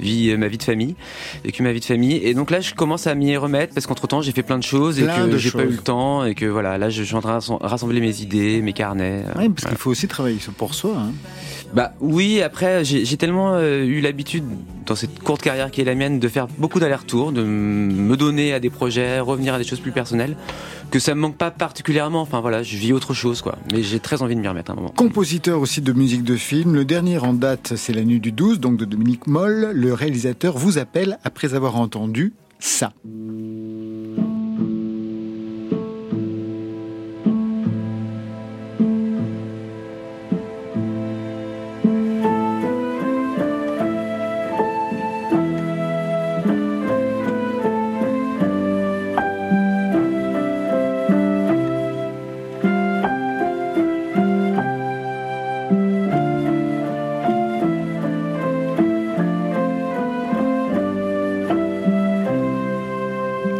vu 0.00 0.36
ma 0.36 0.48
vie 0.48 0.58
de 0.58 0.62
famille, 0.64 0.96
vécu 1.44 1.62
ma 1.62 1.70
vie 1.70 1.78
de 1.80 1.84
famille. 1.84 2.16
Et 2.16 2.34
donc 2.34 2.50
là, 2.50 2.60
je 2.60 2.74
commence 2.74 3.06
à 3.06 3.14
m'y 3.14 3.36
remettre 3.36 3.72
parce 3.72 3.86
qu'entre 3.86 4.08
temps, 4.08 4.20
j'ai 4.20 4.32
fait 4.32 4.42
plein 4.42 4.58
de 4.58 4.64
choses 4.64 4.98
et 4.98 5.04
Plein 5.04 5.28
que 5.28 5.38
j'ai 5.38 5.52
pas 5.52 5.62
eu 5.62 5.68
le 5.68 5.76
temps 5.76 6.24
et 6.24 6.34
que 6.34 6.46
voilà, 6.46 6.78
là, 6.78 6.90
je 6.90 7.04
suis 7.04 7.14
en 7.14 7.20
train 7.20 7.38
de 7.38 7.64
rassembler 7.64 8.00
mes 8.00 8.22
idées, 8.22 8.60
mes 8.60 8.72
carnets. 8.72 9.24
Oui, 9.36 9.48
parce 9.50 9.68
qu'il 9.68 9.78
faut 9.78 9.90
aussi 9.90 10.08
travailler 10.08 10.38
pour 10.56 10.74
soi. 10.74 10.96
hein. 10.96 11.12
Bah 11.72 11.92
oui, 12.00 12.42
après 12.42 12.84
j'ai 12.84 13.16
tellement 13.16 13.54
euh, 13.54 13.84
eu 13.84 14.00
l'habitude 14.00 14.44
dans 14.86 14.96
cette 14.96 15.20
courte 15.20 15.40
carrière 15.40 15.70
qui 15.70 15.80
est 15.80 15.84
la 15.84 15.94
mienne 15.94 16.18
de 16.18 16.28
faire 16.28 16.48
beaucoup 16.58 16.80
d'allers-retours, 16.80 17.30
de 17.30 17.42
me 17.42 18.16
donner 18.16 18.52
à 18.52 18.60
des 18.60 18.70
projets, 18.70 19.20
revenir 19.20 19.54
à 19.54 19.58
des 19.58 19.64
choses 19.64 19.78
plus 19.78 19.92
personnelles, 19.92 20.36
que 20.90 20.98
ça 20.98 21.14
me 21.14 21.20
manque 21.20 21.36
pas 21.36 21.52
particulièrement. 21.52 22.22
Enfin 22.22 22.40
voilà, 22.40 22.64
je 22.64 22.76
vis 22.76 22.92
autre 22.92 23.14
chose 23.14 23.40
quoi. 23.40 23.56
Mais 23.72 23.82
j'ai 23.82 24.00
très 24.00 24.22
envie 24.22 24.34
de 24.34 24.40
m'y 24.40 24.48
remettre 24.48 24.72
un 24.72 24.74
moment. 24.74 24.92
Compositeur 24.96 25.60
aussi 25.60 25.80
de 25.80 25.92
musique 25.92 26.24
de 26.24 26.36
film. 26.36 26.74
Le 26.74 26.84
dernier 26.84 27.18
en 27.18 27.34
date, 27.34 27.74
c'est 27.76 27.92
La 27.92 28.02
Nuit 28.02 28.20
du 28.20 28.32
12, 28.32 28.58
donc 28.58 28.76
de 28.76 28.84
Dominique 28.84 29.28
Moll. 29.28 29.70
Le 29.72 29.94
réalisateur 29.94 30.58
vous 30.58 30.78
appelle 30.78 31.18
après 31.22 31.54
avoir 31.54 31.76
entendu 31.76 32.32
ça. 32.58 32.92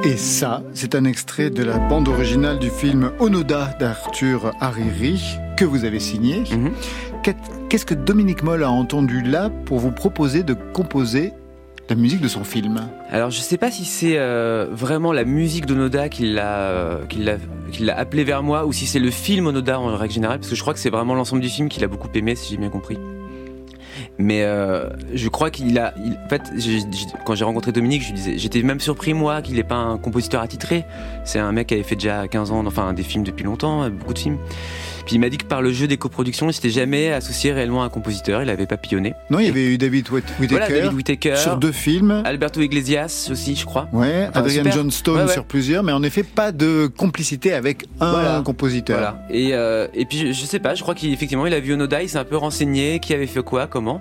Et 0.05 0.16
ça, 0.16 0.62
c'est 0.74 0.94
un 0.94 1.05
extrait 1.05 1.51
de 1.51 1.62
la 1.62 1.78
bande 1.78 2.09
originale 2.09 2.59
du 2.59 2.70
film 2.70 3.11
Onoda 3.18 3.74
d'Arthur 3.78 4.53
Hariri 4.61 5.20
que 5.57 5.64
vous 5.64 5.84
avez 5.84 6.01
signé. 6.01 6.42
Qu'est- 7.22 7.36
Qu'est-ce 7.68 7.84
que 7.86 7.94
Dominique 7.94 8.42
Moll 8.42 8.64
a 8.64 8.70
entendu 8.70 9.22
là 9.22 9.51
pour 9.66 9.78
vous 9.78 9.92
proposer 9.92 10.42
de 10.42 10.55
composer 10.55 11.32
la 11.88 11.94
musique 11.96 12.20
de 12.20 12.28
son 12.28 12.42
film? 12.44 12.80
Alors 13.11 13.30
je 13.30 13.40
sais 13.40 13.59
pas 13.59 13.70
si 13.70 13.84
c'est 13.84 14.16
euh, 14.18 14.66
vraiment 14.72 15.12
la 15.12 15.24
musique 15.24 15.66
d'Onoda 15.66 16.09
qui 16.09 16.32
l'a 16.32 16.57
euh, 16.70 17.05
qui 17.07 17.22
l'a 17.84 17.96
appelé 17.96 18.24
vers 18.24 18.42
moi 18.42 18.66
ou 18.66 18.72
si 18.72 18.86
c'est 18.86 18.98
le 18.98 19.11
film 19.11 19.46
Onoda 19.46 19.78
en 19.78 19.96
règle 19.96 20.14
générale 20.14 20.38
parce 20.38 20.51
que 20.51 20.57
je 20.57 20.62
crois 20.62 20.72
que 20.74 20.80
c'est 20.80 20.90
vraiment 20.90 21.14
l'ensemble 21.14 21.42
du 21.42 21.48
film 21.48 21.68
qu'il 21.68 21.84
a 21.84 21.88
beaucoup 21.88 22.09
aimé 22.14 22.34
si 22.34 22.51
j'ai 22.53 22.57
bien 22.57 22.70
compris. 22.70 22.98
Mais 24.20 24.42
euh, 24.42 24.90
je 25.14 25.28
crois 25.28 25.50
qu'il 25.50 25.78
a. 25.78 25.94
en 25.96 26.28
fait, 26.28 26.42
quand 27.24 27.34
j'ai 27.34 27.44
rencontré 27.44 27.72
Dominique, 27.72 28.02
je 28.02 28.12
disais, 28.12 28.36
j'étais 28.36 28.62
même 28.62 28.78
surpris 28.78 29.14
moi 29.14 29.40
qu'il 29.40 29.56
n'est 29.56 29.64
pas 29.64 29.76
un 29.76 29.96
compositeur 29.96 30.42
attitré. 30.42 30.84
C'est 31.24 31.38
un 31.38 31.52
mec 31.52 31.68
qui 31.68 31.74
avait 31.74 31.82
fait 31.82 31.94
déjà 31.94 32.28
15 32.28 32.50
ans, 32.50 32.66
enfin 32.66 32.92
des 32.92 33.02
films 33.02 33.24
depuis 33.24 33.44
longtemps, 33.44 33.84
euh, 33.84 33.88
beaucoup 33.88 34.12
de 34.12 34.18
films. 34.18 34.38
Puis 35.07 35.16
il 35.16 35.18
m'a 35.18 35.28
dit 35.28 35.38
que 35.38 35.44
par 35.44 35.62
le 35.62 35.72
jeu 35.72 35.86
des 35.86 35.96
coproductions, 35.96 36.48
il 36.48 36.53
s'était 36.53 36.70
jamais 36.70 37.11
associé 37.12 37.53
réellement 37.53 37.82
à 37.82 37.86
un 37.86 37.88
compositeur. 37.88 38.42
Il 38.42 38.51
avait 38.51 38.66
papillonné. 38.66 39.14
Non, 39.30 39.38
il 39.40 39.46
y 39.46 39.48
avait 39.48 39.64
eu 39.66 39.78
David 39.78 40.09
Whit- 40.11 40.24
Whittaker, 40.38 40.46
Voilà, 40.48 40.68
David 40.68 40.92
Whittaker. 40.94 41.36
sur 41.36 41.57
deux 41.57 41.72
films. 41.72 42.22
Alberto 42.24 42.61
Iglesias 42.61 43.28
aussi, 43.30 43.57
je 43.57 43.64
crois. 43.64 43.88
Ouais, 43.92 44.26
Enfin, 44.28 44.40
Adrian 44.40 44.59
super. 44.64 44.72
Johnstone 44.72 45.16
Ouais, 45.16 45.24
ouais. 45.26 45.32
sur 45.32 45.44
plusieurs, 45.44 45.82
mais 45.82 45.92
en 45.92 46.03
effet 46.03 46.22
pas 46.22 46.53
de 46.53 46.86
complicité 46.86 47.53
avec 47.53 47.84
un 48.01 48.11
Voilà. 48.11 48.42
compositeur. 48.44 48.98
Voilà. 48.98 49.22
Et, 49.30 49.51
euh, 49.55 49.88
et 49.94 50.05
puis 50.05 50.18
je, 50.18 50.32
je 50.32 50.44
sais 50.44 50.59
pas, 50.59 50.74
je 50.74 50.82
crois 50.82 50.94
qu'effectivement 50.94 51.46
il 51.46 51.55
a 51.55 51.61
vu 51.61 51.72
Onoda, 51.72 52.03
il 52.03 52.09
s'est 52.09 52.18
un 52.18 52.24
peu 52.24 52.36
renseigné, 52.36 52.98
qui 53.01 53.14
avait 53.14 53.26
fait 53.26 53.42
quoi, 53.42 53.66
comment. 53.66 54.01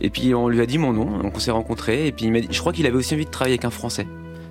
Et 0.00 0.10
puis 0.10 0.34
on 0.34 0.48
lui 0.48 0.60
a 0.60 0.66
dit 0.66 0.78
mon 0.78 0.92
nom, 0.92 1.18
donc 1.22 1.32
on 1.36 1.38
s'est 1.40 1.50
rencontrés. 1.50 2.06
Et 2.06 2.12
puis 2.12 2.26
il 2.26 2.32
m'a 2.32 2.40
dit, 2.40 2.48
je 2.50 2.60
crois 2.60 2.72
qu'il 2.72 2.86
avait 2.86 2.96
aussi 2.96 3.14
envie 3.14 3.24
de 3.24 3.30
travailler 3.30 3.54
avec 3.54 3.64
un 3.64 3.70
Français. 3.70 4.06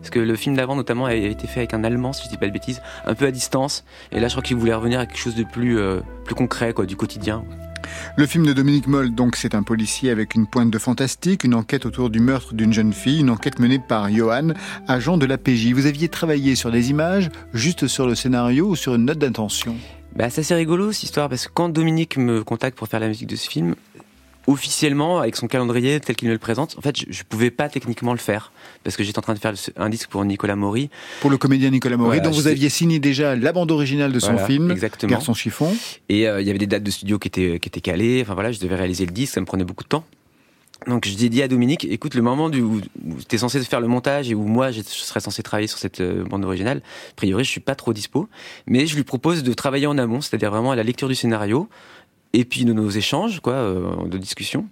Parce 0.05 0.13
que 0.13 0.19
le 0.19 0.35
film 0.35 0.55
d'avant 0.55 0.75
notamment 0.75 1.05
a 1.05 1.15
été 1.15 1.47
fait 1.47 1.61
avec 1.61 1.73
un 1.73 1.83
Allemand, 1.83 2.13
si 2.13 2.25
je 2.25 2.29
dis 2.29 2.37
pas 2.37 2.45
de 2.45 2.51
bêtises, 2.51 2.79
un 3.07 3.15
peu 3.15 3.25
à 3.25 3.31
distance. 3.31 3.83
Et 4.11 4.19
là 4.19 4.27
je 4.27 4.35
crois 4.35 4.43
qu'il 4.43 4.55
voulait 4.55 4.75
revenir 4.75 4.99
à 4.99 5.07
quelque 5.07 5.17
chose 5.17 5.33
de 5.33 5.41
plus, 5.41 5.79
euh, 5.79 6.01
plus 6.25 6.35
concret, 6.35 6.73
quoi, 6.73 6.85
du 6.85 6.95
quotidien. 6.95 7.43
Le 8.15 8.27
film 8.27 8.45
de 8.45 8.53
Dominique 8.53 8.85
Moll, 8.85 9.15
donc, 9.15 9.35
c'est 9.35 9.55
un 9.55 9.63
policier 9.63 10.11
avec 10.11 10.35
une 10.35 10.45
pointe 10.45 10.69
de 10.69 10.77
fantastique, 10.77 11.43
une 11.43 11.55
enquête 11.55 11.87
autour 11.87 12.11
du 12.11 12.19
meurtre 12.19 12.53
d'une 12.53 12.71
jeune 12.71 12.93
fille, 12.93 13.21
une 13.21 13.31
enquête 13.31 13.57
menée 13.57 13.79
par 13.79 14.11
Johan, 14.11 14.49
agent 14.87 15.17
de 15.17 15.25
la 15.25 15.39
PJ. 15.39 15.73
Vous 15.73 15.87
aviez 15.87 16.07
travaillé 16.07 16.53
sur 16.53 16.71
des 16.71 16.91
images, 16.91 17.31
juste 17.55 17.87
sur 17.87 18.05
le 18.05 18.13
scénario 18.13 18.67
ou 18.67 18.75
sur 18.75 18.93
une 18.93 19.05
note 19.05 19.17
d'intention? 19.17 19.75
Bah, 20.15 20.29
c'est 20.29 20.41
assez 20.41 20.55
rigolo 20.55 20.91
cette 20.91 21.03
histoire 21.03 21.29
parce 21.29 21.47
que 21.47 21.51
quand 21.53 21.67
Dominique 21.67 22.17
me 22.17 22.43
contacte 22.43 22.77
pour 22.77 22.87
faire 22.87 22.99
la 22.99 23.07
musique 23.07 23.27
de 23.27 23.35
ce 23.35 23.49
film, 23.49 23.73
officiellement, 24.47 25.19
avec 25.19 25.35
son 25.35 25.47
calendrier 25.47 25.99
tel 25.99 26.15
qu'il 26.15 26.27
me 26.27 26.33
le 26.33 26.39
présente, 26.39 26.75
en 26.77 26.81
fait, 26.81 26.97
je, 26.97 27.05
je 27.09 27.23
pouvais 27.23 27.51
pas 27.51 27.69
techniquement 27.69 28.13
le 28.13 28.19
faire 28.19 28.51
parce 28.83 28.95
que 28.95 29.03
j'étais 29.03 29.17
en 29.17 29.21
train 29.21 29.33
de 29.33 29.39
faire 29.39 29.53
un 29.77 29.89
disque 29.89 30.09
pour 30.09 30.23
Nicolas 30.23 30.55
Maury. 30.55 30.89
Pour 31.21 31.31
le 31.31 31.37
comédien 31.37 31.71
Nicolas 31.71 31.97
Maury, 31.97 32.17
Voilà, 32.17 32.29
dont 32.29 32.35
vous 32.35 32.47
aviez 32.47 32.69
signé 32.69 32.99
déjà 32.99 33.35
la 33.35 33.51
bande 33.51 33.71
originale 33.71 34.11
de 34.11 34.19
son 34.19 34.33
Voilà, 34.33 34.47
film, 34.47 34.71
exactement. 34.71 35.11
Garçon 35.11 35.33
chiffon. 35.33 35.75
Et 36.07 36.27
euh, 36.27 36.41
il 36.41 36.47
y 36.47 36.49
avait 36.49 36.59
des 36.59 36.67
dates 36.67 36.83
de 36.83 36.91
studio 36.91 37.17
qui 37.17 37.27
étaient, 37.27 37.59
qui 37.59 37.67
étaient 37.67 37.81
calées. 37.81 38.21
Enfin 38.21 38.35
voilà, 38.35 38.51
je 38.51 38.59
devais 38.59 38.75
réaliser 38.75 39.05
le 39.05 39.11
disque, 39.11 39.33
ça 39.33 39.41
me 39.41 39.45
prenait 39.45 39.63
beaucoup 39.63 39.83
de 39.83 39.89
temps. 39.89 40.05
Donc 40.87 41.07
je 41.07 41.15
dit 41.15 41.41
à 41.41 41.47
Dominique, 41.47 41.85
écoute, 41.85 42.13
le 42.13 42.21
moment 42.21 42.49
du, 42.49 42.61
où, 42.61 42.81
tu 43.27 43.35
es 43.35 43.39
censé 43.39 43.59
faire 43.63 43.79
le 43.79 43.87
montage 43.87 44.29
et 44.29 44.35
où 44.35 44.43
moi 44.43 44.71
je 44.71 44.81
serais 44.83 45.19
censé 45.21 45.41
travailler 45.41 45.67
sur 45.67 45.79
cette 45.79 46.01
euh, 46.01 46.23
bande 46.25 46.43
originale, 46.43 46.81
a 47.11 47.15
priori 47.15 47.43
je 47.43 47.49
suis 47.49 47.61
pas 47.61 47.75
trop 47.75 47.93
dispo, 47.93 48.27
mais 48.67 48.85
je 48.85 48.95
lui 48.95 49.03
propose 49.03 49.41
de 49.41 49.53
travailler 49.53 49.87
en 49.87 49.97
amont, 49.97 50.21
c'est-à-dire 50.21 50.51
vraiment 50.51 50.71
à 50.71 50.75
la 50.75 50.83
lecture 50.83 51.07
du 51.07 51.15
scénario 51.15 51.69
et 52.39 52.45
puis 52.45 52.65
de 52.65 52.73
nos 52.73 52.89
échanges, 52.89 53.39
quoi, 53.39 53.53
euh, 53.53 54.05
de 54.07 54.17
discussion. 54.17 54.67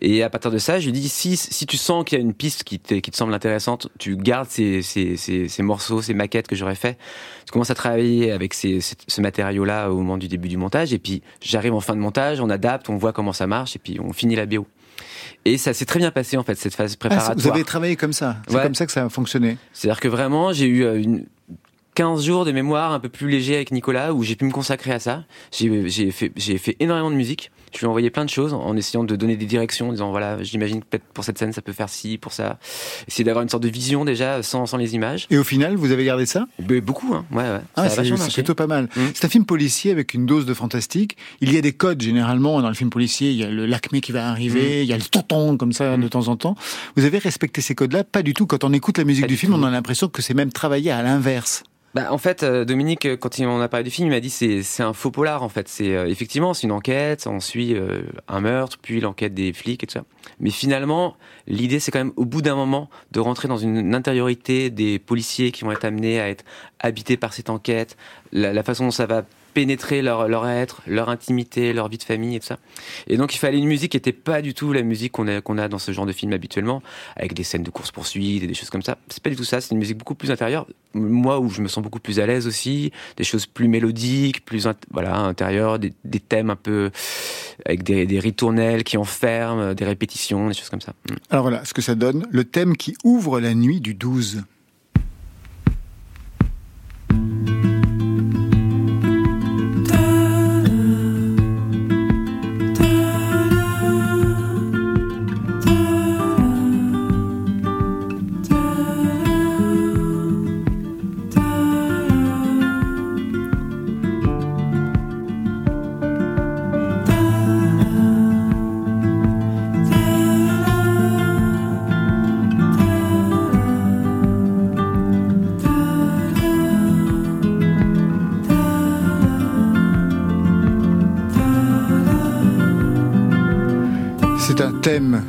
Et 0.00 0.22
à 0.22 0.30
partir 0.30 0.50
de 0.50 0.56
ça, 0.58 0.80
je 0.80 0.86
lui 0.86 0.92
dis 0.92 1.08
si, 1.08 1.36
si 1.36 1.66
tu 1.66 1.76
sens 1.76 2.04
qu'il 2.04 2.16
y 2.18 2.20
a 2.20 2.24
une 2.24 2.32
piste 2.32 2.64
qui 2.64 2.78
te, 2.78 2.94
qui 2.94 3.10
te 3.10 3.16
semble 3.16 3.34
intéressante, 3.34 3.88
tu 3.98 4.16
gardes 4.16 4.48
ces, 4.48 4.80
ces, 4.80 5.16
ces, 5.18 5.48
ces 5.48 5.62
morceaux, 5.62 6.00
ces 6.00 6.14
maquettes 6.14 6.46
que 6.48 6.56
j'aurais 6.56 6.74
fait. 6.74 6.96
Tu 7.44 7.52
commences 7.52 7.70
à 7.70 7.74
travailler 7.74 8.32
avec 8.32 8.54
ces, 8.54 8.78
ce 8.80 9.20
matériau-là 9.20 9.90
au 9.90 9.96
moment 9.96 10.16
du 10.16 10.28
début 10.28 10.48
du 10.48 10.56
montage. 10.56 10.92
Et 10.94 10.98
puis 10.98 11.22
j'arrive 11.42 11.74
en 11.74 11.80
fin 11.80 11.94
de 11.94 12.00
montage, 12.00 12.40
on 12.40 12.48
adapte, 12.48 12.88
on 12.88 12.96
voit 12.96 13.12
comment 13.12 13.34
ça 13.34 13.46
marche, 13.46 13.76
et 13.76 13.78
puis 13.78 13.98
on 14.00 14.12
finit 14.14 14.34
la 14.36 14.46
BO. 14.46 14.66
Et 15.44 15.58
ça 15.58 15.74
s'est 15.74 15.84
très 15.86 15.98
bien 15.98 16.10
passé 16.10 16.36
en 16.38 16.42
fait 16.42 16.54
cette 16.56 16.74
phase 16.74 16.94
Ah, 16.94 16.98
préparatoire. 16.98 17.36
vous 17.38 17.48
avez 17.50 17.64
travaillé 17.64 17.96
comme 17.96 18.12
ça. 18.14 18.36
C'est 18.48 18.54
Ouais. 18.56 18.62
comme 18.62 18.74
ça 18.74 18.86
que 18.86 18.92
ça 18.92 19.04
a 19.04 19.08
fonctionné. 19.10 19.56
C'est-à-dire 19.72 20.00
que 20.00 20.08
vraiment, 20.08 20.52
j'ai 20.54 20.66
eu 20.66 20.84
euh, 20.84 21.00
une 21.00 21.26
15 22.00 22.24
jours 22.24 22.46
de 22.46 22.52
mémoire 22.52 22.94
un 22.94 22.98
peu 22.98 23.10
plus 23.10 23.28
léger 23.28 23.56
avec 23.56 23.72
Nicolas 23.72 24.14
où 24.14 24.22
j'ai 24.22 24.34
pu 24.34 24.46
me 24.46 24.50
consacrer 24.50 24.90
à 24.90 24.98
ça. 24.98 25.24
J'ai 25.52 26.10
fait, 26.10 26.32
fait 26.34 26.76
énormément 26.80 27.10
de 27.10 27.14
musique. 27.14 27.50
Je 27.74 27.80
lui 27.80 27.84
ai 27.84 27.88
envoyé 27.88 28.08
plein 28.08 28.24
de 28.24 28.30
choses 28.30 28.54
en 28.54 28.74
essayant 28.74 29.04
de 29.04 29.14
donner 29.16 29.36
des 29.36 29.44
directions, 29.44 29.90
en 29.90 29.92
disant 29.92 30.10
voilà, 30.10 30.42
j'imagine 30.42 30.80
que 30.80 30.86
peut-être 30.86 31.04
pour 31.12 31.24
cette 31.24 31.36
scène 31.36 31.52
ça 31.52 31.60
peut 31.60 31.74
faire 31.74 31.90
ci, 31.90 32.16
pour 32.16 32.32
ça. 32.32 32.58
Essayer 33.06 33.22
d'avoir 33.22 33.42
une 33.42 33.50
sorte 33.50 33.62
de 33.62 33.68
vision 33.68 34.06
déjà 34.06 34.42
sans, 34.42 34.64
sans 34.64 34.78
les 34.78 34.94
images. 34.94 35.26
Et 35.28 35.36
au 35.36 35.44
final, 35.44 35.76
vous 35.76 35.92
avez 35.92 36.06
gardé 36.06 36.24
ça? 36.24 36.46
Beaucoup, 36.58 37.12
hein. 37.14 37.26
Ouais, 37.30 37.42
ouais. 37.42 37.60
Ah, 37.76 37.90
c'est 37.90 38.32
plutôt 38.32 38.54
pas 38.54 38.66
mal. 38.66 38.88
Mm. 38.96 39.00
C'est 39.12 39.26
un 39.26 39.28
film 39.28 39.44
policier 39.44 39.92
avec 39.92 40.14
une 40.14 40.24
dose 40.24 40.46
de 40.46 40.54
fantastique. 40.54 41.18
Il 41.42 41.52
y 41.52 41.58
a 41.58 41.60
des 41.60 41.74
codes 41.74 42.00
généralement 42.00 42.62
dans 42.62 42.68
le 42.68 42.74
film 42.74 42.88
policier. 42.88 43.28
Il 43.30 43.36
y 43.36 43.44
a 43.44 43.50
le 43.50 43.66
lacmé 43.66 44.00
qui 44.00 44.12
va 44.12 44.26
arriver, 44.30 44.84
il 44.84 44.88
y 44.88 44.94
a 44.94 44.96
le 44.96 45.02
tonton 45.02 45.58
comme 45.58 45.74
ça 45.74 45.98
de 45.98 46.08
temps 46.08 46.28
en 46.28 46.36
temps. 46.36 46.54
Vous 46.96 47.04
avez 47.04 47.18
respecté 47.18 47.60
ces 47.60 47.74
codes-là? 47.74 48.04
Pas 48.04 48.22
du 48.22 48.32
tout. 48.32 48.46
Quand 48.46 48.64
on 48.64 48.72
écoute 48.72 48.96
la 48.96 49.04
musique 49.04 49.24
Pas 49.24 49.28
du 49.28 49.34
du 49.34 49.38
film, 49.38 49.52
tout. 49.52 49.58
on 49.58 49.64
a 49.64 49.70
l'impression 49.70 50.08
que 50.08 50.22
c'est 50.22 50.32
même 50.32 50.50
travaillé 50.50 50.90
à 50.90 51.02
l'inverse. 51.02 51.62
Bah, 51.92 52.12
en 52.12 52.18
fait, 52.18 52.44
euh, 52.44 52.64
Dominique, 52.64 53.04
euh, 53.04 53.16
quand 53.16 53.38
il 53.38 53.46
m'en 53.48 53.60
a 53.60 53.68
parlé 53.68 53.82
du 53.82 53.90
film, 53.90 54.06
il 54.06 54.12
m'a 54.12 54.20
dit 54.20 54.30
c'est 54.30 54.62
c'est 54.62 54.84
un 54.84 54.92
faux 54.92 55.10
polar 55.10 55.42
en 55.42 55.48
fait. 55.48 55.66
C'est 55.68 55.96
euh, 55.96 56.06
effectivement 56.06 56.54
c'est 56.54 56.68
une 56.68 56.72
enquête, 56.72 57.26
on 57.26 57.40
suit 57.40 57.76
un 58.28 58.40
meurtre, 58.40 58.78
puis 58.80 59.00
l'enquête 59.00 59.34
des 59.34 59.52
flics 59.52 59.82
et 59.82 59.86
tout 59.88 59.94
ça. 59.94 60.04
Mais 60.38 60.50
finalement, 60.50 61.16
l'idée 61.48 61.80
c'est 61.80 61.90
quand 61.90 61.98
même 61.98 62.12
au 62.14 62.24
bout 62.24 62.42
d'un 62.42 62.54
moment 62.54 62.88
de 63.10 63.18
rentrer 63.18 63.48
dans 63.48 63.56
une 63.56 63.94
intériorité 63.94 64.70
des 64.70 65.00
policiers 65.00 65.50
qui 65.50 65.64
vont 65.64 65.72
être 65.72 65.84
amenés 65.84 66.20
à 66.20 66.28
être 66.28 66.44
habités 66.78 67.16
par 67.16 67.32
cette 67.32 67.50
enquête, 67.50 67.96
la 68.32 68.62
façon 68.62 68.84
dont 68.84 68.90
ça 68.92 69.06
va 69.06 69.24
pénétrer 69.52 70.02
leur, 70.02 70.48
être, 70.48 70.82
leur 70.86 71.08
intimité, 71.08 71.72
leur 71.72 71.88
vie 71.88 71.98
de 71.98 72.02
famille 72.02 72.36
et 72.36 72.40
tout 72.40 72.46
ça. 72.46 72.58
Et 73.06 73.16
donc 73.16 73.34
il 73.34 73.38
fallait 73.38 73.58
une 73.58 73.66
musique 73.66 73.92
qui 73.92 73.96
n'était 73.96 74.12
pas 74.12 74.42
du 74.42 74.54
tout 74.54 74.72
la 74.72 74.82
musique 74.82 75.12
qu'on 75.12 75.28
a, 75.28 75.68
dans 75.68 75.78
ce 75.78 75.92
genre 75.92 76.06
de 76.06 76.12
film 76.12 76.32
habituellement, 76.32 76.82
avec 77.16 77.34
des 77.34 77.42
scènes 77.42 77.62
de 77.62 77.70
course-poursuite 77.70 78.42
et 78.42 78.46
des 78.46 78.54
choses 78.54 78.70
comme 78.70 78.82
ça. 78.82 78.98
C'est 79.08 79.22
pas 79.22 79.30
du 79.30 79.36
tout 79.36 79.44
ça, 79.44 79.60
c'est 79.60 79.72
une 79.72 79.78
musique 79.78 79.98
beaucoup 79.98 80.14
plus 80.14 80.30
intérieure. 80.30 80.66
Moi 80.94 81.38
où 81.38 81.50
je 81.50 81.62
me 81.62 81.68
sens 81.68 81.82
beaucoup 81.82 82.00
plus 82.00 82.18
à 82.20 82.26
l'aise 82.26 82.46
aussi, 82.46 82.92
des 83.16 83.24
choses 83.24 83.46
plus 83.46 83.68
mélodiques, 83.68 84.44
plus 84.44 84.66
voilà, 84.90 85.16
intérieures, 85.18 85.78
des, 85.78 85.92
des 86.04 86.20
thèmes 86.20 86.50
un 86.50 86.56
peu 86.56 86.90
avec 87.64 87.82
des, 87.82 88.06
des 88.06 88.18
ritournelles 88.18 88.84
qui 88.84 88.96
enferment, 88.96 89.74
des 89.74 89.84
répétitions, 89.84 90.48
des 90.48 90.54
choses 90.54 90.70
comme 90.70 90.80
ça. 90.80 90.92
Mm. 91.08 91.14
Alors 91.30 91.44
voilà, 91.44 91.64
ce 91.64 91.74
que 91.74 91.82
ça 91.82 91.94
donne, 91.94 92.26
le 92.30 92.44
thème 92.44 92.76
qui 92.76 92.96
ouvre 93.04 93.40
la 93.40 93.54
nuit 93.54 93.80
du 93.80 93.94
12. 93.94 94.42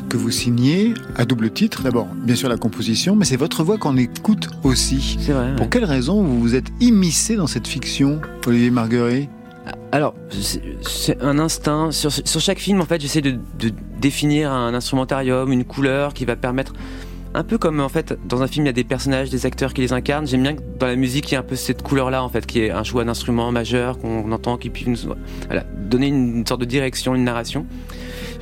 Que 0.10 0.18
vous 0.18 0.32
signez 0.32 0.94
à 1.16 1.26
double 1.26 1.52
titre. 1.52 1.84
D'abord, 1.84 2.08
bien 2.16 2.36
sûr, 2.36 2.50
la 2.50 2.58
composition, 2.58 3.16
mais 3.16 3.26
c'est 3.26 3.36
votre 3.38 3.64
voix 3.64 3.78
qu'on 3.78 3.96
écoute 3.96 4.50
aussi. 4.64 5.18
C'est 5.20 5.34
vrai. 5.34 5.56
Pour 5.56 5.70
quelle 5.70 5.86
raison 5.86 6.24
vous 6.24 6.40
vous 6.40 6.56
êtes 6.56 6.68
immiscé 6.80 7.36
dans 7.36 7.46
cette 7.48 7.68
fiction, 7.68 8.20
Olivier 8.48 8.72
Marguerite? 8.72 9.30
Alors, 9.92 10.16
c'est- 10.32 10.62
c'est 10.82 11.22
un 11.22 11.38
instinct. 11.38 11.92
Sur, 11.92 12.12
sur 12.12 12.40
chaque 12.42 12.58
film, 12.60 12.82
en 12.82 12.86
fait, 12.86 13.00
j'essaie 13.00 13.22
de, 13.22 13.38
de 13.60 13.72
définir 14.00 14.52
un 14.52 14.74
instrumentarium, 14.74 15.52
une 15.52 15.64
couleur 15.66 16.14
qui 16.16 16.26
va 16.26 16.36
permettre. 16.36 16.74
Un 17.34 17.44
peu 17.46 17.58
comme 17.58 17.80
en 17.80 17.88
fait 17.88 18.18
dans 18.28 18.42
un 18.44 18.48
film 18.48 18.66
il 18.66 18.68
y 18.68 18.72
a 18.72 18.74
des 18.74 18.84
personnages, 18.84 19.30
des 19.30 19.46
acteurs 19.46 19.74
qui 19.74 19.80
les 19.80 19.94
incarnent. 19.94 20.28
J'aime 20.28 20.42
bien 20.42 20.54
que 20.56 20.62
dans 20.80 20.88
la 20.88 20.98
musique 20.98 21.30
il 21.30 21.32
y 21.32 21.36
ait 21.36 21.40
un 21.40 21.44
peu 21.44 21.56
cette 21.56 21.82
couleur-là 21.82 22.24
en 22.26 22.28
fait, 22.30 22.46
qui 22.46 22.60
est 22.60 22.72
un 22.72 22.84
choix 22.84 23.06
d'instrument 23.06 23.50
majeur 23.54 23.98
qu'on 24.00 24.30
entend, 24.34 24.58
qui 24.58 24.70
puisse 24.70 24.86
nous 25.06 25.14
voilà, 25.48 25.64
donner 25.90 26.08
une 26.08 26.46
sorte 26.46 26.60
de 26.60 26.66
direction, 26.66 27.16
une 27.16 27.24
narration. 27.24 27.66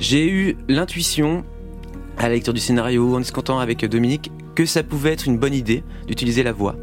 J'ai 0.00 0.28
eu 0.30 0.56
l'intuition 0.68 1.44
à 2.16 2.24
la 2.28 2.34
lecture 2.34 2.52
du 2.54 2.60
scénario, 2.60 3.14
en 3.14 3.20
discutant 3.20 3.58
avec 3.58 3.84
Dominique, 3.84 4.30
que 4.54 4.66
ça 4.66 4.82
pouvait 4.82 5.12
être 5.12 5.26
une 5.26 5.38
bonne 5.38 5.54
idée 5.54 5.82
d'utiliser 6.06 6.42
la 6.42 6.52
voix. 6.52 6.76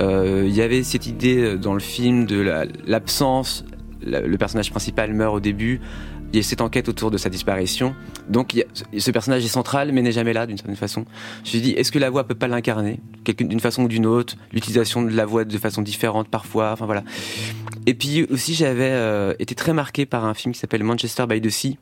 Euh, 0.00 0.44
Il 0.46 0.54
y 0.54 0.62
avait 0.62 0.82
cette 0.82 1.06
idée 1.06 1.56
dans 1.56 1.74
le 1.74 1.80
film 1.80 2.26
de 2.26 2.40
la- 2.40 2.64
l'absence, 2.86 3.64
la- 4.02 4.20
le 4.20 4.36
personnage 4.38 4.70
principal 4.70 5.12
meurt 5.14 5.34
au 5.36 5.40
début, 5.40 5.80
il 6.32 6.36
y 6.36 6.40
a 6.40 6.42
cette 6.42 6.60
enquête 6.60 6.88
autour 6.88 7.12
de 7.12 7.18
sa 7.18 7.28
disparition. 7.28 7.94
Donc 8.28 8.60
ce 8.96 9.10
personnage 9.12 9.44
est 9.44 9.48
central 9.48 9.92
mais 9.92 10.02
n'est 10.02 10.10
jamais 10.10 10.32
là 10.32 10.46
d'une 10.46 10.56
certaine 10.56 10.74
façon. 10.76 11.04
Je 11.38 11.40
me 11.42 11.46
suis 11.46 11.60
dit, 11.60 11.70
est-ce 11.72 11.92
que 11.92 12.00
la 12.00 12.10
voix 12.10 12.24
peut 12.24 12.34
pas 12.34 12.48
l'incarner 12.48 12.98
d'une 13.38 13.60
façon 13.60 13.84
ou 13.84 13.88
d'une 13.88 14.06
autre 14.06 14.34
L'utilisation 14.52 15.02
de 15.02 15.10
la 15.10 15.26
voix 15.26 15.44
de 15.44 15.58
façon 15.58 15.80
différente 15.82 16.28
parfois, 16.28 16.72
enfin 16.72 16.86
voilà. 16.86 17.04
Et 17.86 17.94
puis 17.94 18.24
aussi 18.24 18.54
j'avais 18.54 18.90
euh, 18.90 19.32
été 19.38 19.54
très 19.54 19.72
marqué 19.72 20.06
par 20.06 20.24
un 20.24 20.34
film 20.34 20.52
qui 20.54 20.58
s'appelle 20.58 20.82
Manchester 20.82 21.26
by 21.28 21.40
the 21.40 21.50
Sea, 21.50 21.78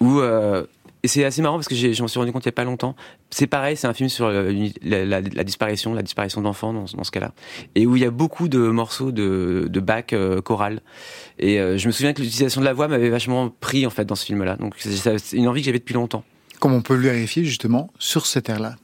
où 0.00 0.20
euh, 0.20 0.64
et 1.02 1.08
c'est 1.08 1.24
assez 1.24 1.40
marrant 1.40 1.56
parce 1.56 1.68
que 1.68 1.74
j'ai- 1.74 1.94
je 1.94 2.02
m'en 2.02 2.08
suis 2.08 2.18
rendu 2.18 2.32
compte 2.32 2.44
il 2.44 2.48
y 2.48 2.48
a 2.48 2.52
pas 2.52 2.64
longtemps. 2.64 2.96
C'est 3.30 3.46
pareil, 3.46 3.76
c'est 3.76 3.86
un 3.86 3.94
film 3.94 4.08
sur 4.08 4.26
euh, 4.26 4.52
la, 4.82 5.20
disparition, 5.44 5.94
la 5.94 6.02
disparition 6.02 6.40
d'enfants 6.40 6.72
dans, 6.72 6.86
ce 6.86 7.10
cas-là, 7.10 7.32
et 7.76 7.86
où 7.86 7.94
il 7.96 8.02
y 8.02 8.04
a 8.04 8.10
beaucoup 8.10 8.48
de 8.48 8.58
morceaux 8.58 9.12
de, 9.12 9.68
de 9.70 9.80
bac 9.80 10.12
euh, 10.12 10.40
choral. 10.40 10.80
Et 11.38 11.58
je 11.58 11.86
me 11.86 11.92
souviens 11.92 12.12
que 12.12 12.22
l'utilisation 12.22 12.60
de 12.60 12.66
la 12.66 12.72
voix 12.72 12.88
m'avait 12.88 13.10
vachement 13.10 13.50
pris 13.50 13.86
en 13.86 13.90
fait 13.90 14.04
dans 14.04 14.16
ce 14.16 14.24
film-là. 14.24 14.56
Donc 14.56 14.74
c'est 14.78 15.32
une 15.32 15.46
envie 15.48 15.60
que 15.60 15.66
j'avais 15.66 15.78
depuis 15.78 15.94
longtemps. 15.94 16.24
Comme 16.58 16.72
on 16.72 16.82
peut 16.82 16.94
le 16.96 17.02
vérifier 17.02 17.44
justement 17.44 17.90
sur 17.98 18.26
cette 18.26 18.48
air-là. 18.48 18.76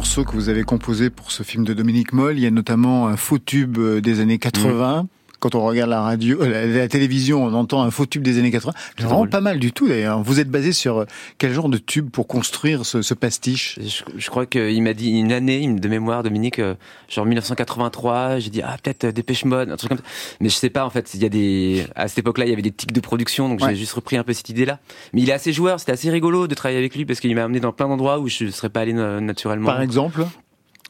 Que 0.00 0.32
vous 0.32 0.48
avez 0.48 0.62
composés 0.62 1.10
pour 1.10 1.30
ce 1.30 1.42
film 1.42 1.64
de 1.64 1.74
Dominique 1.74 2.12
Moll. 2.12 2.38
Il 2.38 2.42
y 2.42 2.46
a 2.46 2.50
notamment 2.50 3.08
un 3.08 3.16
faux 3.16 3.38
tube 3.38 3.78
euh, 3.78 4.00
des 4.00 4.20
années 4.20 4.38
80. 4.38 5.06
Quand 5.40 5.54
on 5.54 5.64
regarde 5.64 5.90
la 5.90 6.00
radio, 6.02 6.40
euh, 6.42 6.48
la, 6.48 6.66
la 6.66 6.88
télévision, 6.88 7.42
on 7.44 7.52
entend 7.54 7.82
un 7.82 7.90
faux 7.90 8.06
tube 8.06 8.22
des 8.22 8.38
années 8.38 8.50
80. 8.50 8.72
C'est 8.98 9.04
vraiment 9.04 9.26
pas 9.26 9.40
mal 9.40 9.58
du 9.58 9.72
tout 9.72 9.88
d'ailleurs. 9.88 10.22
Vous 10.22 10.38
êtes 10.38 10.48
basé 10.50 10.72
sur 10.72 10.98
euh, 10.98 11.04
quel 11.38 11.52
genre 11.52 11.68
de 11.68 11.78
tube 11.78 12.10
pour 12.10 12.26
construire 12.28 12.84
ce, 12.86 13.02
ce 13.02 13.14
pastiche? 13.14 13.78
Je, 13.82 14.02
je 14.16 14.30
crois 14.30 14.46
qu'il 14.46 14.82
m'a 14.82 14.92
dit 14.92 15.10
une 15.10 15.32
année 15.32 15.66
de 15.66 15.88
mémoire, 15.88 16.22
Dominique, 16.22 16.58
euh, 16.58 16.74
genre 17.08 17.24
1983. 17.26 18.38
J'ai 18.38 18.50
dit 18.50 18.62
ah 18.62 18.76
peut-être 18.82 19.06
Dépêche 19.06 19.44
Mode, 19.44 19.70
un 19.70 19.76
truc 19.76 19.88
comme 19.88 19.98
ça. 19.98 20.04
Mais 20.40 20.48
je 20.48 20.54
sais 20.54 20.70
pas 20.70 20.84
en 20.84 20.90
fait. 20.90 21.14
Il 21.14 21.22
y 21.22 21.26
a 21.26 21.28
des 21.28 21.86
à 21.96 22.06
cette 22.08 22.18
époque-là, 22.18 22.44
il 22.44 22.50
y 22.50 22.52
avait 22.52 22.62
des 22.62 22.70
tics 22.72 22.92
de 22.92 23.00
production, 23.00 23.48
donc 23.48 23.60
Ouais. 23.60 23.70
j'ai 23.70 23.76
juste 23.76 23.92
repris 23.94 24.16
un 24.16 24.22
peu 24.24 24.32
cette 24.32 24.48
idée-là. 24.50 24.78
Mais 25.12 25.22
il 25.22 25.28
est 25.30 25.32
assez 25.32 25.52
joueur. 25.52 25.80
C'était 25.80 25.92
assez 25.92 26.10
rigolo 26.10 26.46
de 26.46 26.54
travailler 26.54 26.78
avec 26.78 26.94
lui 26.94 27.04
parce 27.04 27.20
qu'il 27.20 27.34
m'a 27.34 27.44
amené 27.44 27.60
dans 27.60 27.72
plein 27.72 27.88
d'endroits 27.88 28.18
où 28.18 28.28
je 28.28 28.50
serais 28.50 28.68
pas 28.68 28.80
allé 28.80 28.92
naturellement. 28.92 29.66
Par 29.66 29.80
exemple? 29.80 30.24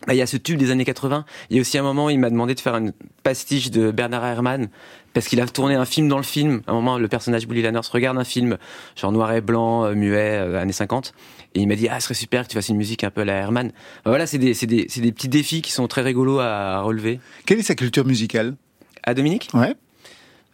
Il 0.09 0.15
y 0.15 0.23
a 0.23 0.27
ce 0.27 0.37
tube 0.37 0.59
des 0.59 0.71
années 0.71 0.85
80. 0.85 1.25
Il 1.51 1.57
y 1.57 1.59
a 1.59 1.63
aussi 1.63 1.77
un 1.79 1.83
moment, 1.83 2.09
il 2.11 2.19
m'a 2.19 2.31
demandé 2.31 2.55
de 2.55 2.61
faire 2.61 2.77
une 2.77 2.93
pastiche 3.23 3.71
de 3.71 3.91
Bernard 3.91 4.25
Herrmann 4.25 4.69
parce 5.13 5.27
qu'il 5.27 5.41
a 5.41 5.47
tourné 5.47 5.75
un 5.75 5.85
film 5.85 6.09
dans 6.09 6.17
le 6.17 6.23
film. 6.23 6.63
À 6.67 6.71
un 6.71 6.75
moment, 6.75 6.99
le 6.99 7.09
personnage 7.09 7.47
Bully 7.47 7.63
Lanners 7.63 7.81
regarde 7.91 8.17
un 8.17 8.25
film 8.25 8.57
genre 8.97 9.13
noir 9.13 9.33
et 9.33 9.41
blanc, 9.41 9.85
euh, 9.85 9.95
muet, 9.95 10.39
euh, 10.39 10.61
années 10.61 10.73
50. 10.73 11.13
Et 11.55 11.61
il 11.61 11.69
m'a 11.69 11.75
dit, 11.75 11.89
ah, 11.89 11.99
ce 12.01 12.05
serait 12.05 12.15
super 12.15 12.45
que 12.45 12.49
tu 12.49 12.55
fasses 12.55 12.69
une 12.69 12.77
musique 12.77 13.05
un 13.05 13.11
peu 13.11 13.23
à 13.23 13.25
la 13.25 13.35
Herman. 13.35 13.69
Bah, 13.69 14.11
voilà, 14.11 14.27
c'est 14.27 14.39
des, 14.39 14.55
c'est 14.55 14.67
des, 14.67 14.87
c'est 14.89 15.01
des 15.01 15.13
petits 15.13 15.29
défis 15.29 15.63
qui 15.63 15.73
sont 15.73 15.87
très 15.89 16.03
rigolos 16.03 16.39
à, 16.39 16.81
relever. 16.81 17.21
Quelle 17.45 17.59
est 17.59 17.63
sa 17.63 17.75
culture 17.75 18.07
musicale? 18.07 18.55
À 19.03 19.15
Dominique? 19.15 19.49
Ouais. 19.53 19.75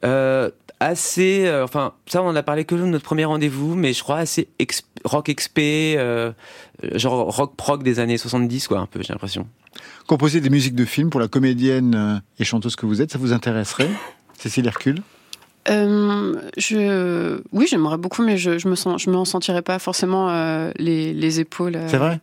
Euh, 0.04 0.50
assez, 0.80 1.46
euh, 1.46 1.64
enfin, 1.64 1.94
ça 2.06 2.22
on 2.22 2.28
en 2.28 2.36
a 2.36 2.42
parlé 2.42 2.64
que 2.64 2.74
lors 2.74 2.86
de 2.86 2.90
notre 2.90 3.04
premier 3.04 3.24
rendez-vous, 3.24 3.74
mais 3.74 3.92
je 3.92 4.02
crois 4.02 4.18
assez 4.18 4.48
ex- 4.58 4.82
rock 5.06 5.32
XP, 5.34 5.58
euh, 5.96 6.32
genre 6.94 7.34
rock 7.34 7.56
prog 7.56 7.82
des 7.82 7.98
années 7.98 8.18
70, 8.18 8.68
quoi, 8.68 8.78
un 8.78 8.86
peu, 8.86 9.00
j'ai 9.02 9.12
l'impression. 9.12 9.46
Composer 10.06 10.40
des 10.40 10.50
musiques 10.50 10.74
de 10.74 10.84
films 10.84 11.10
pour 11.10 11.20
la 11.20 11.28
comédienne 11.28 11.94
euh, 11.94 12.18
et 12.38 12.44
chanteuse 12.44 12.76
que 12.76 12.86
vous 12.86 13.00
êtes, 13.02 13.12
ça 13.12 13.18
vous 13.18 13.32
intéresserait 13.32 13.90
Cécile 14.38 14.66
Hercule? 14.66 15.02
Euh, 15.68 16.34
je, 16.56 17.40
oui, 17.52 17.66
j'aimerais 17.68 17.96
beaucoup, 17.96 18.22
mais 18.22 18.36
je, 18.38 18.58
je 18.58 18.68
me 18.68 18.76
sens, 18.76 19.02
je 19.02 19.10
me 19.10 19.16
en 19.16 19.24
sentirais 19.24 19.62
pas 19.62 19.78
forcément 19.78 20.30
euh, 20.30 20.70
les, 20.76 21.12
les 21.12 21.40
épaules. 21.40 21.74
euh, 21.76 21.88
C'est 21.88 21.96
vrai? 21.96 22.20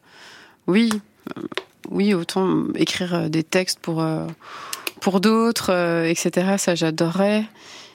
Oui, 0.68 0.90
euh, 1.38 1.42
oui, 1.90 2.14
autant 2.14 2.64
écrire 2.76 3.30
des 3.30 3.44
textes 3.44 3.80
pour 3.80 4.02
euh, 4.02 4.26
pour 5.02 5.20
d'autres, 5.20 5.72
euh, 5.74 6.06
etc. 6.06 6.56
Ça, 6.58 6.76
j'adorerais. 6.76 7.44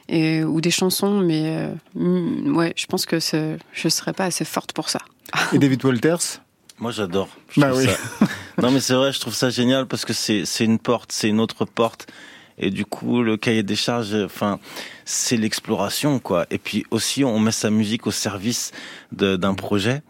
Et, 0.08 0.42
ou 0.42 0.60
des 0.60 0.70
chansons, 0.70 1.20
mais 1.20 1.42
euh, 1.56 1.74
mm, 1.94 2.56
ouais, 2.56 2.72
je 2.76 2.86
pense 2.86 3.04
que 3.06 3.18
je 3.20 3.88
serais 3.88 4.12
pas 4.14 4.24
assez 4.24 4.44
forte 4.44 4.72
pour 4.72 4.88
ça. 4.88 5.00
Et 5.52 5.58
David 5.58 5.84
Walters? 5.84 6.40
Moi, 6.78 6.92
j'adore. 6.92 7.28
Bah 7.56 7.72
oui. 7.74 7.84
ça- 7.86 8.26
non, 8.62 8.70
mais 8.70 8.80
c'est 8.80 8.94
vrai, 8.94 9.12
je 9.12 9.20
trouve 9.20 9.34
ça 9.34 9.50
génial 9.50 9.86
parce 9.86 10.04
que 10.04 10.12
c'est 10.12 10.44
c'est 10.46 10.64
une 10.64 10.78
porte, 10.78 11.12
c'est 11.12 11.28
une 11.28 11.40
autre 11.40 11.64
porte. 11.64 12.06
Et 12.60 12.70
du 12.70 12.84
coup, 12.84 13.22
le 13.22 13.36
cahier 13.36 13.62
des 13.62 13.76
charges, 13.76 14.14
enfin, 14.14 14.58
c'est 15.04 15.36
l'exploration, 15.36 16.18
quoi. 16.18 16.44
Et 16.50 16.58
puis 16.58 16.84
aussi, 16.90 17.22
on 17.22 17.38
met 17.38 17.52
sa 17.52 17.70
musique 17.70 18.06
au 18.08 18.10
service 18.10 18.72
d'un 19.12 19.54
projet, 19.54 20.02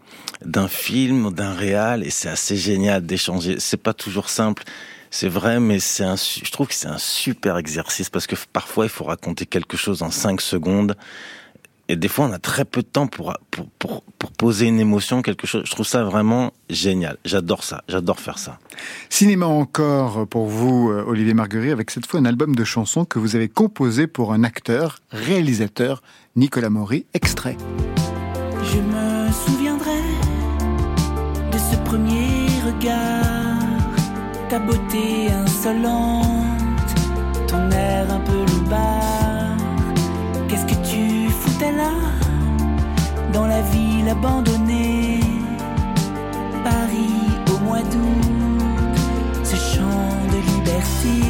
d'un 0.43 0.67
film, 0.67 1.31
d'un 1.31 1.53
réal, 1.53 2.03
et 2.03 2.09
c'est 2.09 2.29
assez 2.29 2.55
génial 2.57 3.05
d'échanger. 3.05 3.57
C'est 3.59 3.77
pas 3.77 3.93
toujours 3.93 4.29
simple. 4.29 4.63
C'est 5.11 5.29
vrai, 5.29 5.59
mais 5.59 5.79
c'est 5.79 6.03
un, 6.03 6.15
je 6.15 6.51
trouve 6.51 6.67
que 6.67 6.75
c'est 6.75 6.87
un 6.87 6.97
super 6.97 7.57
exercice 7.57 8.09
parce 8.09 8.27
que 8.27 8.35
parfois 8.53 8.85
il 8.85 8.89
faut 8.89 9.05
raconter 9.05 9.45
quelque 9.45 9.77
chose 9.77 10.03
en 10.03 10.11
cinq 10.11 10.41
secondes. 10.41 10.95
Et 11.91 11.95
des 11.95 12.07
fois, 12.07 12.25
on 12.25 12.31
a 12.31 12.37
très 12.37 12.65
peu 12.65 12.83
de 12.83 12.87
temps 12.87 13.07
pour, 13.07 13.35
pour, 13.49 13.65
pour, 13.79 14.03
pour 14.19 14.31
poser 14.31 14.67
une 14.67 14.79
émotion, 14.79 15.23
quelque 15.23 15.47
chose. 15.47 15.63
Je 15.65 15.71
trouve 15.71 15.87
ça 15.87 16.03
vraiment 16.03 16.53
génial. 16.69 17.17
J'adore 17.25 17.63
ça. 17.63 17.83
J'adore 17.87 18.19
faire 18.19 18.37
ça. 18.37 18.59
Cinéma 19.09 19.47
encore 19.47 20.27
pour 20.27 20.45
vous, 20.45 20.91
euh, 20.91 21.03
Olivier 21.07 21.33
Marguerite, 21.33 21.71
avec 21.71 21.89
cette 21.89 22.05
fois 22.05 22.19
un 22.19 22.25
album 22.25 22.55
de 22.55 22.63
chansons 22.63 23.05
que 23.05 23.17
vous 23.17 23.35
avez 23.35 23.49
composé 23.49 24.05
pour 24.05 24.33
un 24.33 24.43
acteur, 24.43 24.99
réalisateur, 25.09 26.03
Nicolas 26.35 26.69
Maury, 26.69 27.07
extrait. 27.15 27.57
Je 28.61 28.77
me 28.77 29.31
souviendrai 29.31 30.03
de 31.51 31.57
ce 31.57 31.75
premier 31.85 32.45
regard, 32.67 33.38
ta 34.49 34.57
beauté 34.57 35.31
insolente, 35.31 36.25
ton 37.47 37.69
air 37.69 38.11
un 38.11 38.19
peu 38.19 38.39
loupard. 38.51 39.55
Qu'est-ce 40.47 40.65
que 40.65 40.79
tu 40.89 41.29
foutais 41.29 41.71
là, 41.71 41.91
dans 43.31 43.45
la 43.45 43.61
ville 43.61 44.09
abandonnée, 44.09 45.19
Paris 46.63 47.29
au 47.53 47.59
mois 47.63 47.83
d'août, 47.91 48.95
ce 49.43 49.55
chant 49.55 50.09
de 50.31 50.37
liberté. 50.51 51.28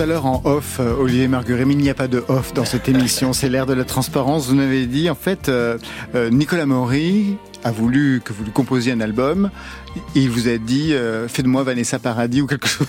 Tout 0.00 0.04
à 0.04 0.06
l'heure 0.06 0.24
en 0.24 0.40
off, 0.46 0.78
euh, 0.80 0.94
Olivier 0.98 1.28
Marguerite, 1.28 1.66
mais 1.66 1.74
il 1.74 1.80
n'y 1.80 1.90
a 1.90 1.94
pas 1.94 2.08
de 2.08 2.24
off 2.28 2.54
dans 2.54 2.64
cette 2.64 2.88
émission, 2.88 3.34
c'est 3.34 3.50
l'ère 3.50 3.66
de 3.66 3.74
la 3.74 3.84
transparence. 3.84 4.46
Vous 4.48 4.54
m'avez 4.54 4.86
dit, 4.86 5.10
en 5.10 5.14
fait, 5.14 5.50
euh, 5.50 5.76
euh, 6.14 6.30
Nicolas 6.30 6.64
Maury 6.64 7.36
a 7.64 7.70
voulu 7.70 8.22
que 8.24 8.32
vous 8.32 8.42
lui 8.44 8.50
composiez 8.50 8.92
un 8.92 9.02
album. 9.02 9.50
Il 10.14 10.30
vous 10.30 10.48
a 10.48 10.56
dit, 10.56 10.94
euh, 10.94 11.28
fais 11.28 11.42
de 11.42 11.48
moi 11.48 11.64
Vanessa 11.64 11.98
Paradis 11.98 12.40
ou 12.40 12.46
quelque 12.46 12.66
chose. 12.66 12.86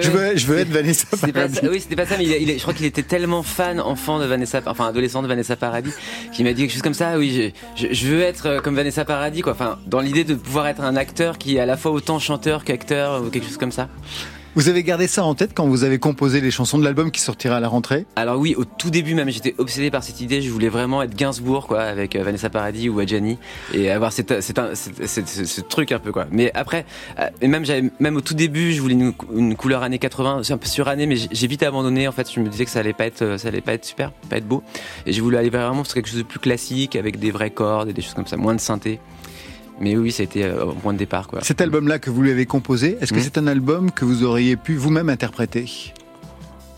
je, 0.00 0.08
veux, 0.10 0.36
je 0.38 0.46
veux 0.46 0.56
être 0.56 0.70
Vanessa 0.70 1.06
Paradis. 1.30 1.56
ça- 1.56 1.68
oui, 1.70 1.80
c'était 1.80 1.96
pas 1.96 2.06
ça, 2.06 2.16
mais 2.16 2.24
il, 2.24 2.48
il 2.48 2.54
je 2.56 2.62
crois 2.62 2.72
qu'il 2.72 2.86
était 2.86 3.02
tellement 3.02 3.42
fan 3.42 3.78
enfant 3.78 4.18
de 4.18 4.24
Vanessa, 4.24 4.62
enfin 4.64 4.86
adolescent 4.86 5.20
de 5.22 5.28
Vanessa 5.28 5.56
Paradis, 5.56 5.92
qu'il 6.32 6.46
m'a 6.46 6.54
dit 6.54 6.62
quelque 6.62 6.72
chose 6.72 6.80
comme 6.80 6.94
ça. 6.94 7.18
Oui, 7.18 7.52
je, 7.76 7.88
je, 7.88 7.92
je 7.92 8.06
veux 8.06 8.22
être 8.22 8.62
comme 8.62 8.74
Vanessa 8.74 9.04
Paradis, 9.04 9.42
quoi. 9.42 9.52
Enfin, 9.52 9.78
dans 9.86 10.00
l'idée 10.00 10.24
de 10.24 10.34
pouvoir 10.34 10.66
être 10.68 10.80
un 10.80 10.96
acteur 10.96 11.36
qui 11.36 11.56
est 11.56 11.60
à 11.60 11.66
la 11.66 11.76
fois 11.76 11.90
autant 11.90 12.18
chanteur 12.18 12.64
qu'acteur 12.64 13.22
ou 13.22 13.28
quelque 13.28 13.44
chose 13.48 13.58
comme 13.58 13.70
ça. 13.72 13.90
Vous 14.56 14.68
avez 14.68 14.84
gardé 14.84 15.08
ça 15.08 15.24
en 15.24 15.34
tête 15.34 15.50
quand 15.52 15.66
vous 15.66 15.82
avez 15.82 15.98
composé 15.98 16.40
les 16.40 16.52
chansons 16.52 16.78
de 16.78 16.84
l'album 16.84 17.10
qui 17.10 17.20
sortira 17.20 17.56
à 17.56 17.60
la 17.60 17.66
rentrée? 17.66 18.06
Alors 18.14 18.38
oui, 18.38 18.54
au 18.54 18.64
tout 18.64 18.88
début 18.88 19.16
même, 19.16 19.28
j'étais 19.28 19.52
obsédé 19.58 19.90
par 19.90 20.04
cette 20.04 20.20
idée. 20.20 20.42
Je 20.42 20.50
voulais 20.50 20.68
vraiment 20.68 21.02
être 21.02 21.16
Gainsbourg, 21.16 21.66
quoi, 21.66 21.82
avec 21.82 22.14
euh, 22.14 22.22
Vanessa 22.22 22.50
Paradis 22.50 22.88
ou 22.88 23.00
Adjani, 23.00 23.36
et 23.72 23.90
avoir 23.90 24.12
cette, 24.12 24.40
cette- 24.40 24.60
ce, 25.28 25.60
truc 25.60 25.90
un 25.90 25.98
peu, 25.98 26.12
quoi. 26.12 26.26
Mais 26.30 26.52
après, 26.54 26.86
euh, 27.18 27.28
et 27.40 27.48
même 27.48 28.16
au 28.16 28.20
tout 28.20 28.34
début, 28.34 28.72
je 28.72 28.80
voulais 28.80 28.94
une, 29.34 29.56
couleur 29.56 29.82
années 29.82 29.98
80, 29.98 30.42
c'est 30.44 30.52
un 30.52 30.58
peu 30.58 30.68
surannée, 30.68 31.06
mais 31.06 31.16
j'ai- 31.16 31.46
vite 31.48 31.64
abandonné. 31.64 32.06
En 32.06 32.12
fait, 32.12 32.30
je 32.32 32.38
me 32.38 32.48
disais 32.48 32.64
que 32.64 32.70
ça 32.70 32.78
allait 32.78 32.92
pas 32.92 33.06
être, 33.06 33.22
euh, 33.22 33.38
ça 33.38 33.48
allait 33.48 33.60
pas 33.60 33.72
être 33.74 33.84
super, 33.84 34.12
pas 34.30 34.36
être 34.36 34.46
beau. 34.46 34.62
Et 35.04 35.12
j'ai 35.12 35.20
voulu 35.20 35.36
aller 35.36 35.50
vraiment 35.50 35.82
sur 35.82 35.94
quelque 35.94 36.08
chose 36.08 36.18
de 36.18 36.22
plus 36.22 36.38
classique, 36.38 36.94
avec 36.94 37.18
des 37.18 37.32
vraies 37.32 37.50
cordes 37.50 37.88
et 37.88 37.92
des 37.92 38.02
choses 38.02 38.14
comme 38.14 38.28
ça, 38.28 38.36
moins 38.36 38.54
de 38.54 38.60
synthé. 38.60 39.00
Mais 39.80 39.96
oui, 39.96 40.12
ça 40.12 40.22
a 40.22 40.24
été 40.24 40.44
euh, 40.44 40.66
au 40.66 40.72
point 40.72 40.92
de 40.92 40.98
départ, 40.98 41.26
quoi. 41.28 41.40
Cet 41.42 41.60
album-là 41.60 41.98
que 41.98 42.10
vous 42.10 42.22
lui 42.22 42.30
avez 42.30 42.46
composé, 42.46 42.96
est-ce 43.00 43.12
que 43.12 43.18
Mhm. 43.18 43.24
c'est 43.24 43.38
un 43.38 43.46
album 43.48 43.90
que 43.90 44.04
vous 44.04 44.22
auriez 44.24 44.56
pu 44.56 44.76
vous-même 44.76 45.08
interpréter? 45.08 45.66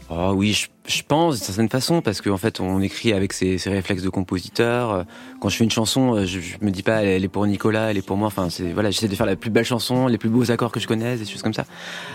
Oh 0.08 0.32
oui, 0.36 0.52
je, 0.52 0.68
je 0.86 1.02
pense 1.02 1.34
d'une 1.34 1.44
certaine 1.44 1.68
façon 1.68 2.00
parce 2.00 2.20
qu'en 2.20 2.36
fait 2.36 2.60
on 2.60 2.80
écrit 2.80 3.12
avec 3.12 3.32
ses, 3.32 3.58
ses 3.58 3.70
réflexes 3.70 4.02
de 4.04 4.08
compositeur. 4.08 4.92
Euh, 4.92 5.02
Quand 5.40 5.48
je 5.48 5.56
fais 5.56 5.64
une 5.64 5.70
chanson, 5.72 6.14
euh, 6.14 6.24
je, 6.24 6.38
je 6.38 6.54
me 6.60 6.70
dis 6.70 6.84
pas 6.84 7.02
elle 7.02 7.24
est 7.24 7.28
pour 7.28 7.44
Nicolas, 7.44 7.90
elle 7.90 7.96
est 7.96 8.06
pour 8.06 8.16
moi. 8.16 8.28
Enfin 8.28 8.48
c'est 8.48 8.72
voilà, 8.72 8.92
j'essaie 8.92 9.08
de 9.08 9.16
faire 9.16 9.26
la 9.26 9.34
plus 9.34 9.50
belle 9.50 9.64
chanson, 9.64 10.06
les 10.06 10.16
plus 10.16 10.28
beaux 10.28 10.48
accords 10.52 10.70
que 10.70 10.78
je 10.78 10.86
connaisse, 10.86 11.18
des 11.18 11.26
choses 11.26 11.42
comme 11.42 11.54
ça. 11.54 11.64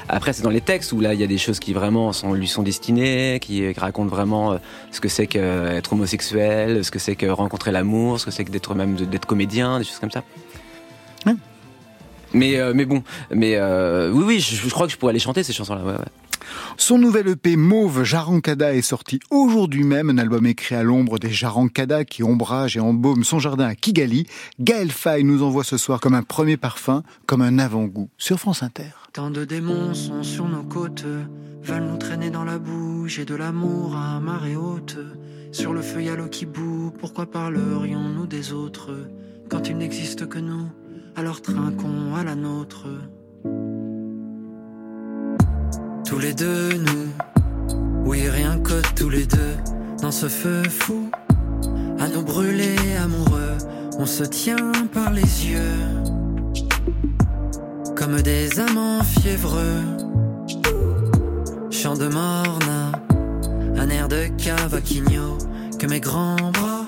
Après 0.07 0.31
c'est 0.31 0.41
dans 0.41 0.49
les 0.49 0.61
textes 0.61 0.93
où 0.93 1.01
là 1.01 1.13
il 1.13 1.19
y 1.19 1.23
a 1.23 1.27
des 1.27 1.37
choses 1.37 1.59
qui 1.59 1.73
vraiment 1.73 2.13
sont, 2.13 2.31
lui 2.31 2.47
sont 2.47 2.63
destinées, 2.63 3.39
qui, 3.41 3.57
qui 3.73 3.79
racontent 3.79 4.09
vraiment 4.09 4.57
ce 4.91 5.01
que 5.01 5.09
c'est 5.09 5.27
qu'être 5.27 5.91
homosexuel, 5.91 6.85
ce 6.85 6.91
que 6.91 6.99
c'est 6.99 7.17
que 7.17 7.25
rencontrer 7.25 7.73
l'amour, 7.73 8.21
ce 8.21 8.25
que 8.25 8.31
c'est 8.31 8.45
que 8.45 8.51
d'être 8.51 8.73
même 8.73 8.95
d'être 8.95 9.25
comédien, 9.25 9.79
des 9.79 9.83
choses 9.83 9.99
comme 9.99 10.11
ça. 10.11 10.23
Mais 12.33 12.57
euh, 12.57 12.73
mais 12.73 12.85
bon, 12.85 13.03
mais 13.29 13.55
euh, 13.55 14.11
oui 14.11 14.23
oui, 14.25 14.39
je, 14.39 14.55
je 14.55 14.69
crois 14.69 14.87
que 14.87 14.93
je 14.93 14.97
pourrais 14.97 15.13
les 15.13 15.19
chanter 15.19 15.43
ces 15.43 15.53
chansons-là. 15.53 15.83
Ouais, 15.83 15.93
ouais. 15.93 16.05
Son 16.77 16.97
nouvel 16.97 17.27
EP 17.29 17.55
Mauve 17.55 18.03
Jarancada 18.03 18.73
est 18.73 18.81
sorti 18.81 19.19
aujourd'hui 19.29 19.83
même, 19.83 20.09
un 20.09 20.17
album 20.17 20.45
écrit 20.45 20.75
à 20.75 20.83
l'ombre 20.83 21.19
des 21.19 21.29
Jarancada 21.29 22.03
qui 22.03 22.23
ombrage 22.23 22.77
et 22.77 22.79
embaume 22.79 23.23
son 23.23 23.39
jardin 23.39 23.67
à 23.67 23.75
Kigali. 23.75 24.27
Gaël 24.59 24.91
Faye 24.91 25.23
nous 25.23 25.43
envoie 25.43 25.63
ce 25.63 25.77
soir 25.77 25.99
comme 25.99 26.15
un 26.15 26.23
premier 26.23 26.57
parfum, 26.57 27.03
comme 27.25 27.41
un 27.41 27.59
avant-goût 27.59 28.09
sur 28.17 28.39
France 28.39 28.63
Inter. 28.63 28.91
Tant 29.13 29.29
de 29.29 29.45
démons 29.45 29.93
sont 29.93 30.23
sur 30.23 30.47
nos 30.47 30.63
côtes, 30.63 31.05
veulent 31.63 31.83
nous 31.83 31.97
traîner 31.97 32.29
dans 32.29 32.45
la 32.45 32.59
boue. 32.59 33.07
J'ai 33.07 33.25
de 33.25 33.35
l'amour 33.35 33.95
à 33.95 34.19
marée 34.19 34.55
haute. 34.55 34.97
Sur 35.51 35.73
le 35.73 35.81
feu, 35.81 36.01
y 36.01 36.09
a 36.09 36.15
l'eau 36.15 36.29
qui. 36.29 36.47
Pourquoi 36.99 37.25
parlerions-nous 37.29 38.25
des 38.25 38.53
autres 38.53 38.91
quand 39.49 39.67
il 39.67 39.77
n'existe 39.77 40.27
que 40.27 40.39
nous? 40.39 40.69
Alors 41.15 41.41
trinquons 41.41 42.15
à 42.15 42.23
la 42.23 42.35
nôtre. 42.35 42.87
Tous 46.05 46.19
les 46.19 46.33
deux, 46.33 46.73
nous, 46.73 48.05
oui, 48.05 48.29
rien 48.29 48.59
que 48.59 48.81
tous 48.95 49.09
les 49.09 49.25
deux, 49.25 49.55
dans 50.01 50.11
ce 50.11 50.27
feu 50.27 50.63
fou, 50.63 51.09
à 51.99 52.07
nous 52.07 52.23
brûler 52.23 52.75
amoureux, 53.03 53.57
on 53.97 54.05
se 54.05 54.23
tient 54.23 54.71
par 54.93 55.11
les 55.11 55.21
yeux 55.21 56.11
comme 58.01 58.19
des 58.23 58.59
amants 58.59 59.03
fiévreux. 59.03 59.83
Chant 61.69 61.93
de 61.93 62.07
morna, 62.07 62.93
un 63.77 63.89
air 63.89 64.07
de 64.07 64.25
cavaquinho, 64.43 65.37
que 65.77 65.85
mes 65.85 65.99
grands 65.99 66.49
bras, 66.51 66.85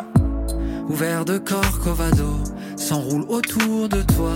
ouverts 0.90 1.26
de 1.26 1.38
corcovado, 1.38 2.34
s'enroulent 2.84 3.26
autour 3.30 3.88
de 3.88 4.02
toi. 4.14 4.36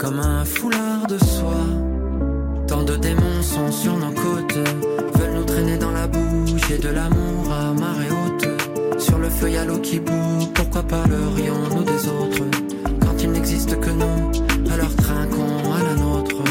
Comme 0.00 0.18
un 0.18 0.44
foulard 0.44 1.06
de 1.08 1.16
soie, 1.16 1.68
tant 2.66 2.82
de 2.82 2.96
démons 2.96 3.40
sont 3.40 3.70
sur 3.70 3.96
nos 3.96 4.10
côtes, 4.10 4.58
veulent 5.16 5.36
nous 5.36 5.44
traîner 5.44 5.78
dans 5.78 5.92
la 5.92 6.08
boue, 6.08 6.58
j'ai 6.66 6.78
de 6.78 6.88
l'amour 6.88 7.52
à 7.52 7.72
marée 7.72 8.10
haute. 8.10 8.48
Sur 9.00 9.18
le 9.18 9.30
feu, 9.30 9.56
a 9.56 9.64
l'eau 9.64 9.78
qui 9.78 10.00
bout, 10.00 10.48
pourquoi 10.54 10.82
parlerions-nous 10.82 11.84
des 11.84 12.08
autres? 12.08 12.44
Quand 13.00 13.22
il 13.22 13.30
n'existe 13.30 13.78
que 13.78 13.90
nous, 13.90 14.72
alors 14.72 14.94
trinquons 14.96 15.72
à 15.72 15.82
la 15.84 15.94
nôtre. 16.02 16.42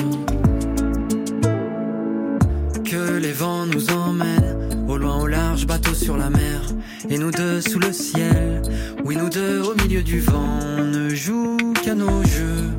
Que 2.85 3.17
les 3.17 3.33
vents 3.33 3.65
nous 3.65 3.91
emmènent, 3.91 4.60
au 4.91 4.97
loin, 4.97 5.21
au 5.21 5.27
large, 5.27 5.65
bateau 5.65 5.93
sur 5.93 6.17
la 6.17 6.29
mer, 6.29 6.61
et 7.09 7.17
nous 7.17 7.31
deux 7.31 7.61
sous 7.61 7.79
le 7.79 7.93
ciel, 7.93 8.61
oui, 9.05 9.15
nous 9.15 9.29
deux 9.29 9.61
au 9.61 9.73
milieu 9.75 10.03
du 10.03 10.19
vent, 10.19 10.59
on 10.77 10.83
ne 10.83 11.09
joue 11.09 11.57
qu'à 11.81 11.95
nos 11.95 12.21
jeux. 12.23 12.69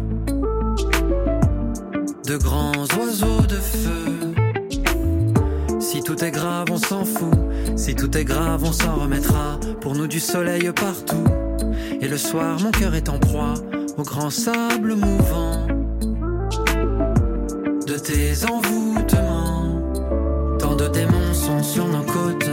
De 2.27 2.37
grands 2.37 2.85
oiseaux 2.99 3.47
de 3.49 3.57
feu. 3.57 4.35
Si 5.81 6.03
tout 6.03 6.23
est 6.23 6.31
grave, 6.31 6.67
on 6.71 6.77
s'en 6.77 7.05
fout. 7.05 7.35
Si 7.77 7.95
tout 7.95 8.17
est 8.17 8.25
grave, 8.25 8.63
on 8.63 8.73
s'en 8.73 8.95
remettra. 8.97 9.59
Pour 9.81 9.95
nous, 9.95 10.07
du 10.07 10.21
soleil 10.21 10.71
partout. 10.73 11.25
Et 12.01 12.09
le 12.09 12.19
soir, 12.19 12.61
mon 12.61 12.71
cœur 12.71 12.95
est 12.95 13.09
en 13.09 13.19
proie 13.19 13.55
au 13.97 14.03
grand 14.03 14.31
sable 14.31 14.95
mouvant 14.95 15.67
de 17.87 17.99
tes 17.99 18.45
envoûtements. 18.45 19.32
Tant 20.73 20.79
de 20.79 20.89
démons 20.89 21.35
sont 21.35 21.63
sur 21.63 21.87
nos 21.87 22.03
côtes, 22.03 22.49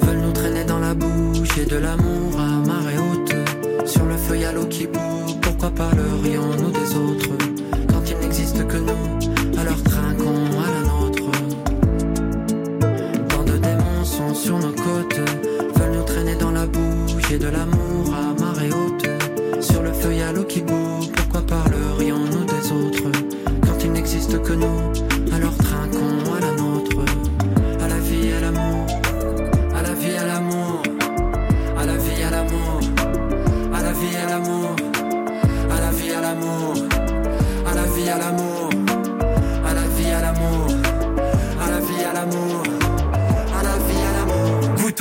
veulent 0.00 0.22
nous 0.22 0.32
traîner 0.32 0.64
dans 0.64 0.78
la 0.78 0.94
boue. 0.94 1.34
J'ai 1.54 1.66
de 1.66 1.76
l'amour 1.76 2.40
à 2.40 2.66
marée 2.66 2.96
haute. 2.96 3.34
Sur 3.86 4.06
le 4.06 4.16
feu, 4.16 4.38
y 4.38 4.46
a 4.46 4.52
l'eau 4.52 4.64
qui 4.64 4.86
bout. 4.86 5.36
Pourquoi 5.42 5.68
parlerions-nous 5.68 6.70
des 6.70 6.96
autres? 6.96 7.28
Quand 7.88 8.10
il 8.10 8.16
n'existe 8.20 8.66
que 8.66 8.78
nous 8.78 9.58
Alors 9.58 9.82
trinquons 9.82 10.46
à 10.64 10.70
la 10.72 10.80
nôtre. 10.88 11.30
Tant 13.28 13.44
de 13.44 13.58
démons 13.58 14.04
sont 14.04 14.34
sur 14.34 14.58
nos 14.58 14.72
côtes, 14.72 15.20
veulent 15.76 15.92
nous 15.92 16.04
traîner 16.04 16.36
dans 16.36 16.52
la 16.52 16.64
boue. 16.64 17.18
J'ai 17.28 17.38
de 17.38 17.48
l'amour 17.48 18.14
à 18.14 18.40
marée 18.40 18.70
haute. 18.70 19.62
Sur 19.62 19.82
le 19.82 19.92
feu, 19.92 20.14
y 20.14 20.22
a 20.22 20.32
l'eau 20.32 20.44
qui 20.44 20.62
bout. 20.62 21.00
Pourquoi 21.14 21.42
parlerions-nous 21.42 22.44
des 22.46 22.72
autres? 22.72 23.10
Quand 23.60 23.84
il 23.84 23.92
n'existe 23.92 24.40
que 24.40 24.54
nous 24.54 24.80
Alors 25.34 25.54
trinquons 25.58 25.98
à 25.98 26.00
la 26.00 26.06
nôtre. 26.06 26.17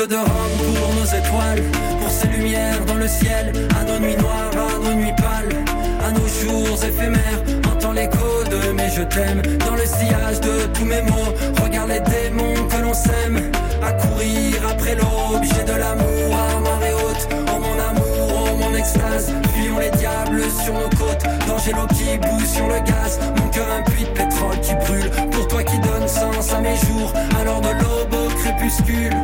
De 0.05 0.15
rhum 0.15 0.75
pour 0.75 0.93
nos 0.93 1.05
étoiles, 1.05 1.63
pour 1.99 2.11
ces 2.11 2.27
lumières 2.27 2.85
dans 2.85 2.95
le 2.95 3.07
ciel, 3.07 3.51
à 3.79 3.83
nos 3.83 3.97
nuits 3.97 4.15
noires, 4.15 4.51
à 4.53 4.77
nos 4.77 4.93
nuits 4.93 5.15
pâles, 5.17 5.65
à 6.05 6.11
nos 6.11 6.27
jours 6.27 6.77
éphémères. 6.83 7.41
Entends 7.71 7.93
l'écho 7.93 8.43
de 8.51 8.73
mes 8.73 8.89
je 8.91 9.01
t'aime 9.03 9.41
dans 9.65 9.73
le 9.73 9.85
sillage 9.85 10.39
de 10.41 10.67
tous 10.73 10.85
mes 10.85 11.01
mots. 11.01 11.33
Regarde 11.63 11.89
les 11.89 11.99
démons 12.01 12.67
que 12.69 12.81
l'on 12.83 12.93
sème, 12.93 13.51
à 13.81 13.91
courir 13.93 14.55
après 14.69 14.93
l'aube. 14.95 15.43
J'ai 15.43 15.63
de 15.63 15.77
l'amour 15.79 16.35
à 16.35 16.59
marée 16.59 16.93
haute, 16.93 17.27
oh 17.31 17.59
mon 17.59 17.89
amour, 17.89 18.51
oh 18.51 18.57
mon 18.57 18.77
extase. 18.77 19.33
Fuyons 19.55 19.79
les 19.79 19.91
diables 19.97 20.43
sur 20.63 20.73
nos 20.73 20.89
côtes, 20.89 21.25
danger 21.47 21.71
l'eau 21.71 21.87
qui 21.87 22.17
bout 22.19 22.45
sur 22.45 22.67
le 22.67 22.79
gaz. 22.85 23.19
Mon 23.37 23.47
cœur 23.49 23.67
un 23.71 23.81
puits 23.89 24.03
de 24.03 24.09
pétrole 24.09 24.59
qui 24.61 24.75
brûle, 24.75 25.09
pour 25.31 25.47
toi 25.47 25.63
qui 25.63 25.79
donne 25.79 26.07
sens 26.07 26.53
à 26.53 26.59
mes 26.61 26.75
jours. 26.75 27.11
Alors 27.41 27.61
de 27.61 27.69
l'aube 27.69 28.13
au 28.13 28.27
crépuscule, 28.35 29.15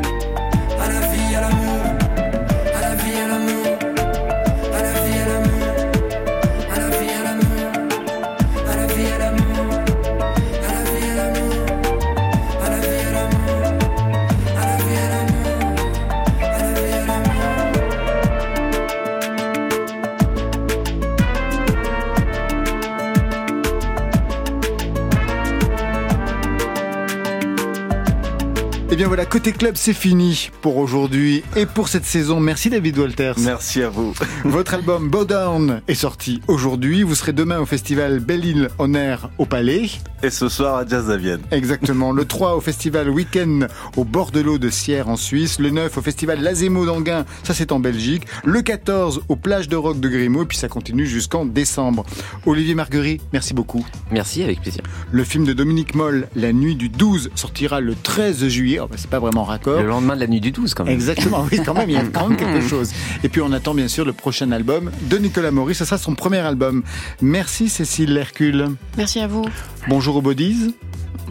bien 29.03 29.09
voilà, 29.09 29.25
côté 29.25 29.51
club, 29.51 29.75
c'est 29.75 29.93
fini 29.93 30.49
pour 30.61 30.77
aujourd'hui 30.77 31.43
et 31.57 31.65
pour 31.65 31.89
cette 31.89 32.05
saison. 32.05 32.39
Merci 32.39 32.69
David 32.69 32.97
Walters. 32.97 33.35
Merci 33.39 33.81
à 33.81 33.89
vous. 33.89 34.13
Votre 34.45 34.75
album 34.75 35.09
Bow 35.09 35.25
Down 35.25 35.81
est 35.89 35.93
sorti 35.93 36.41
aujourd'hui. 36.47 37.03
Vous 37.03 37.13
serez 37.13 37.33
demain 37.33 37.59
au 37.59 37.65
festival 37.65 38.21
Belle-Île 38.21 38.69
en 38.79 38.93
Air 38.93 39.29
au 39.39 39.45
Palais. 39.45 39.89
Et 40.21 40.29
ce 40.29 40.47
soir 40.47 40.77
à 40.77 40.87
Jazz 40.87 41.09
à 41.09 41.17
Vienne. 41.17 41.41
Exactement. 41.51 42.13
Le 42.13 42.23
3 42.23 42.55
au 42.55 42.61
festival 42.61 43.09
Weekend 43.09 43.67
au 43.97 44.05
bord 44.05 44.31
de 44.31 44.39
l'eau 44.39 44.57
de 44.57 44.69
Sierre 44.69 45.09
en 45.09 45.17
Suisse. 45.17 45.59
Le 45.59 45.69
9 45.69 45.97
au 45.97 46.01
festival 46.01 46.41
Lazemo 46.41 46.85
d'Anguin, 46.85 47.25
ça 47.43 47.53
c'est 47.53 47.73
en 47.73 47.81
Belgique. 47.81 48.23
Le 48.45 48.61
14 48.61 49.23
aux 49.27 49.35
plages 49.35 49.67
de 49.67 49.75
rock 49.75 49.99
de 49.99 50.07
Grimaud. 50.07 50.43
Et 50.43 50.45
puis 50.45 50.57
ça 50.57 50.69
continue 50.69 51.07
jusqu'en 51.07 51.43
décembre. 51.43 52.05
Olivier 52.45 52.73
Marguerite, 52.73 53.21
merci 53.33 53.53
beaucoup. 53.53 53.85
Merci, 54.11 54.43
avec 54.43 54.61
plaisir. 54.61 54.83
Le 55.11 55.25
film 55.25 55.43
de 55.43 55.51
Dominique 55.51 55.93
Moll, 55.93 56.29
La 56.37 56.53
nuit 56.53 56.77
du 56.77 56.87
12, 56.87 57.31
sortira 57.35 57.81
le 57.81 57.93
13 57.95 58.47
juillet. 58.47 58.79
C'est 58.97 59.09
pas 59.09 59.19
vraiment 59.19 59.43
raccord. 59.43 59.81
Le 59.81 59.87
lendemain 59.87 60.15
de 60.15 60.19
la 60.21 60.27
nuit 60.27 60.41
du 60.41 60.51
12, 60.51 60.73
quand 60.73 60.83
même. 60.85 60.93
Exactement, 60.93 61.45
oui, 61.51 61.59
quand 61.65 61.73
même, 61.73 61.89
il 61.89 61.93
y 61.93 61.97
a 61.97 62.03
quand 62.03 62.27
même 62.29 62.37
quelque 62.37 62.61
chose. 62.67 62.91
Et 63.23 63.29
puis 63.29 63.41
on 63.41 63.51
attend 63.51 63.73
bien 63.73 63.87
sûr 63.87 64.05
le 64.05 64.13
prochain 64.13 64.51
album 64.51 64.91
de 65.01 65.17
Nicolas 65.17 65.51
Maurice, 65.51 65.79
ce 65.79 65.85
sera 65.85 65.97
son 65.97 66.15
premier 66.15 66.39
album. 66.39 66.83
Merci 67.21 67.69
Cécile 67.69 68.15
Hercule. 68.17 68.69
Merci 68.97 69.19
à 69.19 69.27
vous. 69.27 69.45
Bonjour 69.87 70.15
aux 70.17 70.21
bodies. 70.21 70.75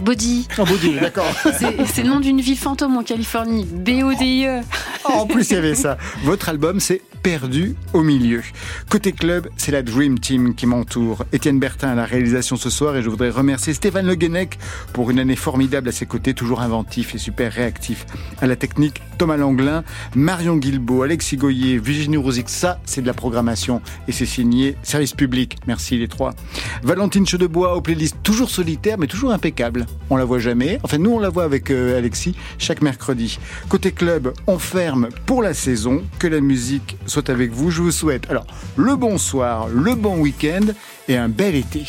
Body. 0.03 0.49
Oh, 0.59 0.65
Body, 0.65 0.99
d'accord. 1.01 1.33
C'est 1.87 2.03
le 2.03 2.09
nom 2.09 2.21
d'une 2.21 2.41
ville 2.41 2.59
fantôme 2.59 2.97
en 2.97 3.05
Californie. 3.05 3.65
B-O-D-I-E. 3.65 4.61
Oh, 5.05 5.13
en 5.13 5.27
plus, 5.27 5.51
il 5.51 5.55
y 5.55 5.57
avait 5.57 5.75
ça. 5.75 5.97
Votre 6.25 6.49
album, 6.49 6.81
c'est 6.81 7.03
perdu 7.23 7.77
au 7.93 8.03
milieu. 8.03 8.43
Côté 8.91 9.13
club, 9.13 9.49
c'est 9.57 9.73
la 9.73 9.83
Dream 9.83 10.19
Team 10.19 10.55
qui 10.55 10.67
m'entoure. 10.67 11.25
Étienne 11.33 11.61
Bertin 11.61 11.91
à 11.91 11.95
la 11.95 12.05
réalisation 12.05 12.57
ce 12.57 12.69
soir 12.69 12.97
et 12.97 13.03
je 13.03 13.09
voudrais 13.09 13.31
remercier 13.31 13.75
Stéphane 13.75 14.07
Le 14.07 14.15
Guenec 14.17 14.59
pour 14.93 15.11
une 15.11 15.19
année 15.21 15.37
formidable 15.37 15.89
à 15.89 15.93
ses 15.93 16.07
côtés, 16.07 16.35
toujours 16.35 16.61
inventif 16.61 17.15
et 17.15 17.19
super 17.19 17.53
réactif. 17.53 18.07
À 18.41 18.47
la 18.47 18.57
technique, 18.57 19.03
Thomas 19.19 19.37
Langlin, 19.37 19.85
Marion 20.17 20.57
Guilbault, 20.57 21.03
Alexis 21.03 21.37
Goyer, 21.37 21.79
Virginie 21.79 22.17
Rosic, 22.17 22.49
ça 22.49 22.81
c'est 22.85 23.03
de 23.03 23.07
la 23.07 23.15
programmation 23.15 23.81
et 24.09 24.13
c'est 24.13 24.27
signé 24.27 24.77
Service 24.83 25.13
Public. 25.13 25.59
Merci 25.67 25.99
les 25.99 26.09
trois. 26.09 26.35
Valentine 26.83 27.27
Chedebois 27.27 27.77
aux 27.77 27.81
playlists 27.81 28.17
toujours 28.23 28.51
solitaires 28.51 28.99
mais 28.99 29.07
toujours 29.07 29.33
impeccables. 29.33 29.87
On 30.11 30.17
la 30.17 30.25
voit 30.25 30.39
jamais. 30.39 30.79
Enfin 30.83 30.99
nous 30.99 31.11
on 31.11 31.19
la 31.19 31.29
voit 31.29 31.45
avec 31.45 31.71
euh, 31.71 31.99
Alexis 31.99 32.35
chaque 32.59 32.83
mercredi. 32.83 33.39
Côté 33.69 33.93
club, 33.93 34.33
on 34.47 34.59
ferme 34.59 35.09
pour 35.27 35.43
la 35.43 35.55
saison. 35.55 36.03
Que 36.19 36.27
la 36.27 36.41
musique 36.41 36.97
soit 37.07 37.31
avec 37.31 37.53
vous. 37.53 37.71
Je 37.71 37.83
vous 37.83 37.93
souhaite 37.93 38.29
alors 38.31 38.47
le 38.77 38.97
bonsoir, 38.97 39.69
le 39.69 39.95
bon 39.95 40.19
week-end 40.19 40.67
et 41.09 41.17
un 41.17 41.29
bel 41.29 41.55
été. 41.55 41.85